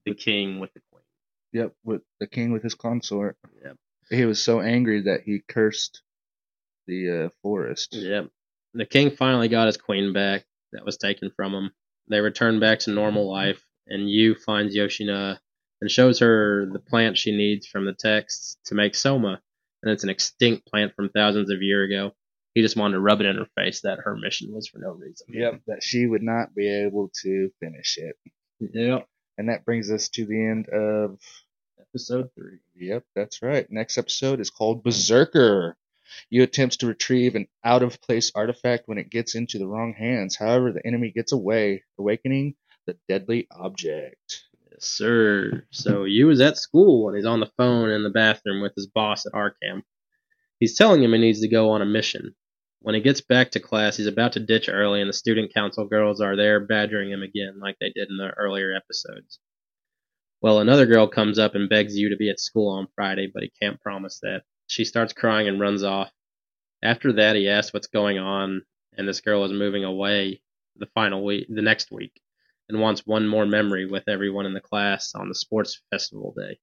the 0.07 0.14
king 0.14 0.61
with 0.61 0.73
the. 0.75 0.81
Yep, 1.52 1.72
with 1.84 2.02
the 2.20 2.26
king 2.26 2.52
with 2.52 2.62
his 2.62 2.74
consort. 2.74 3.36
Yep. 3.64 3.76
He 4.10 4.24
was 4.24 4.42
so 4.42 4.60
angry 4.60 5.02
that 5.02 5.22
he 5.24 5.40
cursed 5.46 6.02
the 6.86 7.26
uh, 7.26 7.28
forest. 7.42 7.94
Yep. 7.94 8.30
The 8.74 8.86
king 8.86 9.10
finally 9.10 9.48
got 9.48 9.66
his 9.66 9.76
queen 9.76 10.12
back 10.12 10.44
that 10.72 10.84
was 10.84 10.96
taken 10.96 11.30
from 11.34 11.54
him. 11.54 11.70
They 12.08 12.20
return 12.20 12.60
back 12.60 12.80
to 12.80 12.90
normal 12.90 13.30
life, 13.30 13.64
and 13.86 14.10
Yu 14.10 14.34
finds 14.34 14.74
Yoshino 14.74 15.36
and 15.80 15.90
shows 15.90 16.18
her 16.20 16.68
the 16.72 16.78
plant 16.78 17.18
she 17.18 17.36
needs 17.36 17.66
from 17.66 17.84
the 17.86 17.94
texts 17.94 18.56
to 18.66 18.74
make 18.74 18.94
Soma, 18.94 19.40
and 19.82 19.92
it's 19.92 20.04
an 20.04 20.10
extinct 20.10 20.66
plant 20.66 20.94
from 20.94 21.08
thousands 21.08 21.50
of 21.50 21.62
years 21.62 21.90
ago. 21.90 22.12
He 22.54 22.62
just 22.62 22.76
wanted 22.76 22.94
to 22.94 23.00
rub 23.00 23.20
it 23.20 23.26
in 23.26 23.36
her 23.36 23.46
face 23.56 23.82
that 23.82 24.00
her 24.00 24.16
mission 24.16 24.52
was 24.52 24.66
for 24.68 24.78
no 24.78 24.90
reason. 24.90 25.28
Yep, 25.30 25.60
that 25.68 25.82
she 25.82 26.06
would 26.06 26.22
not 26.22 26.54
be 26.54 26.68
able 26.68 27.10
to 27.22 27.50
finish 27.60 27.96
it. 27.96 28.16
Yep. 28.58 29.06
And 29.40 29.48
that 29.48 29.64
brings 29.64 29.90
us 29.90 30.11
to 30.11 30.26
the 30.26 30.46
end 30.46 30.68
of. 30.68 31.18
Episode 31.81 32.31
three. 32.37 32.59
Yep, 32.76 33.05
that's 33.16 33.42
right. 33.42 33.66
Next 33.68 33.98
episode 33.98 34.38
is 34.38 34.50
called 34.50 34.85
Berserker. 34.85 35.76
Yu 36.29 36.42
attempts 36.42 36.76
to 36.76 36.87
retrieve 36.87 37.35
an 37.35 37.48
out 37.64 37.83
of 37.83 38.00
place 38.03 38.31
artifact 38.35 38.87
when 38.87 38.98
it 38.98 39.11
gets 39.11 39.35
into 39.35 39.59
the 39.59 39.66
wrong 39.66 39.94
hands. 39.94 40.37
However, 40.37 40.70
the 40.70 40.87
enemy 40.87 41.11
gets 41.11 41.33
away, 41.33 41.83
awakening 41.98 42.55
the 42.87 42.96
deadly 43.09 43.48
object. 43.50 44.44
Yes, 44.70 44.85
sir. 44.85 45.64
So 45.70 46.05
Yu 46.05 46.26
was 46.26 46.40
at 46.40 46.59
school 46.59 47.09
and 47.09 47.16
he's 47.16 47.26
on 47.26 47.40
the 47.40 47.50
phone 47.57 47.90
in 47.90 48.05
the 48.05 48.11
bathroom 48.11 48.61
with 48.61 48.74
his 48.76 48.87
boss 48.87 49.26
at 49.26 49.33
Arkham. 49.33 49.83
He's 50.61 50.76
telling 50.76 51.03
him 51.03 51.12
he 51.12 51.18
needs 51.18 51.40
to 51.40 51.48
go 51.48 51.70
on 51.70 51.83
a 51.83 51.87
mission. 51.87 52.37
When 52.82 52.94
he 52.94 53.02
gets 53.02 53.20
back 53.20 53.50
to 53.50 53.60
class, 53.60 53.98
he's 53.98 54.06
about 54.06 54.32
to 54.32 54.40
ditch 54.40 54.70
early, 54.70 55.00
and 55.02 55.08
the 55.08 55.14
student 55.14 55.52
council 55.52 55.84
girls 55.84 56.20
are 56.20 56.34
there 56.34 56.60
badgering 56.60 57.10
him 57.10 57.22
again, 57.22 57.60
like 57.60 57.76
they 57.78 57.90
did 57.90 58.08
in 58.08 58.16
the 58.16 58.30
earlier 58.30 58.74
episodes. 58.74 59.38
Well, 60.40 60.60
another 60.60 60.86
girl 60.86 61.06
comes 61.06 61.38
up 61.38 61.54
and 61.54 61.68
begs 61.68 61.94
Yu 61.94 62.08
to 62.08 62.16
be 62.16 62.30
at 62.30 62.40
school 62.40 62.70
on 62.70 62.88
Friday, 62.94 63.30
but 63.32 63.42
he 63.42 63.52
can't 63.60 63.80
promise 63.82 64.20
that. 64.20 64.44
She 64.66 64.86
starts 64.86 65.12
crying 65.12 65.46
and 65.46 65.60
runs 65.60 65.82
off. 65.82 66.10
After 66.82 67.12
that, 67.12 67.36
he 67.36 67.50
asks 67.50 67.74
what's 67.74 67.86
going 67.86 68.18
on, 68.18 68.62
and 68.96 69.06
this 69.06 69.20
girl 69.20 69.44
is 69.44 69.52
moving 69.52 69.84
away 69.84 70.40
the 70.76 70.86
final 70.94 71.22
week, 71.22 71.48
the 71.50 71.60
next 71.60 71.92
week, 71.92 72.22
and 72.70 72.80
wants 72.80 73.06
one 73.06 73.28
more 73.28 73.44
memory 73.44 73.84
with 73.84 74.08
everyone 74.08 74.46
in 74.46 74.54
the 74.54 74.60
class 74.60 75.14
on 75.14 75.28
the 75.28 75.34
sports 75.34 75.82
festival 75.90 76.32
day. 76.34 76.58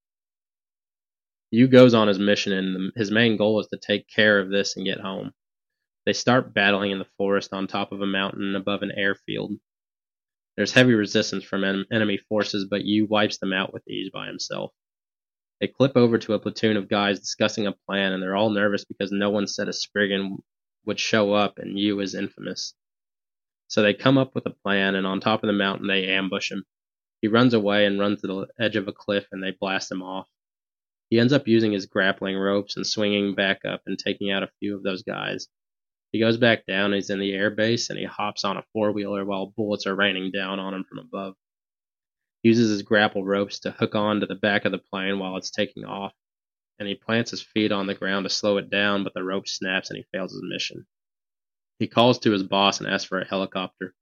Yu 1.51 1.67
goes 1.67 1.93
on 1.93 2.07
his 2.07 2.17
mission, 2.17 2.53
and 2.53 2.91
his 2.95 3.11
main 3.11 3.37
goal 3.37 3.59
is 3.59 3.67
to 3.67 3.77
take 3.77 4.07
care 4.07 4.39
of 4.39 4.49
this 4.49 4.75
and 4.75 4.85
get 4.85 4.99
home. 4.99 5.31
They 6.07 6.13
start 6.13 6.53
battling 6.53 6.91
in 6.91 6.99
the 6.99 7.07
forest 7.17 7.51
on 7.51 7.67
top 7.67 7.91
of 7.91 7.99
a 7.99 8.05
mountain 8.05 8.55
above 8.55 8.81
an 8.81 8.93
airfield. 8.95 9.59
There's 10.55 10.71
heavy 10.71 10.93
resistance 10.93 11.43
from 11.43 11.65
en- 11.65 11.85
enemy 11.91 12.17
forces, 12.29 12.63
but 12.63 12.85
Yu 12.85 13.05
wipes 13.07 13.39
them 13.39 13.51
out 13.51 13.73
with 13.73 13.85
ease 13.89 14.09
by 14.13 14.27
himself. 14.27 14.71
They 15.59 15.67
clip 15.67 15.97
over 15.97 16.17
to 16.17 16.33
a 16.33 16.39
platoon 16.39 16.77
of 16.77 16.87
guys 16.87 17.19
discussing 17.19 17.67
a 17.67 17.73
plan, 17.73 18.13
and 18.13 18.23
they're 18.23 18.37
all 18.37 18.51
nervous 18.51 18.85
because 18.85 19.11
no 19.11 19.31
one 19.31 19.47
said 19.47 19.67
a 19.67 19.73
Spriggan 19.73 20.41
would 20.85 20.97
show 20.97 21.33
up, 21.33 21.59
and 21.59 21.77
Yu 21.77 21.99
is 21.99 22.15
infamous. 22.15 22.73
So 23.67 23.81
they 23.81 23.93
come 23.93 24.17
up 24.17 24.33
with 24.33 24.45
a 24.45 24.55
plan, 24.63 24.95
and 24.95 25.05
on 25.05 25.19
top 25.19 25.43
of 25.43 25.47
the 25.47 25.51
mountain, 25.51 25.87
they 25.87 26.07
ambush 26.07 26.53
him. 26.53 26.63
He 27.21 27.27
runs 27.27 27.53
away 27.53 27.85
and 27.85 27.99
runs 27.99 28.21
to 28.21 28.27
the 28.27 28.47
edge 28.57 28.77
of 28.77 28.87
a 28.87 28.93
cliff, 28.93 29.27
and 29.33 29.43
they 29.43 29.51
blast 29.51 29.91
him 29.91 30.01
off. 30.01 30.29
He 31.09 31.19
ends 31.19 31.33
up 31.33 31.49
using 31.49 31.73
his 31.73 31.85
grappling 31.85 32.37
ropes 32.37 32.77
and 32.77 32.87
swinging 32.87 33.35
back 33.35 33.65
up 33.65 33.81
and 33.85 33.99
taking 33.99 34.31
out 34.31 34.43
a 34.43 34.51
few 34.61 34.73
of 34.73 34.83
those 34.83 35.03
guys. 35.03 35.49
He 36.11 36.19
goes 36.19 36.37
back 36.37 36.65
down, 36.65 36.93
he's 36.93 37.09
in 37.09 37.19
the 37.19 37.33
air 37.33 37.49
base, 37.49 37.89
and 37.89 37.99
he 37.99 38.05
hops 38.05 38.43
on 38.43 38.57
a 38.57 38.65
four 38.73 38.91
wheeler 38.91 39.25
while 39.25 39.53
bullets 39.55 39.85
are 39.85 39.95
raining 39.95 40.31
down 40.31 40.59
on 40.59 40.73
him 40.73 40.83
from 40.83 40.99
above. 40.99 41.35
He 42.43 42.49
uses 42.49 42.69
his 42.69 42.81
grapple 42.81 43.25
ropes 43.25 43.59
to 43.61 43.71
hook 43.71 43.95
on 43.95 44.21
to 44.21 44.25
the 44.25 44.35
back 44.35 44.65
of 44.65 44.71
the 44.71 44.77
plane 44.77 45.19
while 45.19 45.35
it's 45.37 45.51
taking 45.51 45.83
off, 45.83 46.13
and 46.79 46.87
he 46.87 46.95
plants 46.95 47.31
his 47.31 47.41
feet 47.41 47.71
on 47.71 47.87
the 47.87 47.95
ground 47.95 48.23
to 48.25 48.29
slow 48.29 48.57
it 48.57 48.69
down, 48.69 49.03
but 49.03 49.13
the 49.13 49.23
rope 49.23 49.47
snaps 49.47 49.89
and 49.89 49.97
he 49.97 50.05
fails 50.13 50.31
his 50.31 50.43
mission. 50.43 50.85
He 51.79 51.87
calls 51.87 52.19
to 52.19 52.31
his 52.31 52.43
boss 52.43 52.79
and 52.79 52.89
asks 52.89 53.07
for 53.07 53.19
a 53.19 53.27
helicopter. 53.27 53.93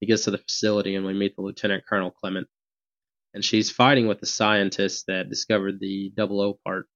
He 0.00 0.06
gets 0.06 0.24
to 0.24 0.30
the 0.30 0.38
facility 0.38 0.94
and 0.96 1.06
we 1.06 1.12
meet 1.12 1.36
the 1.36 1.42
Lieutenant 1.42 1.84
Colonel 1.86 2.10
Clement. 2.10 2.48
And 3.32 3.44
she's 3.44 3.70
fighting 3.70 4.08
with 4.08 4.20
the 4.20 4.26
scientists 4.26 5.04
that 5.04 5.28
discovered 5.28 5.78
the 5.78 6.10
double 6.16 6.40
O 6.40 6.58
part. 6.64 6.88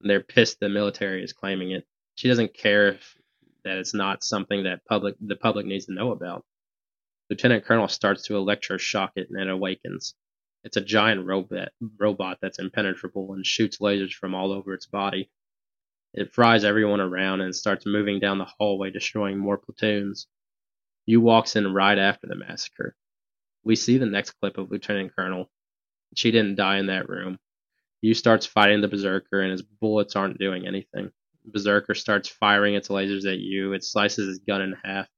They're 0.00 0.20
pissed 0.20 0.60
the 0.60 0.68
military 0.68 1.24
is 1.24 1.32
claiming 1.32 1.72
it. 1.72 1.84
She 2.14 2.28
doesn't 2.28 2.54
care 2.54 2.88
if 2.88 3.16
that 3.64 3.78
it's 3.78 3.94
not 3.94 4.24
something 4.24 4.64
that 4.64 4.84
public 4.86 5.16
the 5.20 5.36
public 5.36 5.66
needs 5.66 5.86
to 5.86 5.94
know 5.94 6.12
about. 6.12 6.44
Lieutenant 7.30 7.64
Colonel 7.64 7.88
starts 7.88 8.24
to 8.24 8.34
electroshock 8.34 9.10
it 9.16 9.28
and 9.30 9.40
it 9.40 9.48
awakens. 9.48 10.14
It's 10.62 10.76
a 10.76 10.80
giant 10.80 11.26
robot 11.26 11.70
robot 11.98 12.38
that's 12.40 12.58
impenetrable 12.58 13.32
and 13.34 13.44
shoots 13.46 13.78
lasers 13.78 14.12
from 14.12 14.34
all 14.34 14.52
over 14.52 14.74
its 14.74 14.86
body. 14.86 15.30
It 16.12 16.32
fries 16.32 16.64
everyone 16.64 17.00
around 17.00 17.40
and 17.40 17.54
starts 17.54 17.86
moving 17.86 18.20
down 18.20 18.38
the 18.38 18.44
hallway, 18.44 18.90
destroying 18.90 19.38
more 19.38 19.58
platoons. 19.58 20.28
Yu 21.06 21.20
walks 21.20 21.56
in 21.56 21.74
right 21.74 21.98
after 21.98 22.26
the 22.26 22.36
massacre. 22.36 22.96
We 23.64 23.76
see 23.76 23.98
the 23.98 24.06
next 24.06 24.32
clip 24.32 24.56
of 24.58 24.70
Lieutenant 24.70 25.14
Colonel. 25.16 25.50
She 26.14 26.30
didn't 26.30 26.54
die 26.54 26.78
in 26.78 26.86
that 26.86 27.08
room. 27.08 27.38
Yu 28.00 28.14
starts 28.14 28.46
fighting 28.46 28.80
the 28.80 28.88
Berserker, 28.88 29.40
and 29.40 29.50
his 29.50 29.62
bullets 29.62 30.14
aren't 30.14 30.38
doing 30.38 30.66
anything. 30.66 31.10
Berserker 31.44 31.94
starts 31.94 32.28
firing 32.28 32.74
its 32.74 32.88
lasers 32.88 33.30
at 33.30 33.38
Yu. 33.38 33.72
It 33.72 33.84
slices 33.84 34.28
his 34.28 34.38
gun 34.38 34.62
in 34.62 34.76
half. 34.82 35.08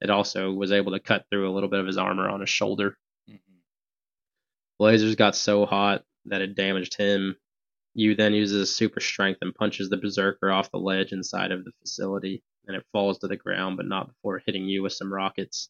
It 0.00 0.10
also 0.10 0.52
was 0.52 0.72
able 0.72 0.92
to 0.92 1.00
cut 1.00 1.26
through 1.30 1.50
a 1.50 1.54
little 1.54 1.68
bit 1.68 1.80
of 1.80 1.86
his 1.86 1.98
armor 1.98 2.28
on 2.28 2.40
his 2.40 2.50
shoulder. 2.50 2.96
Mm-hmm. 3.28 4.84
Lasers 4.84 5.16
got 5.16 5.36
so 5.36 5.66
hot 5.66 6.04
that 6.26 6.40
it 6.40 6.54
damaged 6.54 6.96
him. 6.96 7.36
Yu 7.94 8.14
then 8.14 8.34
uses 8.34 8.74
super 8.74 9.00
strength 9.00 9.38
and 9.42 9.54
punches 9.54 9.88
the 9.88 9.96
Berserker 9.96 10.52
off 10.52 10.70
the 10.70 10.78
ledge 10.78 11.12
inside 11.12 11.50
of 11.50 11.64
the 11.64 11.72
facility, 11.80 12.42
and 12.66 12.76
it 12.76 12.86
falls 12.92 13.18
to 13.18 13.28
the 13.28 13.36
ground, 13.36 13.76
but 13.76 13.86
not 13.86 14.08
before 14.08 14.42
hitting 14.44 14.68
Yu 14.68 14.82
with 14.82 14.92
some 14.92 15.12
rockets. 15.12 15.68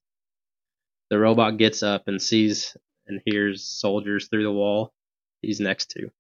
The 1.11 1.19
robot 1.19 1.57
gets 1.57 1.83
up 1.83 2.07
and 2.07 2.21
sees 2.21 2.77
and 3.07 3.23
hears 3.25 3.67
soldiers 3.67 4.29
through 4.29 4.43
the 4.43 4.53
wall 4.53 4.93
he's 5.41 5.61
next 5.61 5.91
to. 5.93 6.11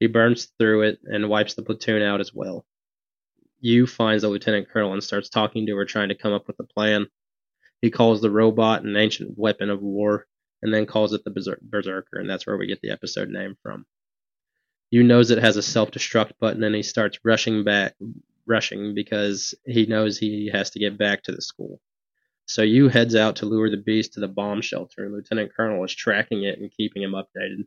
He 0.00 0.06
burns 0.06 0.50
through 0.58 0.82
it 0.82 1.00
and 1.04 1.28
wipes 1.28 1.54
the 1.54 1.62
platoon 1.62 2.02
out 2.02 2.20
as 2.20 2.32
well. 2.32 2.64
Yu 3.64 3.86
finds 3.86 4.22
the 4.22 4.28
lieutenant 4.28 4.68
colonel 4.68 4.92
and 4.92 5.02
starts 5.02 5.30
talking 5.30 5.64
to 5.64 5.76
her, 5.76 5.86
trying 5.86 6.10
to 6.10 6.14
come 6.14 6.34
up 6.34 6.46
with 6.46 6.60
a 6.60 6.64
plan. 6.64 7.06
He 7.80 7.90
calls 7.90 8.20
the 8.20 8.30
robot 8.30 8.84
an 8.84 8.94
ancient 8.94 9.38
weapon 9.38 9.70
of 9.70 9.80
war, 9.80 10.26
and 10.60 10.72
then 10.72 10.84
calls 10.84 11.14
it 11.14 11.24
the 11.24 11.30
Berser- 11.30 11.62
Berserker, 11.62 12.18
and 12.18 12.28
that's 12.28 12.46
where 12.46 12.58
we 12.58 12.66
get 12.66 12.82
the 12.82 12.90
episode 12.90 13.30
name 13.30 13.56
from. 13.62 13.86
Yu 14.90 15.02
knows 15.02 15.30
it 15.30 15.38
has 15.38 15.56
a 15.56 15.62
self-destruct 15.62 16.32
button, 16.38 16.62
and 16.62 16.74
he 16.74 16.82
starts 16.82 17.18
rushing 17.24 17.64
back, 17.64 17.94
rushing 18.44 18.94
because 18.94 19.54
he 19.64 19.86
knows 19.86 20.18
he 20.18 20.50
has 20.52 20.68
to 20.72 20.78
get 20.78 20.98
back 20.98 21.22
to 21.22 21.32
the 21.32 21.40
school. 21.40 21.80
So 22.44 22.60
Yu 22.60 22.90
heads 22.90 23.14
out 23.14 23.36
to 23.36 23.46
lure 23.46 23.70
the 23.70 23.78
beast 23.78 24.12
to 24.12 24.20
the 24.20 24.28
bomb 24.28 24.60
shelter, 24.60 25.06
and 25.06 25.14
Lieutenant 25.14 25.54
Colonel 25.56 25.82
is 25.84 25.94
tracking 25.94 26.42
it 26.42 26.58
and 26.58 26.70
keeping 26.70 27.02
him 27.02 27.12
updated. 27.12 27.64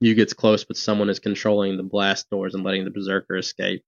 Yu 0.00 0.14
gets 0.14 0.34
close, 0.34 0.62
but 0.62 0.76
someone 0.76 1.08
is 1.08 1.20
controlling 1.20 1.78
the 1.78 1.82
blast 1.82 2.28
doors 2.28 2.54
and 2.54 2.64
letting 2.64 2.84
the 2.84 2.90
Berserker 2.90 3.38
escape. 3.38 3.82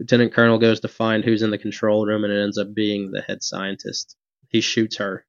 Lieutenant 0.00 0.32
Colonel 0.32 0.56
goes 0.56 0.80
to 0.80 0.88
find 0.88 1.22
who's 1.22 1.42
in 1.42 1.50
the 1.50 1.58
control 1.58 2.06
room, 2.06 2.24
and 2.24 2.32
it 2.32 2.42
ends 2.42 2.56
up 2.56 2.72
being 2.72 3.10
the 3.10 3.20
head 3.20 3.42
scientist. 3.42 4.16
He 4.48 4.62
shoots 4.62 4.96
her. 4.96 5.26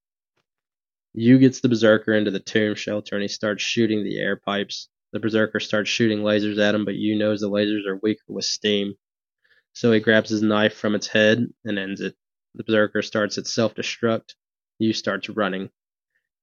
Yu 1.13 1.39
gets 1.39 1.59
the 1.59 1.67
Berserker 1.67 2.13
into 2.13 2.31
the 2.31 2.39
tomb 2.39 2.75
shelter, 2.75 3.15
and 3.15 3.21
he 3.21 3.27
starts 3.27 3.61
shooting 3.61 4.01
the 4.01 4.17
air 4.17 4.37
pipes. 4.37 4.87
The 5.11 5.19
Berserker 5.19 5.59
starts 5.59 5.89
shooting 5.89 6.19
lasers 6.19 6.57
at 6.57 6.73
him, 6.73 6.85
but 6.85 6.95
Yu 6.95 7.17
knows 7.17 7.41
the 7.41 7.49
lasers 7.49 7.85
are 7.85 7.99
weaker 8.01 8.23
with 8.29 8.45
steam. 8.45 8.93
So 9.73 9.91
he 9.91 9.99
grabs 9.99 10.29
his 10.29 10.41
knife 10.41 10.75
from 10.75 10.95
its 10.95 11.07
head 11.07 11.47
and 11.65 11.77
ends 11.77 11.99
it. 11.99 12.15
The 12.55 12.63
Berserker 12.63 13.01
starts 13.01 13.37
its 13.37 13.53
self 13.53 13.75
destruct. 13.75 14.35
Yu 14.79 14.93
starts 14.93 15.27
running. 15.27 15.69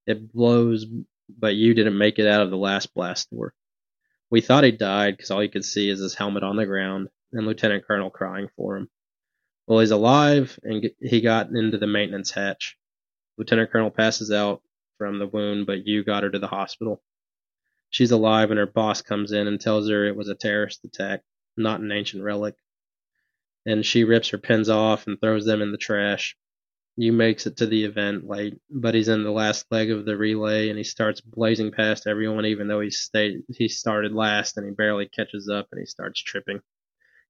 It 0.07 0.31
blows, 0.31 0.85
but 1.31 1.55
Yu 1.55 1.73
didn't 1.73 1.97
make 1.97 2.19
it 2.19 2.27
out 2.27 2.43
of 2.43 2.51
the 2.51 2.59
last 2.59 2.93
blast 2.93 3.31
door. 3.31 3.55
We 4.29 4.43
thought 4.43 4.65
he 4.65 4.73
died 4.73 5.17
because 5.17 5.31
all 5.31 5.43
you 5.43 5.49
could 5.49 5.65
see 5.65 5.89
is 5.89 6.01
his 6.01 6.15
helmet 6.15 6.43
on 6.43 6.57
the 6.57 6.67
ground 6.67 7.09
and 7.33 7.47
Lieutenant 7.47 7.85
Colonel 7.87 8.11
crying 8.11 8.49
for 8.57 8.77
him. 8.77 8.89
Well, 9.67 9.81
he's 9.81 9.91
alive 9.91 10.59
and 10.63 10.91
he 11.01 11.21
got 11.21 11.51
into 11.51 11.79
the 11.79 11.87
maintenance 11.87 12.31
hatch. 12.31 12.77
Lieutenant 13.37 13.71
Colonel 13.71 13.91
passes 13.91 14.31
out 14.31 14.63
from 14.97 15.19
the 15.19 15.27
wound, 15.27 15.67
but 15.67 15.87
Yu 15.87 16.05
got 16.05 16.23
her 16.23 16.31
to 16.31 16.39
the 16.39 16.47
hospital. 16.47 17.03
She's 17.91 18.11
alive 18.11 18.51
and 18.51 18.59
her 18.59 18.67
boss 18.67 19.03
comes 19.03 19.33
in 19.33 19.47
and 19.47 19.61
tells 19.61 19.89
her 19.89 20.07
it 20.07 20.17
was 20.17 20.29
a 20.29 20.35
terrorist 20.35 20.85
attack, 20.85 21.23
not 21.57 21.81
an 21.81 21.93
ancient 21.93 22.23
relic. 22.23 22.55
And 23.67 23.85
she 23.85 24.05
rips 24.05 24.31
her 24.31 24.39
pins 24.39 24.69
off 24.69 25.07
and 25.07 25.21
throws 25.21 25.45
them 25.45 25.63
in 25.63 25.73
the 25.73 25.79
trash. 25.79 26.37
Yu 26.97 27.13
makes 27.13 27.47
it 27.47 27.59
to 27.59 27.67
the 27.67 27.85
event 27.85 28.27
late, 28.27 28.59
but 28.71 28.95
he's 28.95 29.09
in 29.09 29.23
the 29.23 29.31
last 29.31 29.67
leg 29.71 29.91
of 29.91 30.05
the 30.05 30.17
relay 30.17 30.69
and 30.69 30.77
he 30.77 30.85
starts 30.85 31.21
blazing 31.21 31.71
past 31.71 32.07
everyone 32.07 32.45
even 32.45 32.67
though 32.67 32.81
he 32.81 32.91
stayed 32.91 33.43
he 33.51 33.69
started 33.69 34.13
last 34.13 34.57
and 34.57 34.67
he 34.67 34.73
barely 34.73 35.07
catches 35.07 35.49
up 35.49 35.69
and 35.71 35.79
he 35.79 35.87
starts 35.87 36.21
tripping. 36.21 36.61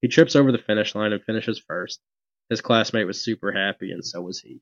He 0.00 0.08
trips 0.08 0.36
over 0.36 0.52
the 0.52 0.58
finish 0.58 0.94
line 0.94 1.12
and 1.12 1.22
finishes 1.22 1.58
first. 1.58 2.00
His 2.48 2.60
classmate 2.60 3.06
was 3.06 3.22
super 3.22 3.52
happy 3.52 3.92
and 3.92 4.04
so 4.04 4.22
was 4.22 4.40
he. 4.40 4.60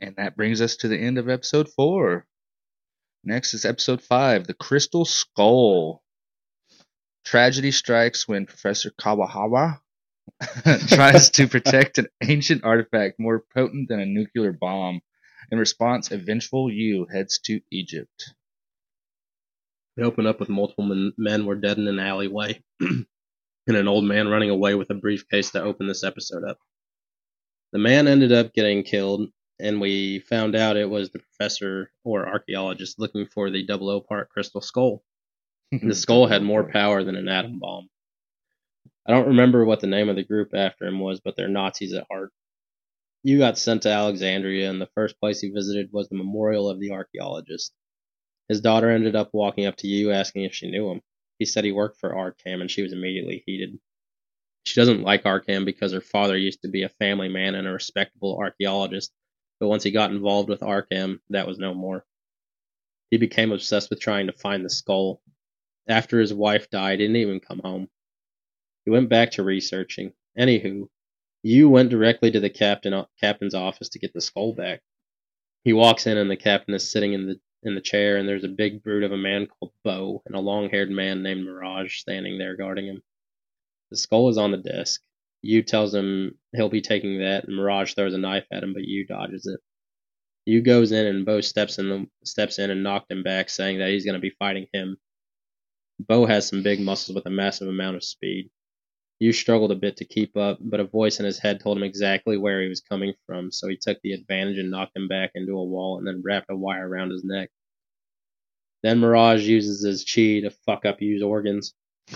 And 0.00 0.16
that 0.16 0.36
brings 0.36 0.60
us 0.60 0.76
to 0.76 0.88
the 0.88 0.98
end 0.98 1.18
of 1.18 1.28
episode 1.28 1.68
four. 1.68 2.26
Next 3.24 3.52
is 3.54 3.64
episode 3.64 4.00
five 4.00 4.46
The 4.46 4.54
Crystal 4.54 5.04
Skull. 5.04 6.02
Tragedy 7.24 7.72
strikes 7.72 8.28
when 8.28 8.46
Professor 8.46 8.90
Kawahawa 8.90 9.80
tries 10.88 11.30
to 11.30 11.48
protect 11.48 11.98
an 11.98 12.06
ancient 12.22 12.64
artifact 12.64 13.18
more 13.18 13.44
potent 13.54 13.88
than 13.88 14.00
a 14.00 14.06
nuclear 14.06 14.52
bomb. 14.52 15.00
In 15.50 15.58
response, 15.58 16.10
a 16.10 16.18
vengeful 16.18 16.70
Yu 16.70 17.06
heads 17.12 17.38
to 17.46 17.60
Egypt. 17.72 18.34
We 19.96 20.04
open 20.04 20.26
up 20.26 20.38
with 20.38 20.48
multiple 20.48 20.84
men, 20.84 21.12
men 21.18 21.44
were 21.44 21.56
dead 21.56 21.78
in 21.78 21.88
an 21.88 21.98
alleyway, 21.98 22.62
and 23.68 23.76
an 23.76 23.86
old 23.86 24.04
man 24.04 24.28
running 24.28 24.50
away 24.50 24.74
with 24.74 24.90
a 24.90 24.94
briefcase 24.94 25.50
to 25.50 25.62
open 25.62 25.86
this 25.86 26.02
episode 26.02 26.42
up. 26.42 26.58
The 27.72 27.78
man 27.78 28.08
ended 28.08 28.32
up 28.32 28.54
getting 28.54 28.82
killed, 28.82 29.28
and 29.60 29.80
we 29.80 30.20
found 30.20 30.56
out 30.56 30.78
it 30.78 30.88
was 30.88 31.10
the 31.10 31.18
professor 31.18 31.92
or 32.02 32.26
archaeologist 32.26 32.98
looking 32.98 33.26
for 33.26 33.50
the 33.50 33.66
double 33.66 33.90
O 33.90 34.00
part 34.00 34.30
crystal 34.30 34.60
skull. 34.60 35.02
The 35.82 35.94
skull 35.94 36.26
had 36.26 36.42
more 36.42 36.70
power 36.70 37.04
than 37.04 37.14
an 37.14 37.28
atom 37.28 37.58
bomb. 37.58 37.90
I 39.06 39.12
don't 39.12 39.28
remember 39.28 39.66
what 39.66 39.80
the 39.80 39.86
name 39.86 40.08
of 40.08 40.16
the 40.16 40.24
group 40.24 40.54
after 40.54 40.86
him 40.86 40.98
was, 40.98 41.20
but 41.20 41.36
they're 41.36 41.46
Nazis 41.46 41.92
at 41.92 42.06
heart. 42.10 42.32
Yu 43.22 43.36
got 43.36 43.58
sent 43.58 43.82
to 43.82 43.90
Alexandria, 43.90 44.70
and 44.70 44.80
the 44.80 44.88
first 44.94 45.20
place 45.20 45.40
he 45.40 45.50
visited 45.50 45.92
was 45.92 46.08
the 46.08 46.16
memorial 46.16 46.70
of 46.70 46.80
the 46.80 46.92
archaeologist. 46.92 47.74
His 48.48 48.62
daughter 48.62 48.88
ended 48.88 49.14
up 49.14 49.28
walking 49.34 49.66
up 49.66 49.76
to 49.76 49.86
Yu 49.86 50.10
asking 50.10 50.44
if 50.44 50.54
she 50.54 50.70
knew 50.70 50.90
him. 50.90 51.02
He 51.38 51.44
said 51.44 51.64
he 51.64 51.72
worked 51.72 52.00
for 52.00 52.14
Arkham, 52.14 52.60
and 52.60 52.70
she 52.70 52.82
was 52.82 52.92
immediately 52.92 53.42
heated. 53.46 53.78
She 54.64 54.80
doesn't 54.80 55.02
like 55.02 55.24
Arkham 55.24 55.64
because 55.64 55.92
her 55.92 56.00
father 56.00 56.36
used 56.36 56.62
to 56.62 56.68
be 56.68 56.82
a 56.82 56.88
family 56.88 57.28
man 57.28 57.54
and 57.54 57.66
a 57.66 57.72
respectable 57.72 58.36
archaeologist, 58.36 59.12
but 59.60 59.68
once 59.68 59.82
he 59.82 59.90
got 59.90 60.10
involved 60.10 60.48
with 60.48 60.60
Arkham, 60.60 61.20
that 61.30 61.46
was 61.46 61.58
no 61.58 61.74
more. 61.74 62.04
He 63.10 63.16
became 63.16 63.52
obsessed 63.52 63.88
with 63.90 64.00
trying 64.00 64.26
to 64.26 64.32
find 64.32 64.64
the 64.64 64.70
skull. 64.70 65.22
After 65.88 66.20
his 66.20 66.34
wife 66.34 66.68
died, 66.68 67.00
he 67.00 67.06
didn't 67.06 67.16
even 67.16 67.40
come 67.40 67.60
home. 67.60 67.88
He 68.84 68.90
went 68.90 69.08
back 69.08 69.32
to 69.32 69.42
researching. 69.42 70.12
Anywho, 70.38 70.88
Yu 71.42 71.68
went 71.68 71.90
directly 71.90 72.30
to 72.30 72.40
the 72.40 72.50
captain 72.50 72.92
uh, 72.92 73.06
captain's 73.20 73.54
office 73.54 73.88
to 73.90 73.98
get 73.98 74.12
the 74.12 74.20
skull 74.20 74.52
back. 74.52 74.82
He 75.64 75.72
walks 75.72 76.06
in 76.06 76.18
and 76.18 76.30
the 76.30 76.36
captain 76.36 76.74
is 76.74 76.90
sitting 76.90 77.12
in 77.12 77.26
the 77.26 77.40
in 77.62 77.74
the 77.74 77.80
chair 77.80 78.16
and 78.16 78.28
there's 78.28 78.44
a 78.44 78.48
big 78.48 78.82
brute 78.82 79.02
of 79.02 79.12
a 79.12 79.16
man 79.16 79.46
called 79.46 79.72
Bo 79.84 80.22
and 80.26 80.34
a 80.34 80.40
long-haired 80.40 80.90
man 80.90 81.22
named 81.22 81.44
Mirage 81.44 81.98
standing 81.98 82.38
there 82.38 82.56
guarding 82.56 82.86
him. 82.86 83.02
The 83.90 83.96
skull 83.96 84.28
is 84.28 84.38
on 84.38 84.52
the 84.52 84.58
desk. 84.58 85.02
Yu 85.42 85.62
tells 85.62 85.94
him 85.94 86.38
he'll 86.54 86.68
be 86.68 86.80
taking 86.80 87.18
that 87.20 87.44
and 87.44 87.56
Mirage 87.56 87.94
throws 87.94 88.14
a 88.14 88.18
knife 88.18 88.46
at 88.52 88.62
him 88.62 88.72
but 88.74 88.84
Yu 88.84 89.06
dodges 89.06 89.46
it. 89.46 89.60
Yu 90.46 90.62
goes 90.62 90.92
in 90.92 91.06
and 91.06 91.26
Bo 91.26 91.40
steps 91.40 91.78
in 91.78 92.08
steps 92.24 92.58
in 92.58 92.70
and 92.70 92.82
knocked 92.82 93.10
him 93.10 93.22
back 93.22 93.50
saying 93.50 93.78
that 93.78 93.90
he's 93.90 94.04
going 94.04 94.14
to 94.14 94.20
be 94.20 94.34
fighting 94.38 94.66
him. 94.72 94.96
Bo 96.00 96.26
has 96.26 96.48
some 96.48 96.62
big 96.62 96.80
muscles 96.80 97.14
with 97.14 97.26
a 97.26 97.30
massive 97.30 97.68
amount 97.68 97.96
of 97.96 98.04
speed. 98.04 98.50
Yu 99.20 99.32
struggled 99.32 99.72
a 99.72 99.76
bit 99.76 99.96
to 99.96 100.04
keep 100.04 100.36
up, 100.36 100.58
but 100.60 100.80
a 100.80 100.84
voice 100.84 101.18
in 101.18 101.26
his 101.26 101.38
head 101.38 101.60
told 101.60 101.76
him 101.76 101.82
exactly 101.82 102.36
where 102.36 102.62
he 102.62 102.68
was 102.68 102.80
coming 102.80 103.14
from, 103.26 103.50
so 103.50 103.66
he 103.68 103.76
took 103.76 103.98
the 104.02 104.12
advantage 104.12 104.58
and 104.58 104.70
knocked 104.70 104.96
him 104.96 105.08
back 105.08 105.32
into 105.34 105.58
a 105.58 105.64
wall 105.64 105.98
and 105.98 106.06
then 106.06 106.22
wrapped 106.24 106.50
a 106.50 106.56
wire 106.56 106.88
around 106.88 107.10
his 107.10 107.24
neck. 107.24 107.50
Then 108.82 109.00
Mirage 109.00 109.42
uses 109.46 109.82
his 109.82 110.04
chi 110.04 110.40
to 110.40 110.50
fuck 110.64 110.84
up 110.84 111.00
Yu's 111.00 111.22
organs. 111.22 111.74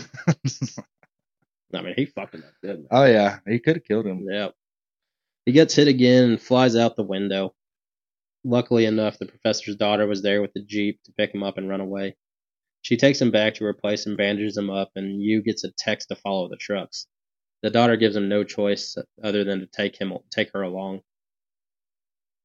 I 1.74 1.80
mean, 1.82 1.94
he 1.96 2.06
fucked 2.06 2.34
him 2.34 2.44
up 2.46 2.54
good. 2.62 2.86
oh 2.90 3.04
yeah, 3.04 3.38
he 3.46 3.58
could 3.58 3.76
have 3.76 3.84
killed 3.84 4.06
him. 4.06 4.26
Yep. 4.30 4.54
He 5.46 5.52
gets 5.52 5.74
hit 5.74 5.88
again 5.88 6.24
and 6.24 6.40
flies 6.40 6.76
out 6.76 6.94
the 6.94 7.02
window. 7.02 7.54
Luckily 8.44 8.86
enough, 8.86 9.18
the 9.18 9.26
professor's 9.26 9.76
daughter 9.76 10.06
was 10.06 10.22
there 10.22 10.40
with 10.40 10.52
the 10.52 10.62
jeep 10.62 11.00
to 11.04 11.12
pick 11.12 11.34
him 11.34 11.42
up 11.42 11.58
and 11.58 11.68
run 11.68 11.80
away. 11.80 12.16
She 12.82 12.96
takes 12.96 13.20
him 13.20 13.30
back 13.30 13.54
to 13.54 13.64
her 13.64 13.72
place 13.72 14.06
and 14.06 14.16
bandages 14.16 14.56
him 14.56 14.68
up, 14.68 14.90
and 14.96 15.22
Yu 15.22 15.40
gets 15.42 15.64
a 15.64 15.70
text 15.70 16.08
to 16.08 16.16
follow 16.16 16.48
the 16.48 16.56
trucks. 16.56 17.06
The 17.62 17.70
daughter 17.70 17.96
gives 17.96 18.16
him 18.16 18.28
no 18.28 18.42
choice 18.42 18.96
other 19.22 19.44
than 19.44 19.60
to 19.60 19.66
take 19.66 19.96
him 19.96 20.12
take 20.30 20.52
her 20.52 20.62
along. 20.62 21.02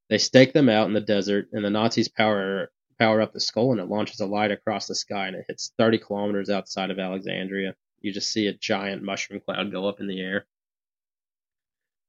They 0.10 0.20
stake 0.20 0.54
them 0.54 0.70
out 0.70 0.88
in 0.88 0.94
the 0.94 1.02
desert, 1.02 1.50
and 1.52 1.66
the 1.66 1.70
Nazis 1.70 2.08
power 2.08 2.72
power 3.00 3.22
up 3.22 3.34
the 3.34 3.40
skull, 3.40 3.72
and 3.72 3.82
it 3.82 3.90
launches 3.90 4.20
a 4.20 4.26
light 4.26 4.52
across 4.52 4.88
the 4.88 4.96
sky, 4.96 5.28
and 5.28 5.36
it 5.36 5.46
hits 5.48 5.74
30 5.78 5.98
kilometers 6.00 6.50
outside 6.50 6.92
of 6.92 7.00
Alexandria. 7.00 7.76
You 8.02 8.14
just 8.14 8.32
see 8.32 8.48
a 8.48 8.54
giant 8.54 9.04
mushroom 9.04 9.42
cloud 9.42 9.72
go 9.72 9.88
up 9.88 10.00
in 10.00 10.08
the 10.08 10.22
air. 10.22 10.46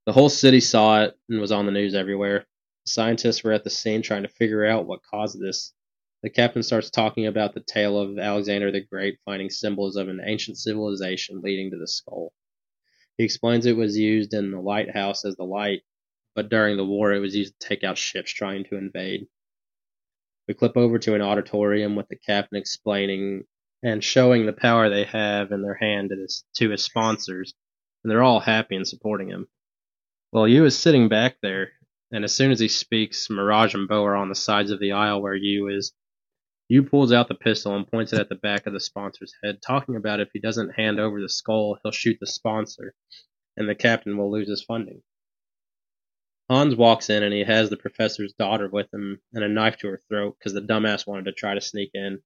The 0.06 0.12
whole 0.12 0.28
city 0.28 0.60
saw 0.60 1.02
it 1.04 1.18
and 1.28 1.40
was 1.40 1.52
on 1.52 1.66
the 1.66 1.72
news 1.72 1.94
everywhere. 1.94 2.46
Scientists 2.86 3.42
were 3.42 3.52
at 3.52 3.64
the 3.64 3.70
scene 3.70 4.00
trying 4.02 4.22
to 4.22 4.28
figure 4.28 4.64
out 4.64 4.86
what 4.86 5.02
caused 5.02 5.40
this. 5.40 5.72
The 6.20 6.30
captain 6.30 6.64
starts 6.64 6.90
talking 6.90 7.26
about 7.26 7.54
the 7.54 7.60
tale 7.60 7.96
of 7.96 8.18
Alexander 8.18 8.72
the 8.72 8.80
Great 8.80 9.20
finding 9.24 9.50
symbols 9.50 9.94
of 9.94 10.08
an 10.08 10.20
ancient 10.24 10.58
civilization 10.58 11.40
leading 11.42 11.70
to 11.70 11.78
the 11.78 11.86
skull. 11.86 12.32
He 13.16 13.24
explains 13.24 13.66
it 13.66 13.76
was 13.76 13.96
used 13.96 14.34
in 14.34 14.50
the 14.50 14.60
lighthouse 14.60 15.24
as 15.24 15.36
the 15.36 15.44
light, 15.44 15.82
but 16.34 16.48
during 16.48 16.76
the 16.76 16.84
war 16.84 17.12
it 17.12 17.20
was 17.20 17.36
used 17.36 17.60
to 17.60 17.68
take 17.68 17.84
out 17.84 17.98
ships 17.98 18.32
trying 18.32 18.64
to 18.64 18.76
invade. 18.76 19.28
We 20.48 20.54
clip 20.54 20.76
over 20.76 20.98
to 20.98 21.14
an 21.14 21.22
auditorium 21.22 21.94
with 21.94 22.08
the 22.08 22.16
captain 22.16 22.58
explaining 22.58 23.44
and 23.84 24.02
showing 24.02 24.44
the 24.44 24.52
power 24.52 24.88
they 24.88 25.04
have 25.04 25.52
in 25.52 25.62
their 25.62 25.74
hand 25.74 26.10
to 26.10 26.16
his, 26.16 26.44
to 26.56 26.70
his 26.70 26.82
sponsors, 26.82 27.54
and 28.02 28.10
they're 28.10 28.24
all 28.24 28.40
happy 28.40 28.74
and 28.74 28.88
supporting 28.88 29.28
him. 29.28 29.46
Well, 30.32 30.48
Yu 30.48 30.64
is 30.64 30.76
sitting 30.76 31.08
back 31.08 31.36
there, 31.42 31.74
and 32.10 32.24
as 32.24 32.34
soon 32.34 32.50
as 32.50 32.58
he 32.58 32.66
speaks, 32.66 33.30
Mirage 33.30 33.74
and 33.74 33.86
Bo 33.86 34.04
are 34.04 34.16
on 34.16 34.28
the 34.28 34.34
sides 34.34 34.72
of 34.72 34.80
the 34.80 34.90
aisle 34.92 35.22
where 35.22 35.36
Yu 35.36 35.68
is. 35.68 35.92
Yu 36.68 36.82
pulls 36.82 37.12
out 37.12 37.28
the 37.28 37.34
pistol 37.34 37.74
and 37.74 37.90
points 37.90 38.12
it 38.12 38.20
at 38.20 38.28
the 38.28 38.34
back 38.34 38.66
of 38.66 38.74
the 38.74 38.80
sponsor's 38.80 39.32
head, 39.42 39.62
talking 39.62 39.96
about 39.96 40.20
if 40.20 40.28
he 40.32 40.38
doesn't 40.38 40.74
hand 40.74 41.00
over 41.00 41.20
the 41.20 41.28
skull, 41.28 41.78
he'll 41.82 41.92
shoot 41.92 42.18
the 42.20 42.26
sponsor, 42.26 42.94
and 43.56 43.68
the 43.68 43.74
captain 43.74 44.18
will 44.18 44.30
lose 44.30 44.48
his 44.48 44.62
funding. 44.62 45.02
Hans 46.50 46.74
walks 46.76 47.10
in 47.10 47.22
and 47.22 47.34
he 47.34 47.44
has 47.44 47.68
the 47.68 47.76
professor's 47.76 48.32
daughter 48.32 48.68
with 48.68 48.92
him 48.92 49.20
and 49.34 49.44
a 49.44 49.48
knife 49.48 49.76
to 49.78 49.88
her 49.88 50.02
throat 50.08 50.36
because 50.38 50.54
the 50.54 50.62
dumbass 50.62 51.06
wanted 51.06 51.26
to 51.26 51.32
try 51.32 51.54
to 51.54 51.60
sneak 51.60 51.90
in. 51.92 52.22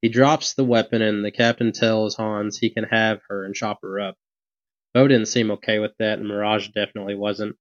He 0.00 0.08
drops 0.08 0.54
the 0.54 0.64
weapon 0.64 1.02
and 1.02 1.24
the 1.24 1.30
captain 1.30 1.72
tells 1.72 2.16
Hans 2.16 2.58
he 2.58 2.70
can 2.70 2.84
have 2.84 3.20
her 3.28 3.44
and 3.44 3.54
chop 3.54 3.80
her 3.82 4.00
up. 4.00 4.16
Bo 4.94 5.06
didn't 5.06 5.26
seem 5.26 5.50
okay 5.50 5.78
with 5.78 5.92
that 5.98 6.18
and 6.18 6.28
Mirage 6.28 6.68
definitely 6.68 7.14
wasn't. 7.14 7.56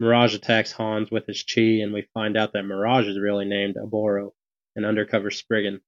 Mirage 0.00 0.34
attacks 0.34 0.72
Hans 0.72 1.10
with 1.10 1.26
his 1.26 1.44
chi 1.44 1.80
and 1.82 1.92
we 1.92 2.08
find 2.14 2.36
out 2.36 2.52
that 2.52 2.64
Mirage 2.64 3.06
is 3.06 3.18
really 3.18 3.44
named 3.44 3.76
Oboro, 3.76 4.32
an 4.78 4.84
undercover 4.84 5.30
Spriggan. 5.30 5.80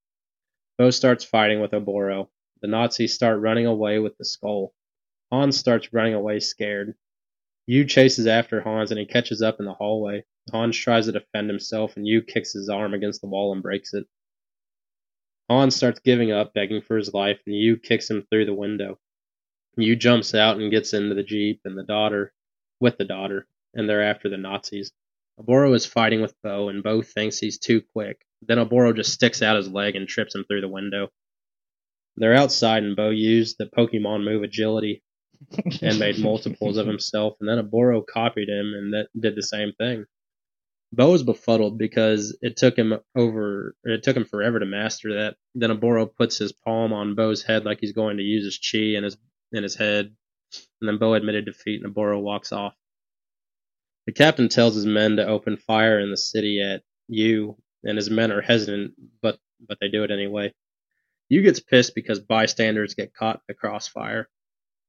Bo 0.77 0.91
starts 0.91 1.25
fighting 1.25 1.61
with 1.61 1.71
Oboro. 1.71 2.29
The 2.61 2.69
Nazis 2.69 3.15
start 3.15 3.41
running 3.41 3.65
away 3.65 4.01
with 4.01 4.19
the 4.19 4.25
skull. 4.25 4.75
Hans 5.31 5.57
starts 5.57 5.93
running 5.93 6.15
away 6.15 6.41
scared. 6.41 6.97
Yu 7.67 7.85
chases 7.85 8.27
after 8.27 8.61
Hans 8.61 8.91
and 8.91 8.99
he 8.99 9.07
catches 9.07 9.43
up 9.43 9.61
in 9.61 9.65
the 9.65 9.75
hallway. 9.75 10.25
Hans 10.51 10.77
tries 10.77 11.07
to 11.07 11.13
defend 11.13 11.49
himself 11.49 11.97
and 11.97 12.07
Yu 12.07 12.21
kicks 12.21 12.53
his 12.53 12.69
arm 12.69 12.93
against 12.93 13.21
the 13.21 13.29
wall 13.29 13.53
and 13.53 13.63
breaks 13.63 13.95
it. 13.95 14.07
Hans 15.49 15.77
starts 15.77 16.01
giving 16.01 16.33
up, 16.33 16.53
begging 16.53 16.83
for 16.83 16.97
his 16.97 17.15
life, 17.15 17.41
and 17.47 17.55
Yu 17.55 17.77
kicks 17.77 18.11
him 18.11 18.27
through 18.29 18.47
the 18.47 18.55
window. 18.55 18.99
Yu 19.77 19.95
jumps 19.95 20.35
out 20.35 20.59
and 20.59 20.71
gets 20.71 20.95
into 20.95 21.15
the 21.15 21.23
Jeep 21.23 21.61
and 21.65 21.79
the 21.79 21.85
daughter 21.85 22.33
with 22.81 22.99
the 22.99 23.05
daughter, 23.05 23.47
and 23.73 23.89
they're 23.89 24.03
after 24.03 24.29
the 24.29 24.37
Nazis. 24.37 24.93
Oboro 25.39 25.75
is 25.75 25.87
fighting 25.87 26.21
with 26.21 26.35
Bo, 26.43 26.69
and 26.69 26.83
Bo 26.83 27.03
thinks 27.03 27.39
he's 27.39 27.59
too 27.59 27.81
quick. 27.81 28.27
Then 28.43 28.59
Oboro 28.59 28.95
just 28.95 29.13
sticks 29.13 29.43
out 29.43 29.57
his 29.57 29.69
leg 29.69 29.97
and 29.97 30.09
trips 30.09 30.35
him 30.35 30.45
through 30.45 30.63
the 30.63 30.69
window. 30.69 31.09
They're 32.17 32.35
outside, 32.35 32.83
and 32.83 32.97
Bo 32.97 33.11
used 33.11 33.57
the 33.59 33.67
Pokemon 33.67 34.25
move 34.25 34.43
agility 34.43 35.03
and 35.83 35.99
made 35.99 36.19
multiples 36.23 36.77
of 36.77 36.87
himself, 36.87 37.37
and 37.41 37.49
then 37.49 37.65
Oboro 37.65 38.03
copied 38.07 38.49
him 38.49 38.75
and 38.75 38.93
that 38.93 39.09
did 39.19 39.37
the 39.37 39.43
same 39.43 39.73
thing. 39.79 40.07
Bo 40.93 41.13
was 41.13 41.23
befuddled 41.23 41.79
because 41.79 42.37
it 42.43 42.57
took 42.57 42.77
him 42.77 42.95
over 43.17 43.77
it 43.85 44.03
took 44.03 44.17
him 44.17 44.25
forever 44.25 44.59
to 44.59 44.67
master 44.67 45.15
that. 45.15 45.37
Then 45.55 45.71
Oboro 45.71 46.07
puts 46.13 46.37
his 46.39 46.53
palm 46.53 46.93
on 46.93 47.15
Bo's 47.15 47.43
head 47.43 47.65
like 47.65 47.79
he's 47.81 47.93
going 47.93 48.17
to 48.17 48.25
use 48.25 48.45
his 48.45 48.59
chi 48.59 48.97
in 48.97 49.05
his 49.05 49.17
in 49.53 49.63
his 49.63 49.77
head, 49.77 50.15
and 50.81 50.89
then 50.89 50.99
Bo 50.99 51.15
admitted 51.15 51.45
defeat 51.45 51.83
and 51.83 51.95
Oboro 51.95 52.21
walks 52.21 52.53
off. 52.53 52.75
The 54.07 54.13
captain 54.13 54.49
tells 54.49 54.75
his 54.75 54.87
men 54.87 55.17
to 55.17 55.27
open 55.27 55.57
fire 55.57 56.01
in 56.01 56.11
the 56.11 56.17
city 56.17 56.61
at 56.61 56.83
Yu, 57.07 57.57
and 57.85 57.97
his 57.97 58.11
men 58.11 58.33
are 58.33 58.43
hesitant, 58.43 58.95
but 59.23 59.39
but 59.67 59.79
they 59.81 59.89
do 59.89 60.05
it 60.05 60.11
anyway. 60.11 60.53
Yu 61.29 61.43
gets 61.43 61.61
pissed 61.61 61.95
because 61.95 62.21
bystanders 62.21 62.95
get 62.95 63.15
caught 63.15 63.37
in 63.37 63.43
the 63.49 63.55
crossfire. 63.55 64.29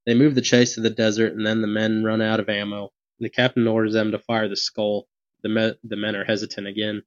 They 0.06 0.16
move 0.16 0.36
the 0.36 0.42
chase 0.42 0.76
to 0.76 0.82
the 0.82 0.89
desert, 0.89 1.34
and 1.34 1.46
then 1.46 1.62
the 1.62 1.68
men 1.68 2.04
run 2.04 2.22
out 2.22 2.39
of 2.39 2.50
ammo. 2.50 2.92
The 3.20 3.30
captain 3.30 3.68
orders 3.68 3.94
them 3.94 4.12
to 4.12 4.20
fire 4.20 4.48
the 4.50 4.56
skull. 4.56 5.08
The, 5.44 5.50
me- 5.50 5.76
the 5.84 5.96
men 5.98 6.16
are 6.16 6.26
hesitant 6.26 6.68
again. 6.68 7.04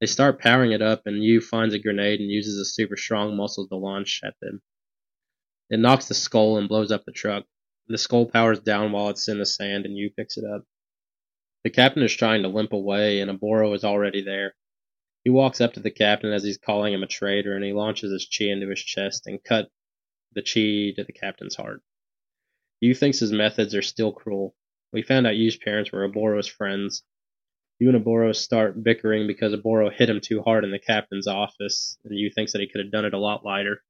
They 0.00 0.06
start 0.06 0.40
powering 0.40 0.72
it 0.72 0.82
up, 0.82 1.02
and 1.06 1.22
Yu 1.22 1.40
finds 1.40 1.74
a 1.74 1.78
grenade 1.78 2.20
and 2.20 2.30
uses 2.30 2.58
his 2.58 2.74
super 2.74 2.96
strong 2.96 3.36
muscles 3.36 3.68
to 3.68 3.76
launch 3.76 4.20
at 4.24 4.34
them. 4.40 4.62
It 5.70 5.80
knocks 5.80 6.08
the 6.08 6.14
skull 6.14 6.58
and 6.58 6.68
blows 6.68 6.92
up 6.92 7.04
the 7.04 7.12
truck. 7.12 7.44
The 7.88 7.98
skull 7.98 8.26
powers 8.26 8.60
down 8.60 8.92
while 8.92 9.10
it's 9.10 9.28
in 9.28 9.38
the 9.38 9.46
sand, 9.46 9.86
and 9.86 9.96
Yu 9.96 10.10
picks 10.10 10.36
it 10.38 10.44
up. 10.44 10.64
The 11.64 11.70
captain 11.70 12.02
is 12.02 12.14
trying 12.14 12.42
to 12.42 12.48
limp 12.48 12.72
away, 12.72 13.20
and 13.20 13.30
Oboro 13.30 13.74
is 13.74 13.84
already 13.84 14.22
there. 14.22 14.54
He 15.24 15.30
walks 15.30 15.60
up 15.60 15.74
to 15.74 15.80
the 15.80 15.90
captain 15.90 16.32
as 16.32 16.42
he's 16.42 16.58
calling 16.58 16.92
him 16.92 17.02
a 17.02 17.06
traitor, 17.06 17.54
and 17.54 17.64
he 17.64 17.72
launches 17.72 18.12
his 18.12 18.26
chi 18.26 18.46
into 18.46 18.68
his 18.68 18.80
chest 18.80 19.26
and 19.26 19.42
cut 19.42 19.70
the 20.32 20.42
chi 20.42 20.94
to 20.96 21.04
the 21.04 21.12
captain's 21.12 21.56
heart. 21.56 21.82
Yu 22.80 22.94
thinks 22.94 23.20
his 23.20 23.30
methods 23.30 23.74
are 23.74 23.82
still 23.82 24.12
cruel. 24.12 24.56
We 24.92 25.02
found 25.02 25.26
out 25.26 25.36
Yu's 25.36 25.56
parents 25.56 25.92
were 25.92 26.08
Oboro's 26.08 26.48
friends. 26.48 27.04
Yu 27.78 27.88
and 27.88 28.04
Oboro 28.04 28.34
start 28.34 28.82
bickering 28.82 29.26
because 29.26 29.54
Oboro 29.54 29.92
hit 29.92 30.10
him 30.10 30.20
too 30.20 30.42
hard 30.42 30.64
in 30.64 30.70
the 30.70 30.78
captain's 30.78 31.28
office, 31.28 31.96
and 32.04 32.18
Yu 32.18 32.30
thinks 32.30 32.52
that 32.52 32.60
he 32.60 32.68
could 32.68 32.80
have 32.80 32.92
done 32.92 33.04
it 33.04 33.14
a 33.14 33.18
lot 33.18 33.44
lighter. 33.44 33.82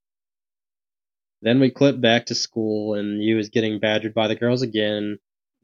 Then 1.41 1.59
we 1.59 1.71
clip 1.71 1.99
back 1.99 2.27
to 2.27 2.35
school, 2.35 2.93
and 2.93 3.23
Yu 3.23 3.37
is 3.37 3.49
getting 3.49 3.79
badgered 3.79 4.13
by 4.13 4.27
the 4.27 4.35
girls 4.35 4.61
again. 4.61 5.17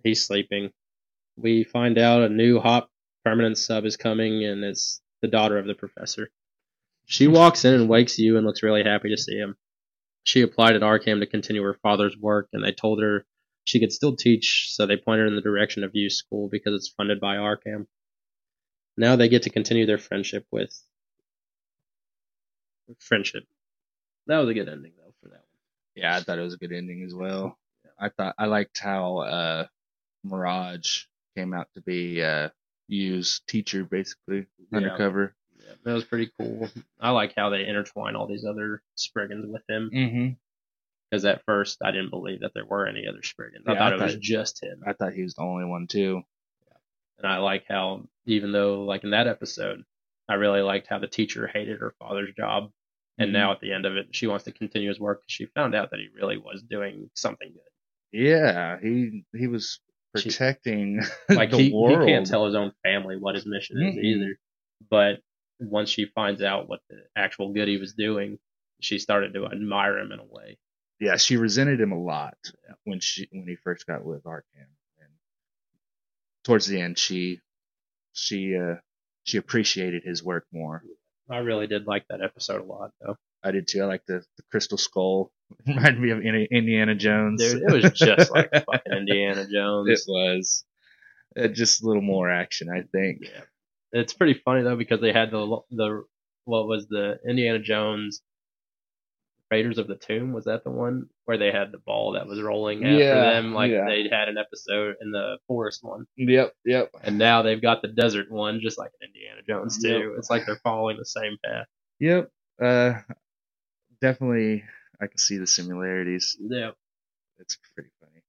He's 0.04 0.26
sleeping. 0.26 0.72
We 1.38 1.64
find 1.64 1.98
out 1.98 2.24
a 2.24 2.30
new 2.30 2.60
hot 2.60 2.90
permanent 3.24 3.58
sub 3.58 3.86
is 3.86 3.96
coming, 3.96 4.44
and 4.44 4.64
it's 4.64 5.02
the 5.22 5.28
daughter 5.28 5.58
of 5.58 5.66
the 5.66 5.76
professor. 5.76 6.30
She 7.06 7.28
walks 7.28 7.66
in 7.66 7.74
and 7.74 7.90
wakes 7.90 8.20
Yu 8.20 8.38
and 8.38 8.46
looks 8.46 8.64
really 8.64 8.84
happy 8.84 9.10
to 9.10 9.18
see 9.18 9.36
him. 9.36 9.56
She 10.24 10.42
applied 10.42 10.76
at 10.76 10.82
Arkham 10.82 11.20
to 11.20 11.26
continue 11.26 11.64
her 11.64 11.78
father's 11.82 12.16
work, 12.18 12.50
and 12.54 12.64
they 12.64 12.72
told 12.72 13.02
her 13.02 13.26
she 13.64 13.80
could 13.80 13.92
still 13.92 14.16
teach, 14.16 14.68
so 14.72 14.86
they 14.86 14.98
pointed 14.98 15.22
her 15.22 15.28
in 15.28 15.36
the 15.36 15.42
direction 15.42 15.84
of 15.84 15.92
Yu's 15.94 16.18
school 16.18 16.50
because 16.50 16.74
it's 16.76 16.94
funded 16.96 17.20
by 17.20 17.38
Arkham. 17.38 17.88
Now 18.98 19.16
they 19.16 19.30
get 19.30 19.44
to 19.44 19.50
continue 19.50 19.86
their 19.86 19.98
friendship 19.98 20.46
with 20.52 20.72
friendship. 23.00 23.44
That 24.28 24.40
was 24.40 24.50
a 24.50 24.54
good 24.54 24.70
ending 24.70 24.94
though 24.98 25.14
for 25.22 25.30
that 25.30 25.36
one. 25.36 25.44
Yeah, 25.96 26.16
I 26.16 26.22
thought 26.22 26.40
it 26.40 26.44
was 26.44 26.54
a 26.54 26.58
good 26.58 26.72
ending 26.72 27.04
as 27.04 27.14
well. 27.14 27.58
I 28.00 28.10
thought 28.10 28.36
I 28.38 28.46
liked 28.46 28.78
how 28.80 29.18
uh, 29.18 29.68
Mirage 30.24 31.06
came 31.36 31.54
out 31.54 31.68
to 31.76 31.82
be 31.82 32.22
uh, 32.22 32.50
Yu's 32.90 33.42
teacher, 33.48 33.86
basically 33.86 34.48
Yeah. 34.72 34.78
undercover. 34.78 35.36
Yeah, 35.58 35.74
that 35.86 35.94
was 35.94 36.04
pretty 36.06 36.32
cool. 36.40 36.70
I 37.00 37.12
like 37.12 37.34
how 37.36 37.50
they 37.50 37.66
intertwine 37.66 38.16
all 38.16 38.28
these 38.28 38.46
other 38.46 38.82
Spriggans 38.96 39.46
with 39.48 39.64
him 39.70 39.90
Mm-hmm. 39.94 40.30
because 41.10 41.26
at 41.26 41.44
first 41.46 41.78
I 41.84 41.92
didn't 41.92 42.10
believe 42.10 42.42
that 42.42 42.54
there 42.54 42.66
were 42.66 42.88
any 42.88 43.08
other 43.08 43.24
Spriggans. 43.24 43.66
I 43.68 43.74
Yeah, 43.74 43.80
thought 43.80 43.94
I 43.94 43.96
it 43.98 44.02
was 44.02 44.16
just 44.18 44.62
him. 44.64 44.82
I 44.86 44.94
thought 44.94 45.14
he 45.14 45.24
was 45.24 45.36
the 45.36 45.42
only 45.44 45.66
one 45.66 45.88
too. 45.88 46.22
Yeah. 46.68 46.78
And 47.20 47.28
I 47.28 47.38
like 47.38 47.66
how, 47.68 48.08
even 48.26 48.52
though, 48.52 48.84
like 48.84 49.04
in 49.04 49.12
that 49.12 49.28
episode, 49.28 49.84
I 50.28 50.36
really 50.36 50.62
liked 50.62 50.88
how 50.88 51.00
the 51.00 51.08
teacher 51.08 51.48
hated 51.48 51.80
her 51.80 51.94
father's 52.00 52.34
job. 52.36 52.72
And 53.18 53.30
Mhm. 53.30 53.34
now 53.34 53.52
at 53.52 53.60
the 53.60 53.74
end 53.74 53.86
of 53.86 53.98
it, 53.98 54.16
she 54.16 54.28
wants 54.28 54.46
to 54.46 54.52
continue 54.52 54.88
his 54.88 55.00
work. 55.00 55.22
Because 55.22 55.34
she 55.34 55.46
found 55.48 55.76
out 55.76 55.92
that 55.92 56.00
he 56.00 56.08
really 56.16 56.38
was 56.38 56.64
doing 56.64 57.10
something 57.16 57.52
good. 57.52 57.62
Yeah, 58.12 58.80
he 58.80 59.26
he 59.38 59.48
was 59.48 59.80
She- 60.18 60.30
protecting 60.30 61.02
Like 61.30 61.52
the 61.52 61.58
he, 61.58 61.70
he 61.70 61.96
can't 62.06 62.26
tell 62.26 62.46
his 62.46 62.56
own 62.56 62.72
family 62.84 63.18
what 63.18 63.36
his 63.36 63.46
mission 63.46 63.78
is 63.82 63.96
Mm-mm. 63.96 64.04
either. 64.04 64.40
But 64.90 65.20
once 65.60 65.90
she 65.90 66.06
finds 66.06 66.42
out 66.42 66.68
what 66.70 66.80
the 66.90 67.04
actual 67.16 67.54
good 67.54 67.68
he 67.68 67.78
was 67.78 67.94
doing, 67.94 68.40
she 68.82 68.98
started 68.98 69.34
to 69.34 69.46
admire 69.46 69.98
him 70.00 70.12
in 70.12 70.20
a 70.20 70.26
way. 70.26 70.58
Yeah, 71.00 71.18
she 71.18 71.38
resented 71.38 71.80
him 71.80 71.92
a 71.92 72.00
lot 72.02 72.38
when 72.86 73.00
she 73.00 73.28
when 73.32 73.48
he 73.48 73.56
first 73.64 73.86
got 73.86 74.04
with 74.04 74.24
Arkham, 74.24 74.44
and 75.00 75.10
towards 76.44 76.66
the 76.68 76.80
end, 76.82 76.98
she 76.98 77.40
she 78.14 78.56
uh 78.58 78.76
she 79.24 79.38
appreciated 79.38 80.04
his 80.04 80.24
work 80.24 80.46
more. 80.52 80.84
I 81.30 81.38
really 81.38 81.68
did 81.68 81.86
like 81.88 82.06
that 82.10 82.22
episode 82.22 82.62
a 82.62 82.66
lot, 82.66 82.92
though. 83.00 83.16
I 83.44 83.52
did 83.52 83.68
too. 83.68 83.84
I 83.84 83.86
like 83.86 84.06
the, 84.08 84.24
the 84.38 84.44
crystal 84.52 84.78
skull. 84.78 85.32
Reminded 85.68 86.00
me 86.00 86.10
of 86.12 86.20
Indiana 86.52 86.96
Jones. 86.96 87.42
Dude, 87.42 87.64
it 87.64 87.72
was 87.84 87.92
just 87.94 88.32
like 88.32 88.52
fucking 88.66 88.94
Indiana 88.94 89.46
Jones. 89.52 89.90
it 89.90 90.02
was. 90.08 90.64
Uh, 91.38 91.48
just 91.48 91.84
a 91.84 91.88
little 91.88 92.02
more 92.02 92.30
action, 92.30 92.70
I 92.70 92.82
think. 92.92 93.20
Yeah, 93.22 93.42
it's 93.92 94.14
pretty 94.14 94.40
funny 94.44 94.64
though 94.64 94.76
because 94.76 95.00
they 95.00 95.14
had 95.14 95.30
the 95.32 95.60
the 95.70 96.04
what 96.46 96.68
was 96.68 96.88
the 96.88 97.20
Indiana 97.28 97.60
Jones 97.60 98.22
Raiders 99.52 99.78
of 99.78 99.88
the 99.88 99.96
Tomb 99.96 100.34
was 100.34 100.46
that 100.46 100.64
the 100.64 100.70
one 100.72 101.08
where 101.26 101.38
they 101.38 101.52
had 101.52 101.72
the 101.72 101.78
ball 101.80 102.14
that 102.14 102.28
was 102.28 102.42
rolling 102.42 102.84
after 102.84 102.98
Yeah, 102.98 103.32
them 103.34 103.54
like 103.54 103.72
yeah. 103.72 103.86
they 103.86 104.08
had 104.12 104.28
an 104.30 104.38
episode 104.40 104.96
in 105.02 105.12
the 105.12 105.38
forest 105.48 105.84
one 105.84 106.06
Yep, 106.18 106.54
yep. 106.66 106.92
and 107.04 107.18
now 107.20 107.42
they've 107.44 107.62
got 107.62 107.82
the 107.84 107.88
desert 107.90 108.32
one 108.32 108.60
just 108.62 108.78
like 108.80 108.92
in 109.02 109.08
Indiana 109.08 109.42
Jones 109.48 109.82
too. 109.82 109.90
Yep. 110.00 110.12
It's 110.18 110.30
like 110.32 110.46
they're 110.48 110.60
following 110.64 110.98
the 110.98 111.06
same 111.06 111.38
path. 111.44 111.66
Yep. 112.00 112.30
Uh, 112.62 112.94
definitely, 114.02 114.64
I 115.02 115.08
can 115.08 115.18
see 115.18 115.38
the 115.38 115.48
similarities. 115.48 116.38
Yeah, 116.40 116.72
It's 117.38 117.58
pretty 117.74 117.90
funny. 118.02 118.22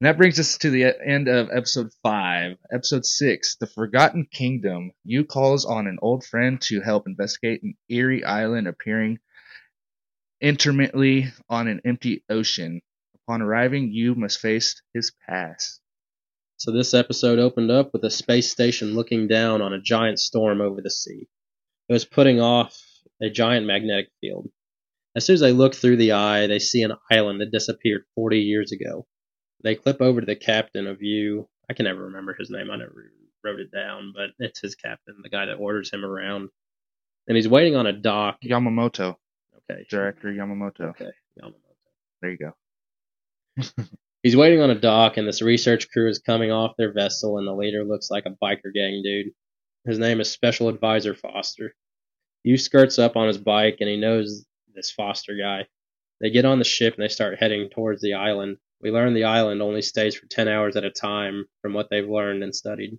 And 0.00 0.06
that 0.06 0.16
brings 0.16 0.38
us 0.38 0.58
to 0.58 0.70
the 0.70 0.94
end 1.04 1.26
of 1.26 1.48
episode 1.50 1.90
five. 2.02 2.56
Episode 2.72 3.04
six, 3.04 3.56
The 3.56 3.66
Forgotten 3.66 4.26
Kingdom. 4.30 4.92
Yu 5.04 5.24
calls 5.24 5.64
on 5.64 5.86
an 5.86 5.98
old 6.02 6.24
friend 6.24 6.60
to 6.62 6.80
help 6.80 7.06
investigate 7.06 7.62
an 7.62 7.74
eerie 7.88 8.24
island 8.24 8.68
appearing 8.68 9.18
intermittently 10.40 11.32
on 11.48 11.66
an 11.66 11.80
empty 11.84 12.22
ocean. 12.28 12.80
Upon 13.26 13.42
arriving, 13.42 13.90
Yu 13.92 14.14
must 14.14 14.40
face 14.40 14.80
his 14.94 15.12
past. 15.28 15.80
So 16.58 16.72
this 16.72 16.94
episode 16.94 17.38
opened 17.38 17.70
up 17.70 17.92
with 17.92 18.04
a 18.04 18.10
space 18.10 18.50
station 18.50 18.94
looking 18.94 19.28
down 19.28 19.62
on 19.62 19.72
a 19.72 19.80
giant 19.80 20.18
storm 20.20 20.60
over 20.60 20.80
the 20.80 20.90
sea. 20.90 21.26
It 21.88 21.92
was 21.92 22.04
putting 22.04 22.40
off 22.40 22.76
a 23.20 23.30
giant 23.30 23.66
magnetic 23.66 24.10
field. 24.20 24.48
As 25.16 25.24
soon 25.26 25.34
as 25.34 25.40
they 25.40 25.52
look 25.52 25.74
through 25.74 25.96
the 25.96 26.12
eye, 26.12 26.46
they 26.46 26.58
see 26.58 26.82
an 26.82 26.92
island 27.10 27.40
that 27.40 27.50
disappeared 27.50 28.02
40 28.14 28.40
years 28.40 28.72
ago. 28.72 29.06
They 29.64 29.74
clip 29.74 30.00
over 30.00 30.20
to 30.20 30.26
the 30.26 30.36
captain 30.36 30.86
of 30.86 31.02
Yu. 31.02 31.48
I 31.68 31.74
can 31.74 31.84
never 31.84 32.04
remember 32.04 32.34
his 32.38 32.50
name. 32.50 32.70
I 32.70 32.76
never 32.76 33.10
wrote 33.44 33.60
it 33.60 33.72
down, 33.72 34.12
but 34.14 34.30
it's 34.38 34.60
his 34.60 34.74
captain, 34.74 35.16
the 35.22 35.28
guy 35.28 35.46
that 35.46 35.54
orders 35.54 35.92
him 35.92 36.04
around. 36.04 36.50
And 37.26 37.36
he's 37.36 37.48
waiting 37.48 37.76
on 37.76 37.86
a 37.86 37.92
dock. 37.92 38.38
Yamamoto, 38.44 39.16
Okay. 39.70 39.84
director 39.90 40.28
Yamamoto. 40.28 40.90
Okay. 40.90 41.10
Yamamoto. 41.42 41.54
There 42.22 42.30
you 42.30 42.38
go. 42.38 42.52
He's 44.24 44.36
waiting 44.36 44.60
on 44.60 44.70
a 44.70 44.74
dock, 44.80 45.16
and 45.16 45.28
this 45.28 45.42
research 45.42 45.88
crew 45.90 46.08
is 46.08 46.18
coming 46.18 46.50
off 46.50 46.74
their 46.76 46.92
vessel, 46.92 47.38
and 47.38 47.46
the 47.46 47.54
leader 47.54 47.84
looks 47.84 48.10
like 48.10 48.24
a 48.26 48.36
biker 48.44 48.72
gang 48.74 49.00
dude. 49.04 49.28
His 49.86 49.98
name 49.98 50.20
is 50.20 50.28
Special 50.30 50.68
Advisor 50.68 51.14
Foster. 51.14 51.72
Yu 52.42 52.56
skirts 52.56 52.98
up 52.98 53.16
on 53.16 53.28
his 53.28 53.38
bike, 53.38 53.76
and 53.80 53.88
he 53.88 53.96
knows 53.96 54.44
this 54.78 54.90
Foster 54.90 55.36
guy. 55.36 55.66
They 56.20 56.30
get 56.30 56.44
on 56.44 56.58
the 56.58 56.64
ship 56.64 56.94
and 56.94 57.02
they 57.02 57.08
start 57.08 57.38
heading 57.38 57.68
towards 57.68 58.00
the 58.00 58.14
island. 58.14 58.56
We 58.80 58.90
learn 58.90 59.12
the 59.12 59.24
island 59.24 59.60
only 59.60 59.82
stays 59.82 60.14
for 60.16 60.26
10 60.26 60.48
hours 60.48 60.76
at 60.76 60.84
a 60.84 60.90
time 60.90 61.46
from 61.60 61.74
what 61.74 61.90
they've 61.90 62.08
learned 62.08 62.42
and 62.42 62.54
studied. 62.54 62.98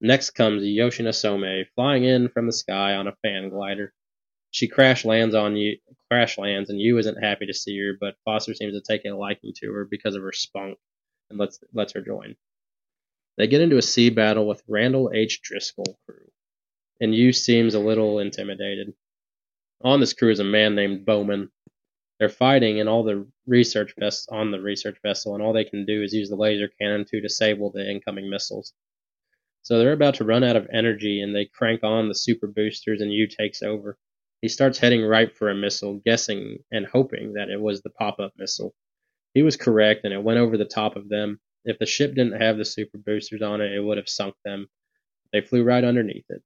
Next 0.00 0.30
comes 0.30 0.62
Yoshino 0.64 1.10
Somei, 1.10 1.66
flying 1.74 2.04
in 2.04 2.28
from 2.28 2.46
the 2.46 2.52
sky 2.52 2.94
on 2.94 3.08
a 3.08 3.16
fan 3.22 3.48
glider. 3.48 3.92
She 4.50 4.68
crash 4.68 5.04
lands 5.04 5.34
on 5.34 5.56
Yu, 5.56 5.78
crash 6.10 6.38
lands, 6.38 6.70
and 6.70 6.80
Yu 6.80 6.98
isn't 6.98 7.22
happy 7.22 7.46
to 7.46 7.54
see 7.54 7.78
her, 7.80 7.96
but 7.98 8.16
Foster 8.24 8.54
seems 8.54 8.74
to 8.74 8.80
take 8.80 9.04
a 9.04 9.10
liking 9.10 9.52
to 9.56 9.72
her 9.72 9.84
because 9.84 10.14
of 10.14 10.22
her 10.22 10.32
spunk 10.32 10.78
and 11.28 11.38
lets 11.38 11.58
lets 11.72 11.92
her 11.94 12.00
join. 12.00 12.36
They 13.36 13.48
get 13.48 13.62
into 13.62 13.78
a 13.78 13.82
sea 13.82 14.10
battle 14.10 14.46
with 14.46 14.62
Randall 14.68 15.10
H. 15.12 15.42
Driscoll 15.42 15.98
crew, 16.06 16.30
and 17.00 17.14
Yu 17.14 17.32
seems 17.32 17.74
a 17.74 17.80
little 17.80 18.20
intimidated. 18.20 18.94
On 19.82 20.00
this 20.00 20.12
crew 20.12 20.30
is 20.30 20.40
a 20.40 20.44
man 20.44 20.74
named 20.74 21.04
Bowman. 21.04 21.50
They're 22.18 22.28
fighting, 22.28 22.78
in 22.78 22.88
all 22.88 23.02
the 23.02 23.26
research 23.46 23.94
vests 23.98 24.28
on 24.30 24.50
the 24.50 24.60
research 24.60 24.98
vessel, 25.02 25.34
and 25.34 25.42
all 25.42 25.52
they 25.52 25.64
can 25.64 25.84
do 25.84 26.02
is 26.02 26.14
use 26.14 26.30
the 26.30 26.36
laser 26.36 26.68
cannon 26.80 27.04
to 27.06 27.20
disable 27.20 27.70
the 27.70 27.90
incoming 27.90 28.30
missiles. 28.30 28.72
So 29.62 29.78
they're 29.78 29.92
about 29.92 30.14
to 30.16 30.24
run 30.24 30.44
out 30.44 30.56
of 30.56 30.68
energy, 30.72 31.20
and 31.20 31.34
they 31.34 31.46
crank 31.46 31.82
on 31.82 32.08
the 32.08 32.14
super 32.14 32.46
boosters, 32.46 33.00
and 33.00 33.12
Yu 33.12 33.26
takes 33.26 33.62
over. 33.62 33.98
He 34.42 34.48
starts 34.48 34.78
heading 34.78 35.02
right 35.02 35.34
for 35.34 35.48
a 35.48 35.54
missile, 35.54 36.00
guessing 36.04 36.58
and 36.70 36.86
hoping 36.86 37.32
that 37.32 37.48
it 37.48 37.60
was 37.60 37.82
the 37.82 37.90
pop 37.90 38.20
up 38.20 38.32
missile. 38.36 38.74
He 39.32 39.42
was 39.42 39.56
correct, 39.56 40.04
and 40.04 40.14
it 40.14 40.22
went 40.22 40.38
over 40.38 40.56
the 40.56 40.64
top 40.64 40.96
of 40.96 41.08
them. 41.08 41.40
If 41.64 41.78
the 41.78 41.86
ship 41.86 42.14
didn't 42.14 42.40
have 42.40 42.58
the 42.58 42.64
super 42.64 42.98
boosters 42.98 43.42
on 43.42 43.60
it, 43.60 43.72
it 43.72 43.80
would 43.80 43.96
have 43.96 44.08
sunk 44.08 44.34
them. 44.44 44.68
They 45.32 45.40
flew 45.40 45.64
right 45.64 45.82
underneath 45.82 46.26
it. 46.28 46.42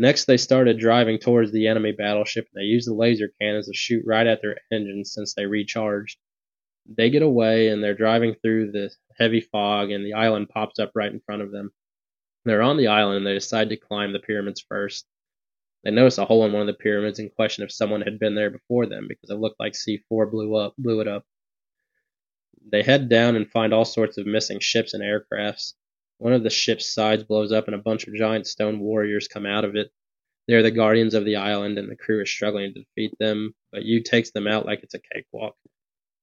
Next, 0.00 0.24
they 0.24 0.38
started 0.38 0.78
driving 0.78 1.18
towards 1.18 1.52
the 1.52 1.66
enemy 1.66 1.92
battleship, 1.92 2.48
and 2.50 2.58
they 2.58 2.64
used 2.64 2.88
the 2.88 2.94
laser 2.94 3.28
cannons 3.38 3.66
to 3.66 3.74
shoot 3.74 4.02
right 4.06 4.26
at 4.26 4.40
their 4.40 4.56
engines 4.72 5.12
since 5.12 5.34
they 5.34 5.44
recharged. 5.44 6.18
They 6.86 7.10
get 7.10 7.20
away, 7.20 7.68
and 7.68 7.84
they're 7.84 7.94
driving 7.94 8.34
through 8.34 8.72
the 8.72 8.90
heavy 9.18 9.42
fog, 9.42 9.90
and 9.90 10.02
the 10.02 10.14
island 10.14 10.48
pops 10.48 10.78
up 10.78 10.92
right 10.94 11.12
in 11.12 11.20
front 11.20 11.42
of 11.42 11.52
them. 11.52 11.72
They're 12.46 12.62
on 12.62 12.78
the 12.78 12.86
island, 12.86 13.18
and 13.18 13.26
they 13.26 13.34
decide 13.34 13.68
to 13.68 13.76
climb 13.76 14.14
the 14.14 14.20
pyramids 14.20 14.64
first. 14.66 15.04
They 15.84 15.90
notice 15.90 16.16
a 16.16 16.24
hole 16.24 16.46
in 16.46 16.52
one 16.54 16.62
of 16.62 16.66
the 16.66 16.82
pyramids 16.82 17.18
and 17.18 17.34
question 17.34 17.62
if 17.62 17.70
someone 17.70 18.00
had 18.00 18.18
been 18.18 18.34
there 18.34 18.48
before 18.48 18.86
them 18.86 19.06
because 19.06 19.28
it 19.28 19.34
looked 19.34 19.60
like 19.60 19.74
C4 19.74 20.30
blew 20.30 20.56
up, 20.56 20.72
blew 20.78 21.02
it 21.02 21.08
up. 21.08 21.26
They 22.72 22.82
head 22.82 23.10
down 23.10 23.36
and 23.36 23.50
find 23.50 23.74
all 23.74 23.84
sorts 23.84 24.16
of 24.16 24.24
missing 24.24 24.60
ships 24.60 24.94
and 24.94 25.02
aircrafts. 25.02 25.74
One 26.20 26.34
of 26.34 26.42
the 26.42 26.50
ship's 26.50 26.84
sides 26.84 27.24
blows 27.24 27.50
up 27.50 27.66
and 27.66 27.74
a 27.74 27.78
bunch 27.78 28.06
of 28.06 28.14
giant 28.14 28.46
stone 28.46 28.78
warriors 28.78 29.26
come 29.26 29.46
out 29.46 29.64
of 29.64 29.74
it. 29.74 29.90
They 30.46 30.52
are 30.52 30.62
the 30.62 30.70
guardians 30.70 31.14
of 31.14 31.24
the 31.24 31.36
island 31.36 31.78
and 31.78 31.90
the 31.90 31.96
crew 31.96 32.20
is 32.20 32.28
struggling 32.28 32.74
to 32.74 32.80
defeat 32.80 33.14
them, 33.18 33.54
but 33.72 33.86
Yu 33.86 34.02
takes 34.02 34.30
them 34.30 34.46
out 34.46 34.66
like 34.66 34.82
it's 34.82 34.92
a 34.92 35.00
cakewalk. 35.00 35.56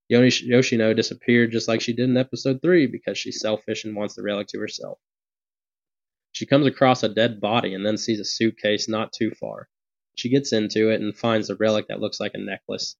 Yoshino 0.07 0.93
disappeared 0.93 1.51
just 1.51 1.67
like 1.67 1.81
she 1.81 1.93
did 1.93 2.09
in 2.09 2.15
episode 2.15 2.61
3 2.61 2.85
because 2.85 3.17
she's 3.17 3.39
selfish 3.39 3.85
and 3.85 3.95
wants 3.95 4.13
the 4.13 4.21
relic 4.21 4.45
to 4.49 4.59
herself. 4.59 4.99
She 6.31 6.45
comes 6.45 6.67
across 6.67 7.01
a 7.01 7.09
dead 7.09 7.41
body 7.41 7.73
and 7.73 7.83
then 7.83 7.97
sees 7.97 8.19
a 8.19 8.23
suitcase 8.23 8.87
not 8.87 9.11
too 9.13 9.31
far. 9.31 9.67
She 10.13 10.29
gets 10.29 10.53
into 10.53 10.91
it 10.91 11.01
and 11.01 11.17
finds 11.17 11.49
a 11.49 11.55
relic 11.55 11.87
that 11.87 11.99
looks 12.01 12.19
like 12.19 12.35
a 12.35 12.37
necklace. 12.37 12.95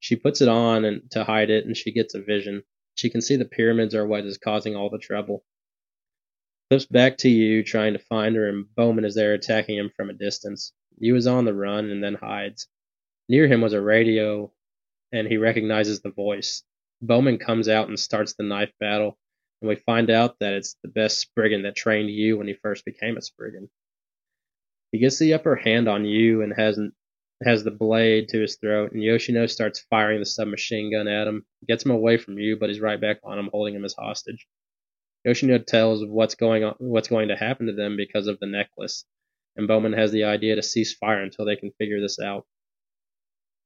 She 0.00 0.16
puts 0.16 0.40
it 0.40 0.48
on 0.48 0.86
and 0.86 1.10
to 1.10 1.24
hide 1.24 1.50
it 1.50 1.66
and 1.66 1.76
she 1.76 1.92
gets 1.92 2.14
a 2.14 2.22
vision. 2.22 2.62
She 2.94 3.10
can 3.10 3.20
see 3.20 3.36
the 3.36 3.44
pyramids 3.44 3.94
are 3.94 4.06
what 4.06 4.24
is 4.24 4.38
causing 4.38 4.76
all 4.76 4.88
the 4.88 4.96
trouble. 4.96 5.44
Flips 6.70 6.86
back 6.86 7.16
to 7.18 7.28
Yu 7.28 7.62
trying 7.62 7.94
to 7.94 7.98
find 7.98 8.36
her 8.36 8.48
and 8.48 8.66
Bowman 8.74 9.04
is 9.04 9.14
there 9.14 9.34
attacking 9.34 9.78
him 9.78 9.90
from 9.96 10.10
a 10.10 10.14
distance. 10.14 10.72
Yu 10.98 11.16
is 11.16 11.26
on 11.26 11.44
the 11.44 11.54
run 11.54 11.90
and 11.90 12.02
then 12.02 12.14
hides. 12.14 12.68
Near 13.28 13.46
him 13.46 13.60
was 13.60 13.72
a 13.72 13.80
radio 13.80 14.52
and 15.12 15.26
he 15.26 15.36
recognizes 15.36 16.00
the 16.00 16.10
voice. 16.10 16.62
Bowman 17.00 17.38
comes 17.38 17.68
out 17.68 17.88
and 17.88 17.98
starts 17.98 18.34
the 18.34 18.42
knife 18.42 18.72
battle, 18.80 19.16
and 19.62 19.68
we 19.68 19.76
find 19.76 20.10
out 20.10 20.38
that 20.40 20.54
it's 20.54 20.76
the 20.82 20.88
best 20.88 21.18
Spriggan 21.20 21.62
that 21.62 21.76
trained 21.76 22.10
Yu 22.10 22.36
when 22.36 22.48
he 22.48 22.54
first 22.54 22.84
became 22.84 23.16
a 23.16 23.22
Spriggan. 23.22 23.70
He 24.92 24.98
gets 24.98 25.18
the 25.18 25.34
upper 25.34 25.56
hand 25.56 25.88
on 25.88 26.04
Yu 26.04 26.42
and 26.42 26.52
has 26.56 26.78
has 27.44 27.62
the 27.62 27.70
blade 27.70 28.28
to 28.30 28.40
his 28.40 28.56
throat, 28.56 28.90
and 28.92 29.02
Yoshino 29.02 29.46
starts 29.46 29.86
firing 29.90 30.18
the 30.18 30.26
submachine 30.26 30.90
gun 30.90 31.06
at 31.06 31.28
him. 31.28 31.46
Gets 31.68 31.84
him 31.84 31.92
away 31.92 32.16
from 32.16 32.36
Yu, 32.36 32.56
but 32.56 32.68
he's 32.68 32.80
right 32.80 33.00
back 33.00 33.18
on 33.22 33.38
him, 33.38 33.48
holding 33.52 33.76
him 33.76 33.84
as 33.84 33.94
hostage. 33.94 34.46
Yoshino 35.28 35.58
tells 35.58 36.02
what's 36.06 36.36
going 36.36 36.64
on, 36.64 36.74
what's 36.78 37.08
going 37.08 37.28
to 37.28 37.36
happen 37.36 37.66
to 37.66 37.74
them 37.74 37.98
because 37.98 38.28
of 38.28 38.40
the 38.40 38.46
necklace, 38.46 39.04
and 39.56 39.68
Bowman 39.68 39.92
has 39.92 40.10
the 40.10 40.24
idea 40.24 40.56
to 40.56 40.62
cease 40.62 40.94
fire 40.94 41.22
until 41.22 41.44
they 41.44 41.54
can 41.54 41.70
figure 41.72 42.00
this 42.00 42.18
out. 42.18 42.46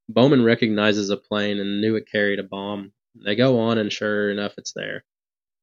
Bowman 0.08 0.42
recognizes 0.42 1.08
a 1.08 1.16
plane 1.16 1.60
and 1.60 1.80
knew 1.80 1.94
it 1.94 2.10
carried 2.10 2.40
a 2.40 2.42
bomb. 2.42 2.92
They 3.14 3.36
go 3.36 3.60
on, 3.60 3.78
and 3.78 3.92
sure 3.92 4.28
enough, 4.32 4.54
it's 4.58 4.72
there. 4.72 5.04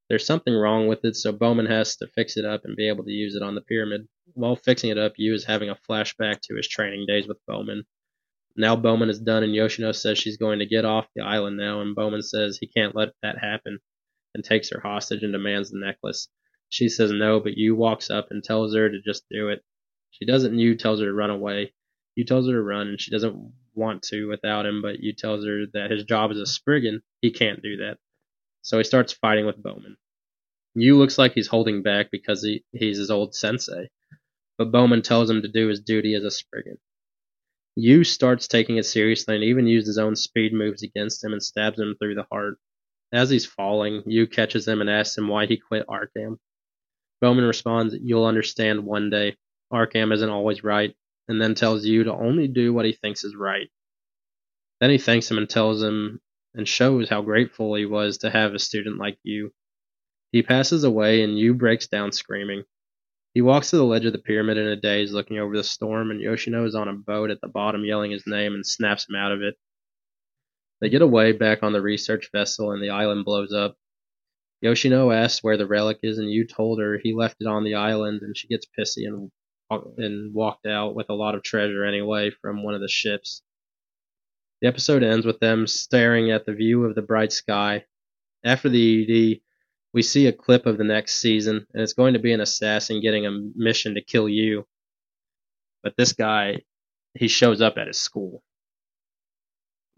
There's 0.08 0.26
something 0.26 0.54
wrong 0.54 0.88
with 0.88 1.04
it, 1.04 1.18
so 1.18 1.34
Bowman 1.34 1.66
has 1.66 1.97
to 1.97 2.08
fix 2.08 2.38
it 2.38 2.45
up 2.45 2.62
and 2.64 2.78
be 2.78 2.88
able 2.88 3.04
to 3.04 3.12
use 3.12 3.36
it 3.36 3.43
on 3.43 3.56
the 3.56 3.62
pyramid. 3.62 4.08
While 4.36 4.56
fixing 4.56 4.91
it 4.91 4.97
up, 4.97 5.16
Yu 5.18 5.34
is 5.34 5.43
having 5.43 5.70
a 5.70 5.78
flashback 5.89 6.39
to 6.43 6.56
his 6.56 6.70
training 6.70 7.08
days 7.08 7.28
with 7.28 7.45
Bowman. 7.45 7.84
Now 8.56 8.78
Bowman 8.78 9.10
is 9.10 9.20
done, 9.20 9.43
and 9.43 9.54
Yoshino 9.54 9.91
says 9.91 10.18
she's 10.18 10.38
going 10.38 10.60
to 10.60 10.66
get 10.66 10.86
off 10.86 11.10
the 11.14 11.26
island 11.26 11.58
now, 11.58 11.82
and 11.82 11.93
Bowman 11.93 12.22
says 12.22 12.58
he 12.58 12.68
can't 12.68 12.95
let 12.95 13.10
that 13.22 13.38
happen 13.38 13.80
and 14.34 14.44
takes 14.44 14.70
her 14.70 14.80
hostage 14.80 15.24
and 15.24 15.34
demands 15.34 15.72
the 15.72 15.80
necklace. 15.80 16.28
She 16.70 16.90
says 16.90 17.12
no, 17.12 17.40
but 17.40 17.58
Yu 17.58 17.76
walks 17.76 18.10
up 18.10 18.28
and 18.30 18.44
tells 18.44 18.76
her 18.76 18.90
to 18.90 19.02
just 19.02 19.24
do 19.30 19.50
it. 19.50 19.64
She 20.12 20.26
doesn't, 20.26 20.58
Yu 20.58 20.76
tells 20.76 21.00
her 21.00 21.06
to 21.06 21.14
run 21.14 21.30
away. 21.30 21.74
Yu 22.16 22.26
tells 22.26 22.48
her 22.48 22.54
to 22.54 22.62
run, 22.62 22.88
and 22.88 23.02
she 23.02 23.12
doesn't 23.12 23.54
want 23.76 24.04
to 24.04 24.28
without 24.28 24.66
him, 24.66 24.82
but 24.82 25.00
Yu 25.00 25.14
tells 25.14 25.46
her 25.46 25.66
that 25.74 25.92
his 25.92 26.04
job 26.04 26.32
as 26.32 26.38
a 26.38 26.46
Spriggan, 26.46 27.02
he 27.22 27.32
can't 27.32 27.62
do 27.62 27.78
that. 27.78 27.98
So 28.62 28.78
he 28.78 28.84
starts 28.84 29.14
fighting 29.14 29.46
with 29.46 29.62
Bowman. 29.62 29.98
Yu 30.76 30.98
looks 30.98 31.18
like 31.18 31.34
he's 31.34 31.48
holding 31.48 31.82
back 31.82 32.12
because 32.12 32.44
he, 32.44 32.64
he's 32.72 32.98
his 32.98 33.10
old 33.10 33.34
sensei, 33.34 33.90
but 34.58 34.72
Bowman 34.72 35.02
tells 35.02 35.30
him 35.30 35.42
to 35.42 35.48
do 35.48 35.68
his 35.68 35.80
duty 35.80 36.14
as 36.14 36.24
a 36.24 36.32
Spriggan. 36.32 36.78
Yu 37.76 38.04
starts 38.04 38.48
taking 38.48 38.78
it 38.78 38.86
seriously 38.86 39.36
and 39.36 39.44
even 39.44 39.66
used 39.66 39.88
his 39.88 39.98
own 39.98 40.16
speed 40.16 40.54
moves 40.54 40.84
against 40.84 41.24
him 41.24 41.32
and 41.32 41.42
stabs 41.42 41.80
him 41.80 41.96
through 41.98 42.16
the 42.16 42.28
heart. 42.32 42.60
As 43.12 43.30
he's 43.30 43.45
falling, 43.45 44.03
Yu 44.05 44.28
catches 44.28 44.68
him 44.68 44.82
and 44.82 44.89
asks 44.89 45.18
him 45.18 45.28
why 45.28 45.45
he 45.45 45.57
quit 45.57 45.88
Arkham. 45.88 46.38
Bowman 47.22 47.45
responds, 47.45 47.95
You'll 48.01 48.26
understand 48.26 48.86
one 48.86 49.10
day. 49.10 49.36
Arkham 49.74 50.14
isn't 50.14 50.30
always 50.30 50.64
right, 50.64 50.95
and 51.28 51.41
then 51.41 51.55
tells 51.55 51.86
Yu 51.86 52.03
to 52.03 52.14
only 52.14 52.47
do 52.47 52.74
what 52.74 52.86
he 52.86 52.93
thinks 52.93 53.24
is 53.24 53.36
right. 53.36 53.70
Then 54.80 54.89
he 54.89 54.97
thanks 54.97 55.30
him 55.30 55.38
and 55.38 55.49
tells 55.49 55.82
him 55.82 56.22
and 56.53 56.68
shows 56.68 57.10
how 57.10 57.22
grateful 57.22 57.76
he 57.76 57.86
was 57.86 58.20
to 58.20 58.30
have 58.30 58.53
a 58.53 58.60
student 58.60 58.97
like 58.97 59.18
Yu. 59.24 59.51
He 60.32 60.43
passes 60.43 60.84
away 60.84 61.24
and 61.24 61.38
Yu 61.38 61.53
breaks 61.53 61.88
down 61.88 62.12
screaming. 62.12 62.64
He 63.34 63.41
walks 63.41 63.70
to 63.70 63.78
the 63.78 63.84
ledge 63.84 64.05
of 64.05 64.14
the 64.14 64.20
pyramid 64.20 64.57
in 64.57 64.68
a 64.68 64.76
daze, 64.76 65.14
looking 65.14 65.38
over 65.38 65.55
the 65.55 65.64
storm, 65.64 66.10
and 66.10 66.20
Yoshino 66.20 66.66
is 66.66 66.76
on 66.76 66.88
a 66.88 66.93
boat 66.93 67.30
at 67.30 67.41
the 67.41 67.47
bottom 67.47 67.86
yelling 67.86 68.12
his 68.12 68.26
name 68.26 68.53
and 68.53 68.66
snaps 68.66 69.07
him 69.07 69.16
out 69.16 69.32
of 69.32 69.41
it. 69.41 69.55
They 70.82 70.90
get 70.90 71.02
away 71.02 71.34
back 71.34 71.64
on 71.64 71.74
the 71.74 71.82
research 71.82 72.30
vessel 72.32 72.72
and 72.72 72.82
the 72.82 72.90
island 72.90 73.26
blows 73.26 73.54
up. 73.54 73.76
Yoshino 74.62 75.12
asks 75.12 75.44
where 75.44 75.58
the 75.58 75.68
relic 75.68 76.00
is, 76.04 76.18
and 76.18 76.30
Yu 76.30 76.46
told 76.46 76.80
her 76.80 76.98
he 76.98 77.14
left 77.14 77.38
it 77.40 77.48
on 77.48 77.64
the 77.64 77.76
island, 77.76 78.22
and 78.22 78.36
she 78.36 78.48
gets 78.48 78.68
pissy 78.78 79.08
and 79.08 79.32
and 79.98 80.34
walked 80.34 80.66
out 80.66 80.96
with 80.96 81.10
a 81.10 81.14
lot 81.14 81.36
of 81.36 81.44
treasure 81.44 81.86
anyway 81.86 82.32
from 82.42 82.64
one 82.64 82.74
of 82.74 82.82
the 82.82 82.88
ships. 82.88 83.44
The 84.62 84.68
episode 84.68 85.04
ends 85.04 85.26
with 85.26 85.40
them 85.40 85.68
staring 85.68 86.32
at 86.32 86.46
the 86.46 86.54
view 86.54 86.84
of 86.86 86.96
the 86.96 87.02
bright 87.02 87.32
sky. 87.32 87.86
After 88.44 88.68
the 88.68 89.36
ED, 89.36 89.42
we 89.94 90.02
see 90.02 90.28
a 90.28 90.34
clip 90.34 90.66
of 90.66 90.78
the 90.78 90.84
next 90.84 91.16
season, 91.16 91.66
and 91.74 91.82
it's 91.82 91.94
going 91.94 92.14
to 92.14 92.20
be 92.20 92.34
an 92.34 92.42
assassin 92.42 93.02
getting 93.02 93.26
a 93.26 93.32
mission 93.56 93.96
to 93.96 94.02
kill 94.02 94.28
Yu. 94.28 94.66
But 95.84 95.96
this 95.98 96.14
guy, 96.14 96.64
he 97.14 97.28
shows 97.28 97.62
up 97.62 97.78
at 97.78 97.88
his 97.88 98.00
school. 98.00 98.44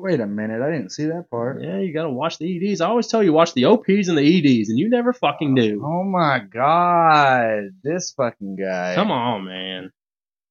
Wait 0.01 0.19
a 0.19 0.25
minute, 0.25 0.63
I 0.63 0.71
didn't 0.71 0.91
see 0.91 1.05
that 1.05 1.29
part. 1.29 1.61
Yeah, 1.61 1.77
you 1.77 1.93
gotta 1.93 2.09
watch 2.09 2.39
the 2.39 2.71
EDs. 2.71 2.81
I 2.81 2.87
always 2.87 3.05
tell 3.05 3.21
you 3.21 3.33
watch 3.33 3.53
the 3.53 3.65
OPs 3.65 4.07
and 4.07 4.17
the 4.17 4.23
EDs, 4.61 4.69
and 4.69 4.79
you 4.79 4.89
never 4.89 5.13
fucking 5.13 5.53
do. 5.53 5.79
Oh 5.85 6.03
my 6.03 6.39
god, 6.39 7.69
this 7.83 8.11
fucking 8.17 8.55
guy. 8.55 8.95
Come 8.95 9.11
on, 9.11 9.45
man. 9.45 9.91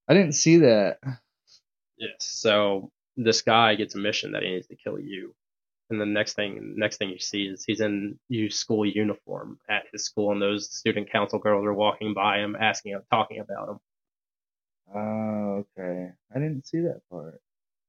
I 0.09 0.14
didn't 0.14 0.34
see 0.34 0.59
that. 0.59 0.98
Yes. 1.98 2.14
So 2.20 2.92
this 3.16 3.42
guy 3.42 3.74
gets 3.74 3.96
a 3.96 3.98
mission 3.98 4.32
that 4.32 4.44
he 4.44 4.51
needs 4.51 4.68
to 4.68 4.76
kill 4.76 5.01
Yu. 5.01 5.34
And 5.90 6.01
the 6.01 6.07
next 6.07 6.34
thing, 6.34 6.74
next 6.76 6.98
thing 6.98 7.11
you 7.11 7.18
see 7.18 7.42
is 7.42 7.64
he's 7.64 7.80
in 7.80 8.20
you 8.28 8.51
school 8.51 8.86
uniform 8.86 9.59
at 9.68 9.82
his 9.90 10.05
school, 10.05 10.30
and 10.30 10.40
those 10.40 10.72
student 10.72 11.11
council 11.11 11.40
girls 11.40 11.66
are 11.66 11.74
walking 11.74 12.14
by 12.14 12.38
him, 12.38 12.55
asking 12.55 12.92
him, 12.92 13.03
talking 13.11 13.40
about 13.40 13.68
him. 13.70 13.80
Oh, 14.94 15.64
okay. 15.76 16.11
I 16.32 16.38
didn't 16.38 16.68
see 16.68 16.82
that 16.82 17.01
part. 17.11 17.40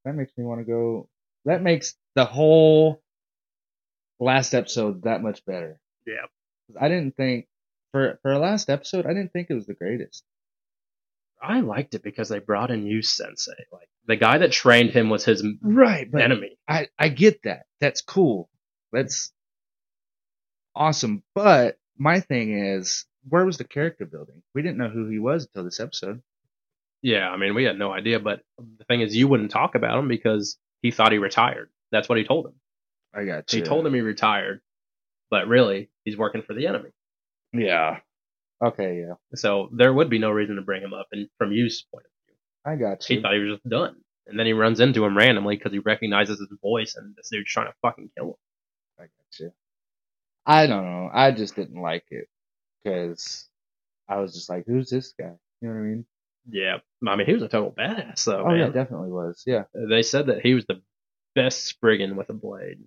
That 0.06 0.16
makes 0.16 0.36
me 0.36 0.44
want 0.44 0.62
to 0.62 0.66
go. 0.66 1.08
That 1.46 1.62
makes 1.62 1.96
the 2.16 2.26
whole 2.26 3.02
last 4.20 4.54
episode 4.54 5.04
that 5.04 5.24
much 5.24 5.44
better. 5.46 5.80
Yeah. 6.06 6.26
I 6.80 6.88
didn't 6.88 7.16
think 7.18 7.48
for 7.92 8.20
for 8.22 8.32
a 8.32 8.40
last 8.40 8.70
episode, 8.70 9.06
I 9.06 9.10
didn't 9.10 9.34
think 9.34 9.48
it 9.50 9.56
was 9.56 9.66
the 9.66 9.74
greatest. 9.74 10.24
I 11.42 11.62
liked 11.62 11.96
it 11.96 12.04
because 12.04 12.30
they 12.30 12.40
brought 12.40 12.72
in 12.72 12.86
Yu 12.86 13.02
Sensei. 13.02 13.66
Like 13.72 13.90
the 14.06 14.16
guy 14.16 14.38
that 14.38 14.52
trained 14.52 14.92
him 14.92 15.10
was 15.10 15.26
his 15.26 15.44
Right, 15.62 16.08
enemy. 16.14 16.58
I 16.68 16.88
I 16.98 17.10
get 17.10 17.42
that. 17.44 17.66
That's 17.80 18.02
cool. 18.02 18.50
That's 18.92 19.32
awesome. 20.76 21.24
But 21.34 21.78
my 21.98 22.20
thing 22.20 22.58
is, 22.58 23.06
where 23.28 23.46
was 23.46 23.58
the 23.58 23.64
character 23.64 24.06
building? 24.06 24.42
We 24.54 24.62
didn't 24.62 24.78
know 24.78 24.90
who 24.90 25.10
he 25.10 25.20
was 25.20 25.46
until 25.46 25.64
this 25.64 25.80
episode. 25.80 26.22
Yeah, 27.02 27.30
I 27.30 27.38
mean, 27.38 27.56
we 27.56 27.64
had 27.64 27.80
no 27.80 27.92
idea, 27.92 28.20
but 28.20 28.42
the 28.78 28.84
thing 28.86 29.02
is, 29.02 29.16
you 29.16 29.28
wouldn't 29.28 29.50
talk 29.50 29.74
about 29.74 29.98
him 29.98 30.08
because 30.08 30.58
he 30.82 30.92
thought 30.92 31.12
he 31.12 31.18
retired. 31.18 31.70
That's 31.92 32.10
what 32.10 32.18
he 32.18 32.24
told 32.24 32.48
him. 32.48 32.54
I 33.14 33.26
got 33.26 33.52
you. 33.52 33.60
He 33.60 33.66
told 33.66 33.86
him 33.86 33.94
he 33.94 34.02
retired, 34.02 34.62
but 35.30 35.48
really, 35.48 35.90
he's 36.06 36.18
working 36.18 36.42
for 36.44 36.54
the 36.54 36.68
enemy. 36.68 36.90
Yeah. 37.54 38.00
Okay, 38.64 39.00
yeah. 39.00 39.16
So 39.36 39.70
there 39.74 39.94
would 39.94 40.10
be 40.10 40.20
no 40.20 40.30
reason 40.32 40.56
to 40.58 40.62
bring 40.62 40.82
him 40.82 40.94
up. 40.94 41.08
And 41.12 41.28
from 41.38 41.52
Yu's 41.52 41.86
point 41.92 42.06
of 42.06 42.12
view, 42.28 42.36
I 42.66 42.76
got 42.90 43.10
you. 43.10 43.18
he 43.18 43.22
thought 43.22 43.34
he 43.34 43.40
was 43.40 43.58
just 43.58 43.70
done. 43.70 43.96
And 44.28 44.40
then 44.40 44.46
he 44.46 44.54
runs 44.54 44.80
into 44.80 45.04
him 45.04 45.18
randomly 45.18 45.58
because 45.58 45.74
he 45.74 45.80
recognizes 45.80 46.40
his 46.40 46.50
voice, 46.62 46.96
and 46.96 47.16
this 47.16 47.30
dude's 47.30 47.50
trying 47.52 47.68
to 47.68 47.74
fucking 47.82 48.12
kill 48.18 48.28
him. 48.30 48.36
I 49.00 49.04
got 49.04 49.40
you. 49.40 49.52
I 50.46 50.68
don't 50.68 50.86
know. 50.86 51.10
I 51.12 51.32
just 51.32 51.56
didn't 51.56 51.82
like 51.82 52.06
it 52.12 52.28
because 52.84 53.48
I 54.08 54.18
was 54.18 54.34
just 54.34 54.50
like, 54.50 54.66
"Who's 54.68 54.90
this 54.90 55.14
guy?" 55.20 55.34
You 55.62 55.68
know 55.68 55.74
what 55.74 55.80
I 55.80 55.84
mean? 55.84 56.06
Yeah, 56.50 56.78
I 57.08 57.16
mean, 57.16 57.28
he 57.28 57.34
was 57.34 57.44
a 57.44 57.48
total 57.48 57.72
badass, 57.72 58.26
though. 58.26 58.44
oh 58.44 58.50
man. 58.50 58.60
yeah, 58.60 58.70
definitely 58.70 59.12
was. 59.12 59.44
Yeah. 59.46 59.64
They 59.74 60.02
said 60.02 60.28
that 60.28 60.42
he 60.42 60.54
was 60.54 60.66
the 60.66 60.82
best 61.36 61.66
Spriggan 61.66 62.16
with 62.16 62.30
a 62.30 62.34
blade. 62.34 62.80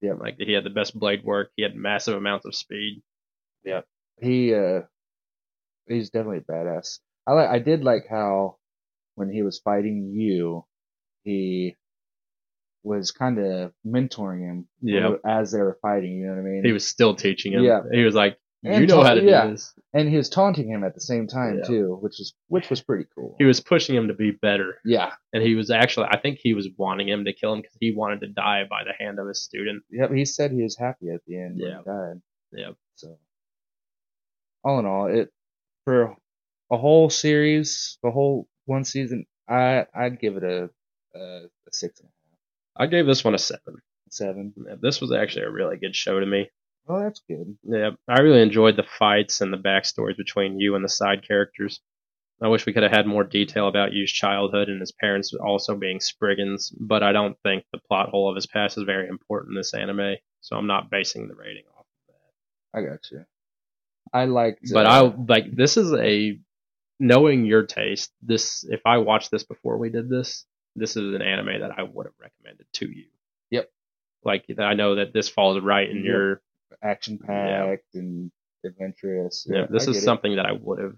Yeah. 0.00 0.12
like 0.14 0.36
he 0.38 0.52
had 0.52 0.64
the 0.64 0.70
best 0.70 0.98
blade 0.98 1.24
work. 1.24 1.50
He 1.56 1.62
had 1.62 1.74
massive 1.74 2.16
amounts 2.16 2.46
of 2.46 2.54
speed. 2.54 3.02
Yeah, 3.64 3.80
he 4.20 4.54
uh, 4.54 4.82
he's 5.88 6.10
definitely 6.10 6.38
a 6.48 6.52
badass. 6.52 6.98
I 7.26 7.32
like. 7.32 7.48
I 7.48 7.58
did 7.58 7.82
like 7.82 8.06
how 8.08 8.58
when 9.16 9.30
he 9.30 9.42
was 9.42 9.58
fighting 9.58 10.12
Yu, 10.14 10.64
he 11.24 11.76
was 12.84 13.10
kind 13.10 13.38
of 13.38 13.72
mentoring 13.86 14.40
him. 14.40 14.68
Yeah. 14.80 15.14
As 15.26 15.52
they 15.52 15.58
were 15.58 15.78
fighting, 15.82 16.18
you 16.18 16.26
know 16.26 16.34
what 16.34 16.40
I 16.40 16.42
mean? 16.42 16.64
He 16.64 16.72
was 16.72 16.86
still 16.86 17.14
teaching 17.14 17.52
him. 17.52 17.64
Yeah. 17.64 17.80
he 17.92 18.04
was 18.04 18.14
like, 18.14 18.38
"You 18.62 18.72
And 18.72 18.88
know 18.88 18.96
ta- 19.02 19.08
how 19.08 19.14
to 19.14 19.22
yeah. 19.24 19.44
do 19.46 19.50
this." 19.52 19.74
and 19.94 20.08
he 20.08 20.16
was 20.16 20.28
taunting 20.28 20.68
him 20.68 20.84
at 20.84 20.94
the 20.94 21.00
same 21.00 21.26
time 21.26 21.58
Yeah. 21.58 21.64
too, 21.64 21.98
which 22.02 22.20
is 22.20 22.34
which 22.48 22.68
was 22.70 22.80
pretty 22.82 23.06
cool. 23.14 23.36
He 23.38 23.44
was 23.44 23.60
pushing 23.60 23.94
him 23.96 24.08
to 24.08 24.14
be 24.14 24.30
better, 24.32 24.80
yeah. 24.84 25.12
and 25.32 25.42
he 25.42 25.54
was 25.54 25.70
actually, 25.70 26.06
I 26.10 26.18
think 26.20 26.38
he 26.42 26.54
was 26.54 26.68
wanting 26.76 27.08
him 27.08 27.24
to 27.24 27.32
kill 27.32 27.52
him 27.54 27.60
because 27.62 27.76
he 27.80 27.92
wanted 27.94 28.20
to 28.20 28.28
die 28.28 28.64
by 28.68 28.84
the 28.84 28.92
hand 28.98 29.18
of 29.18 29.28
his 29.28 29.42
student. 29.42 29.82
Yep. 29.90 30.12
He 30.12 30.24
said 30.24 30.50
he 30.52 30.62
was 30.62 30.76
happy 30.76 31.08
at 31.10 31.20
the 31.26 31.38
end 31.40 31.58
Yeah. 31.58 31.80
when 31.82 32.22
he 32.52 32.58
died. 32.60 32.66
Yeah, 32.68 32.70
So, 32.96 33.18
all 34.64 34.78
in 34.80 34.86
all, 34.86 35.06
it 35.06 35.30
for 35.84 36.16
a 36.70 36.76
whole 36.76 37.10
series, 37.10 37.98
the 38.02 38.10
whole 38.10 38.48
one 38.66 38.84
season, 38.84 39.26
I 39.48 39.86
I'd 39.94 40.20
give 40.20 40.36
it 40.36 40.44
a 40.44 40.68
a, 41.14 41.18
a 41.44 41.72
six 41.72 42.00
and 42.00 42.08
a 42.08 42.12
half, 42.12 42.88
I 42.88 42.90
gave 42.90 43.06
this 43.06 43.24
one 43.24 43.34
a 43.34 43.38
seven. 43.38 43.76
seven. 44.10 44.52
This 44.82 45.00
was 45.00 45.12
actually 45.12 45.44
a 45.46 45.50
really 45.50 45.76
good 45.76 45.94
show 45.96 46.18
to 46.20 46.26
me. 46.26 46.50
Oh, 46.88 47.00
that's 47.00 47.20
good. 47.28 47.56
Yeah, 47.64 47.90
I 48.08 48.20
really 48.20 48.40
enjoyed 48.42 48.76
the 48.76 48.86
fights 48.98 49.40
and 49.40 49.52
the 49.52 49.58
backstories 49.58 50.16
between 50.16 50.58
Yu 50.58 50.74
and 50.74 50.84
the 50.84 50.88
side 50.88 51.26
characters. 51.26 51.80
I 52.40 52.48
wish 52.48 52.66
we 52.66 52.72
could 52.72 52.84
have 52.84 52.92
had 52.92 53.06
more 53.06 53.24
detail 53.24 53.66
about 53.68 53.92
Yu's 53.92 54.12
childhood 54.12 54.68
and 54.68 54.80
his 54.80 54.92
parents 54.92 55.34
also 55.34 55.74
being 55.74 55.98
Spriggans, 56.00 56.70
but 56.70 57.02
I 57.02 57.12
don't 57.12 57.36
think 57.42 57.64
the 57.72 57.80
plot 57.80 58.10
hole 58.10 58.28
of 58.30 58.36
his 58.36 58.46
past 58.46 58.78
is 58.78 58.84
very 58.84 59.08
important 59.08 59.50
in 59.50 59.56
this 59.56 59.74
anime, 59.74 60.16
so 60.40 60.56
I'm 60.56 60.68
not 60.68 60.88
basing 60.90 61.26
the 61.26 61.34
rating 61.34 61.64
off 61.76 61.84
of 61.84 62.14
that. 62.14 62.78
I 62.78 62.88
got 62.88 63.10
you. 63.10 63.24
I 64.12 64.24
like, 64.26 64.58
But 64.72 64.86
uh, 64.86 64.88
I 64.88 65.00
like 65.28 65.54
this 65.54 65.76
is 65.76 65.92
a 65.92 66.38
knowing 67.00 67.44
your 67.44 67.64
taste. 67.64 68.12
This 68.22 68.64
if 68.64 68.80
I 68.86 68.98
watched 68.98 69.30
this 69.30 69.44
before 69.44 69.76
we 69.76 69.90
did 69.90 70.08
this, 70.08 70.46
this 70.76 70.96
is 70.96 71.14
an 71.14 71.22
anime 71.22 71.60
that 71.60 71.72
I 71.76 71.82
would 71.82 72.06
have 72.06 72.14
recommended 72.20 72.66
to 72.74 72.88
you. 72.88 73.06
Yep. 73.50 73.68
Like 74.24 74.44
I 74.58 74.74
know 74.74 74.94
that 74.94 75.12
this 75.12 75.28
falls 75.28 75.60
right 75.60 75.88
in 75.90 75.98
Yep. 75.98 76.04
your 76.04 76.42
action 76.82 77.18
packed 77.18 77.94
and 77.94 78.30
adventurous. 78.64 79.46
Yeah, 79.48 79.66
this 79.68 79.86
I 79.86 79.90
is 79.90 79.96
get 79.96 80.02
it. 80.02 80.04
something 80.04 80.36
that 80.36 80.46
I 80.46 80.52
would 80.52 80.78
have. 80.78 80.94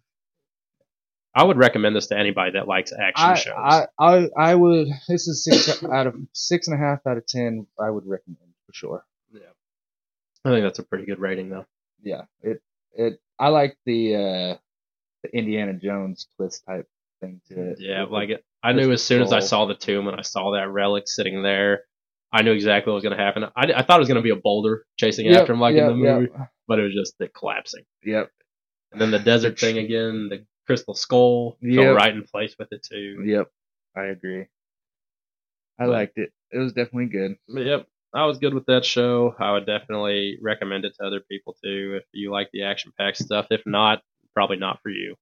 I 1.34 1.44
would 1.44 1.56
recommend 1.56 1.94
this 1.94 2.08
to 2.08 2.18
anybody 2.18 2.52
that 2.52 2.66
likes 2.66 2.92
action 2.92 3.24
I, 3.24 3.34
shows. 3.34 3.54
I 3.56 3.86
I 3.98 4.28
I 4.36 4.54
would. 4.54 4.88
This 5.08 5.28
is 5.28 5.44
six 5.44 5.82
out 5.84 6.06
of 6.06 6.16
six 6.32 6.66
and 6.68 6.74
a 6.76 6.78
half 6.78 7.06
out 7.06 7.16
of 7.16 7.26
ten. 7.26 7.66
I 7.78 7.90
would 7.90 8.06
recommend 8.06 8.52
for 8.66 8.72
sure. 8.72 9.04
yeah, 9.32 9.40
I 10.44 10.50
think 10.50 10.64
that's 10.64 10.80
a 10.80 10.82
pretty 10.82 11.06
good 11.06 11.20
rating 11.20 11.50
though. 11.50 11.66
Yeah, 12.02 12.22
it 12.42 12.62
it. 12.92 13.20
I 13.38 13.48
like 13.48 13.76
the 13.86 14.14
uh 14.16 14.56
the 15.22 15.36
Indiana 15.36 15.74
Jones 15.74 16.26
twist 16.36 16.64
type 16.66 16.88
thing 17.20 17.40
to 17.48 17.70
it. 17.70 17.78
Yeah, 17.80 18.04
like 18.04 18.30
it. 18.30 18.44
I 18.62 18.72
knew 18.72 18.92
as 18.92 19.02
soon 19.02 19.22
as 19.22 19.32
I 19.32 19.40
saw 19.40 19.66
the 19.66 19.74
tomb 19.74 20.08
and 20.08 20.18
I 20.18 20.22
saw 20.22 20.52
that 20.52 20.68
relic 20.68 21.06
sitting 21.06 21.42
there, 21.42 21.84
I 22.32 22.42
knew 22.42 22.52
exactly 22.52 22.90
what 22.90 22.94
was 22.96 23.02
going 23.04 23.16
to 23.16 23.22
happen. 23.22 23.44
I, 23.44 23.72
I 23.74 23.82
thought 23.82 23.96
it 23.96 24.00
was 24.00 24.08
going 24.08 24.16
to 24.16 24.22
be 24.22 24.30
a 24.30 24.36
boulder 24.36 24.84
chasing 24.96 25.26
Yep, 25.26 25.40
after 25.40 25.52
him 25.52 25.60
like 25.60 25.74
yep, 25.74 25.82
in 25.82 25.88
the 25.88 25.94
movie, 25.94 26.28
Yep. 26.32 26.48
but 26.68 26.78
it 26.78 26.82
was 26.84 26.94
just 26.94 27.14
it 27.20 27.34
collapsing. 27.34 27.84
Yep. 28.04 28.30
And 28.92 29.00
then 29.00 29.10
the 29.10 29.18
desert 29.18 29.58
thing 29.58 29.78
again, 29.84 30.28
the 30.30 30.44
crystal 30.66 30.94
skull 30.94 31.58
fell 31.60 31.92
right 31.94 32.14
in 32.14 32.22
place 32.24 32.54
with 32.58 32.68
it 32.72 32.84
too. 32.88 33.22
Yep. 33.26 33.48
I 33.96 34.04
agree. 34.04 34.42
I 35.78 35.86
But- 35.86 35.88
liked 35.90 36.18
it. 36.18 36.32
It 36.52 36.58
was 36.58 36.72
definitely 36.72 37.06
good. 37.06 37.36
Yep, 37.48 37.86
I 38.12 38.26
was 38.26 38.38
good 38.38 38.54
with 38.54 38.66
that 38.66 38.84
show. 38.84 39.34
I 39.38 39.52
would 39.52 39.66
definitely 39.66 40.36
recommend 40.42 40.84
it 40.84 40.94
to 41.00 41.06
other 41.06 41.20
people 41.20 41.56
too 41.64 41.98
if 42.00 42.04
you 42.12 42.30
like 42.32 42.50
the 42.52 42.64
action 42.64 42.92
packed 42.98 43.18
stuff. 43.18 43.46
If 43.50 43.62
not, 43.66 44.02
probably 44.34 44.56
not 44.56 44.80
for 44.82 44.90
you. 44.90 45.14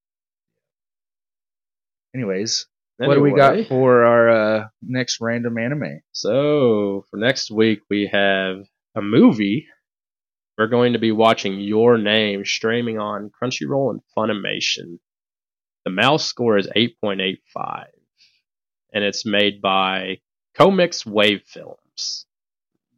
Anyways, 2.14 2.66
what 3.07 3.14
do 3.14 3.22
we 3.22 3.32
got 3.32 3.66
for 3.66 4.05
our 4.05 4.28
uh, 4.28 4.64
next 4.82 5.20
random 5.20 5.57
anime? 5.57 6.01
So 6.12 7.05
for 7.11 7.16
next 7.16 7.51
week 7.51 7.80
we 7.88 8.11
have 8.12 8.64
a 8.96 9.03
movie. 9.03 9.66
We're 10.57 10.66
going 10.66 10.94
to 10.94 10.99
be 10.99 11.12
watching 11.12 11.61
Your 11.61 11.96
Name 11.99 12.44
streaming 12.44 12.99
on 12.99 13.30
Crunchyroll 13.30 13.90
and 13.90 14.01
Funimation. 14.16 14.99
The 15.84 15.92
mouse 15.92 16.24
score 16.24 16.59
is 16.59 16.68
8.85, 16.76 17.84
and 18.92 19.05
it's 19.05 19.24
made 19.24 19.62
by 19.62 20.18
Comix 20.59 21.07
Wave 21.07 21.42
Films. 21.46 22.26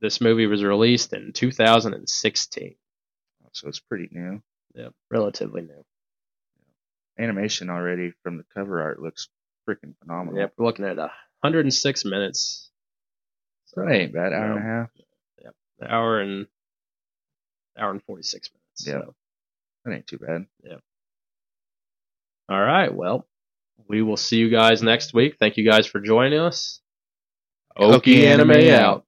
This 0.01 0.22
movie 0.22 0.46
was 0.46 0.64
released 0.64 1.12
in 1.12 1.34
2016. 1.34 2.74
So 3.53 3.68
it's 3.68 3.80
pretty 3.80 4.09
new. 4.11 4.42
Yeah, 4.74 4.88
relatively 5.11 5.61
new. 5.61 5.84
Animation 7.18 7.68
already 7.68 8.12
from 8.22 8.38
the 8.38 8.44
cover 8.55 8.80
art 8.80 9.03
looks 9.03 9.28
freaking 9.75 9.95
phenomenal. 10.03 10.41
Yep, 10.41 10.55
we're 10.57 10.66
looking 10.66 10.85
at 10.85 10.97
106 10.97 12.05
minutes. 12.05 12.71
So, 13.66 13.83
That 13.83 13.93
ain't 13.93 14.12
bad. 14.12 14.33
Hour 14.33 14.49
No. 14.49 14.57
and 14.57 14.59
a 14.59 14.62
half. 14.62 14.91
an 15.81 15.87
hour 15.89 16.21
and 16.21 16.47
hour 17.79 17.91
and 17.91 18.03
46 18.03 18.51
minutes. 18.53 18.87
Yeah. 18.87 19.07
so. 19.07 19.14
That 19.85 19.95
ain't 19.95 20.07
too 20.07 20.18
bad. 20.18 20.47
Yeah. 20.62 20.77
All 22.51 22.61
right. 22.61 22.93
Well, 22.95 23.27
we 23.89 24.03
will 24.03 24.16
see 24.18 24.37
you 24.39 24.51
guys 24.51 24.83
next 24.83 25.14
week. 25.14 25.37
Thank 25.39 25.57
you 25.57 25.64
guys 25.68 25.87
for 25.87 26.01
joining 26.01 26.39
us. 26.41 26.81
Okie 27.79 28.25
Anime 28.27 28.51
Anime 28.51 28.75
out. 28.75 29.07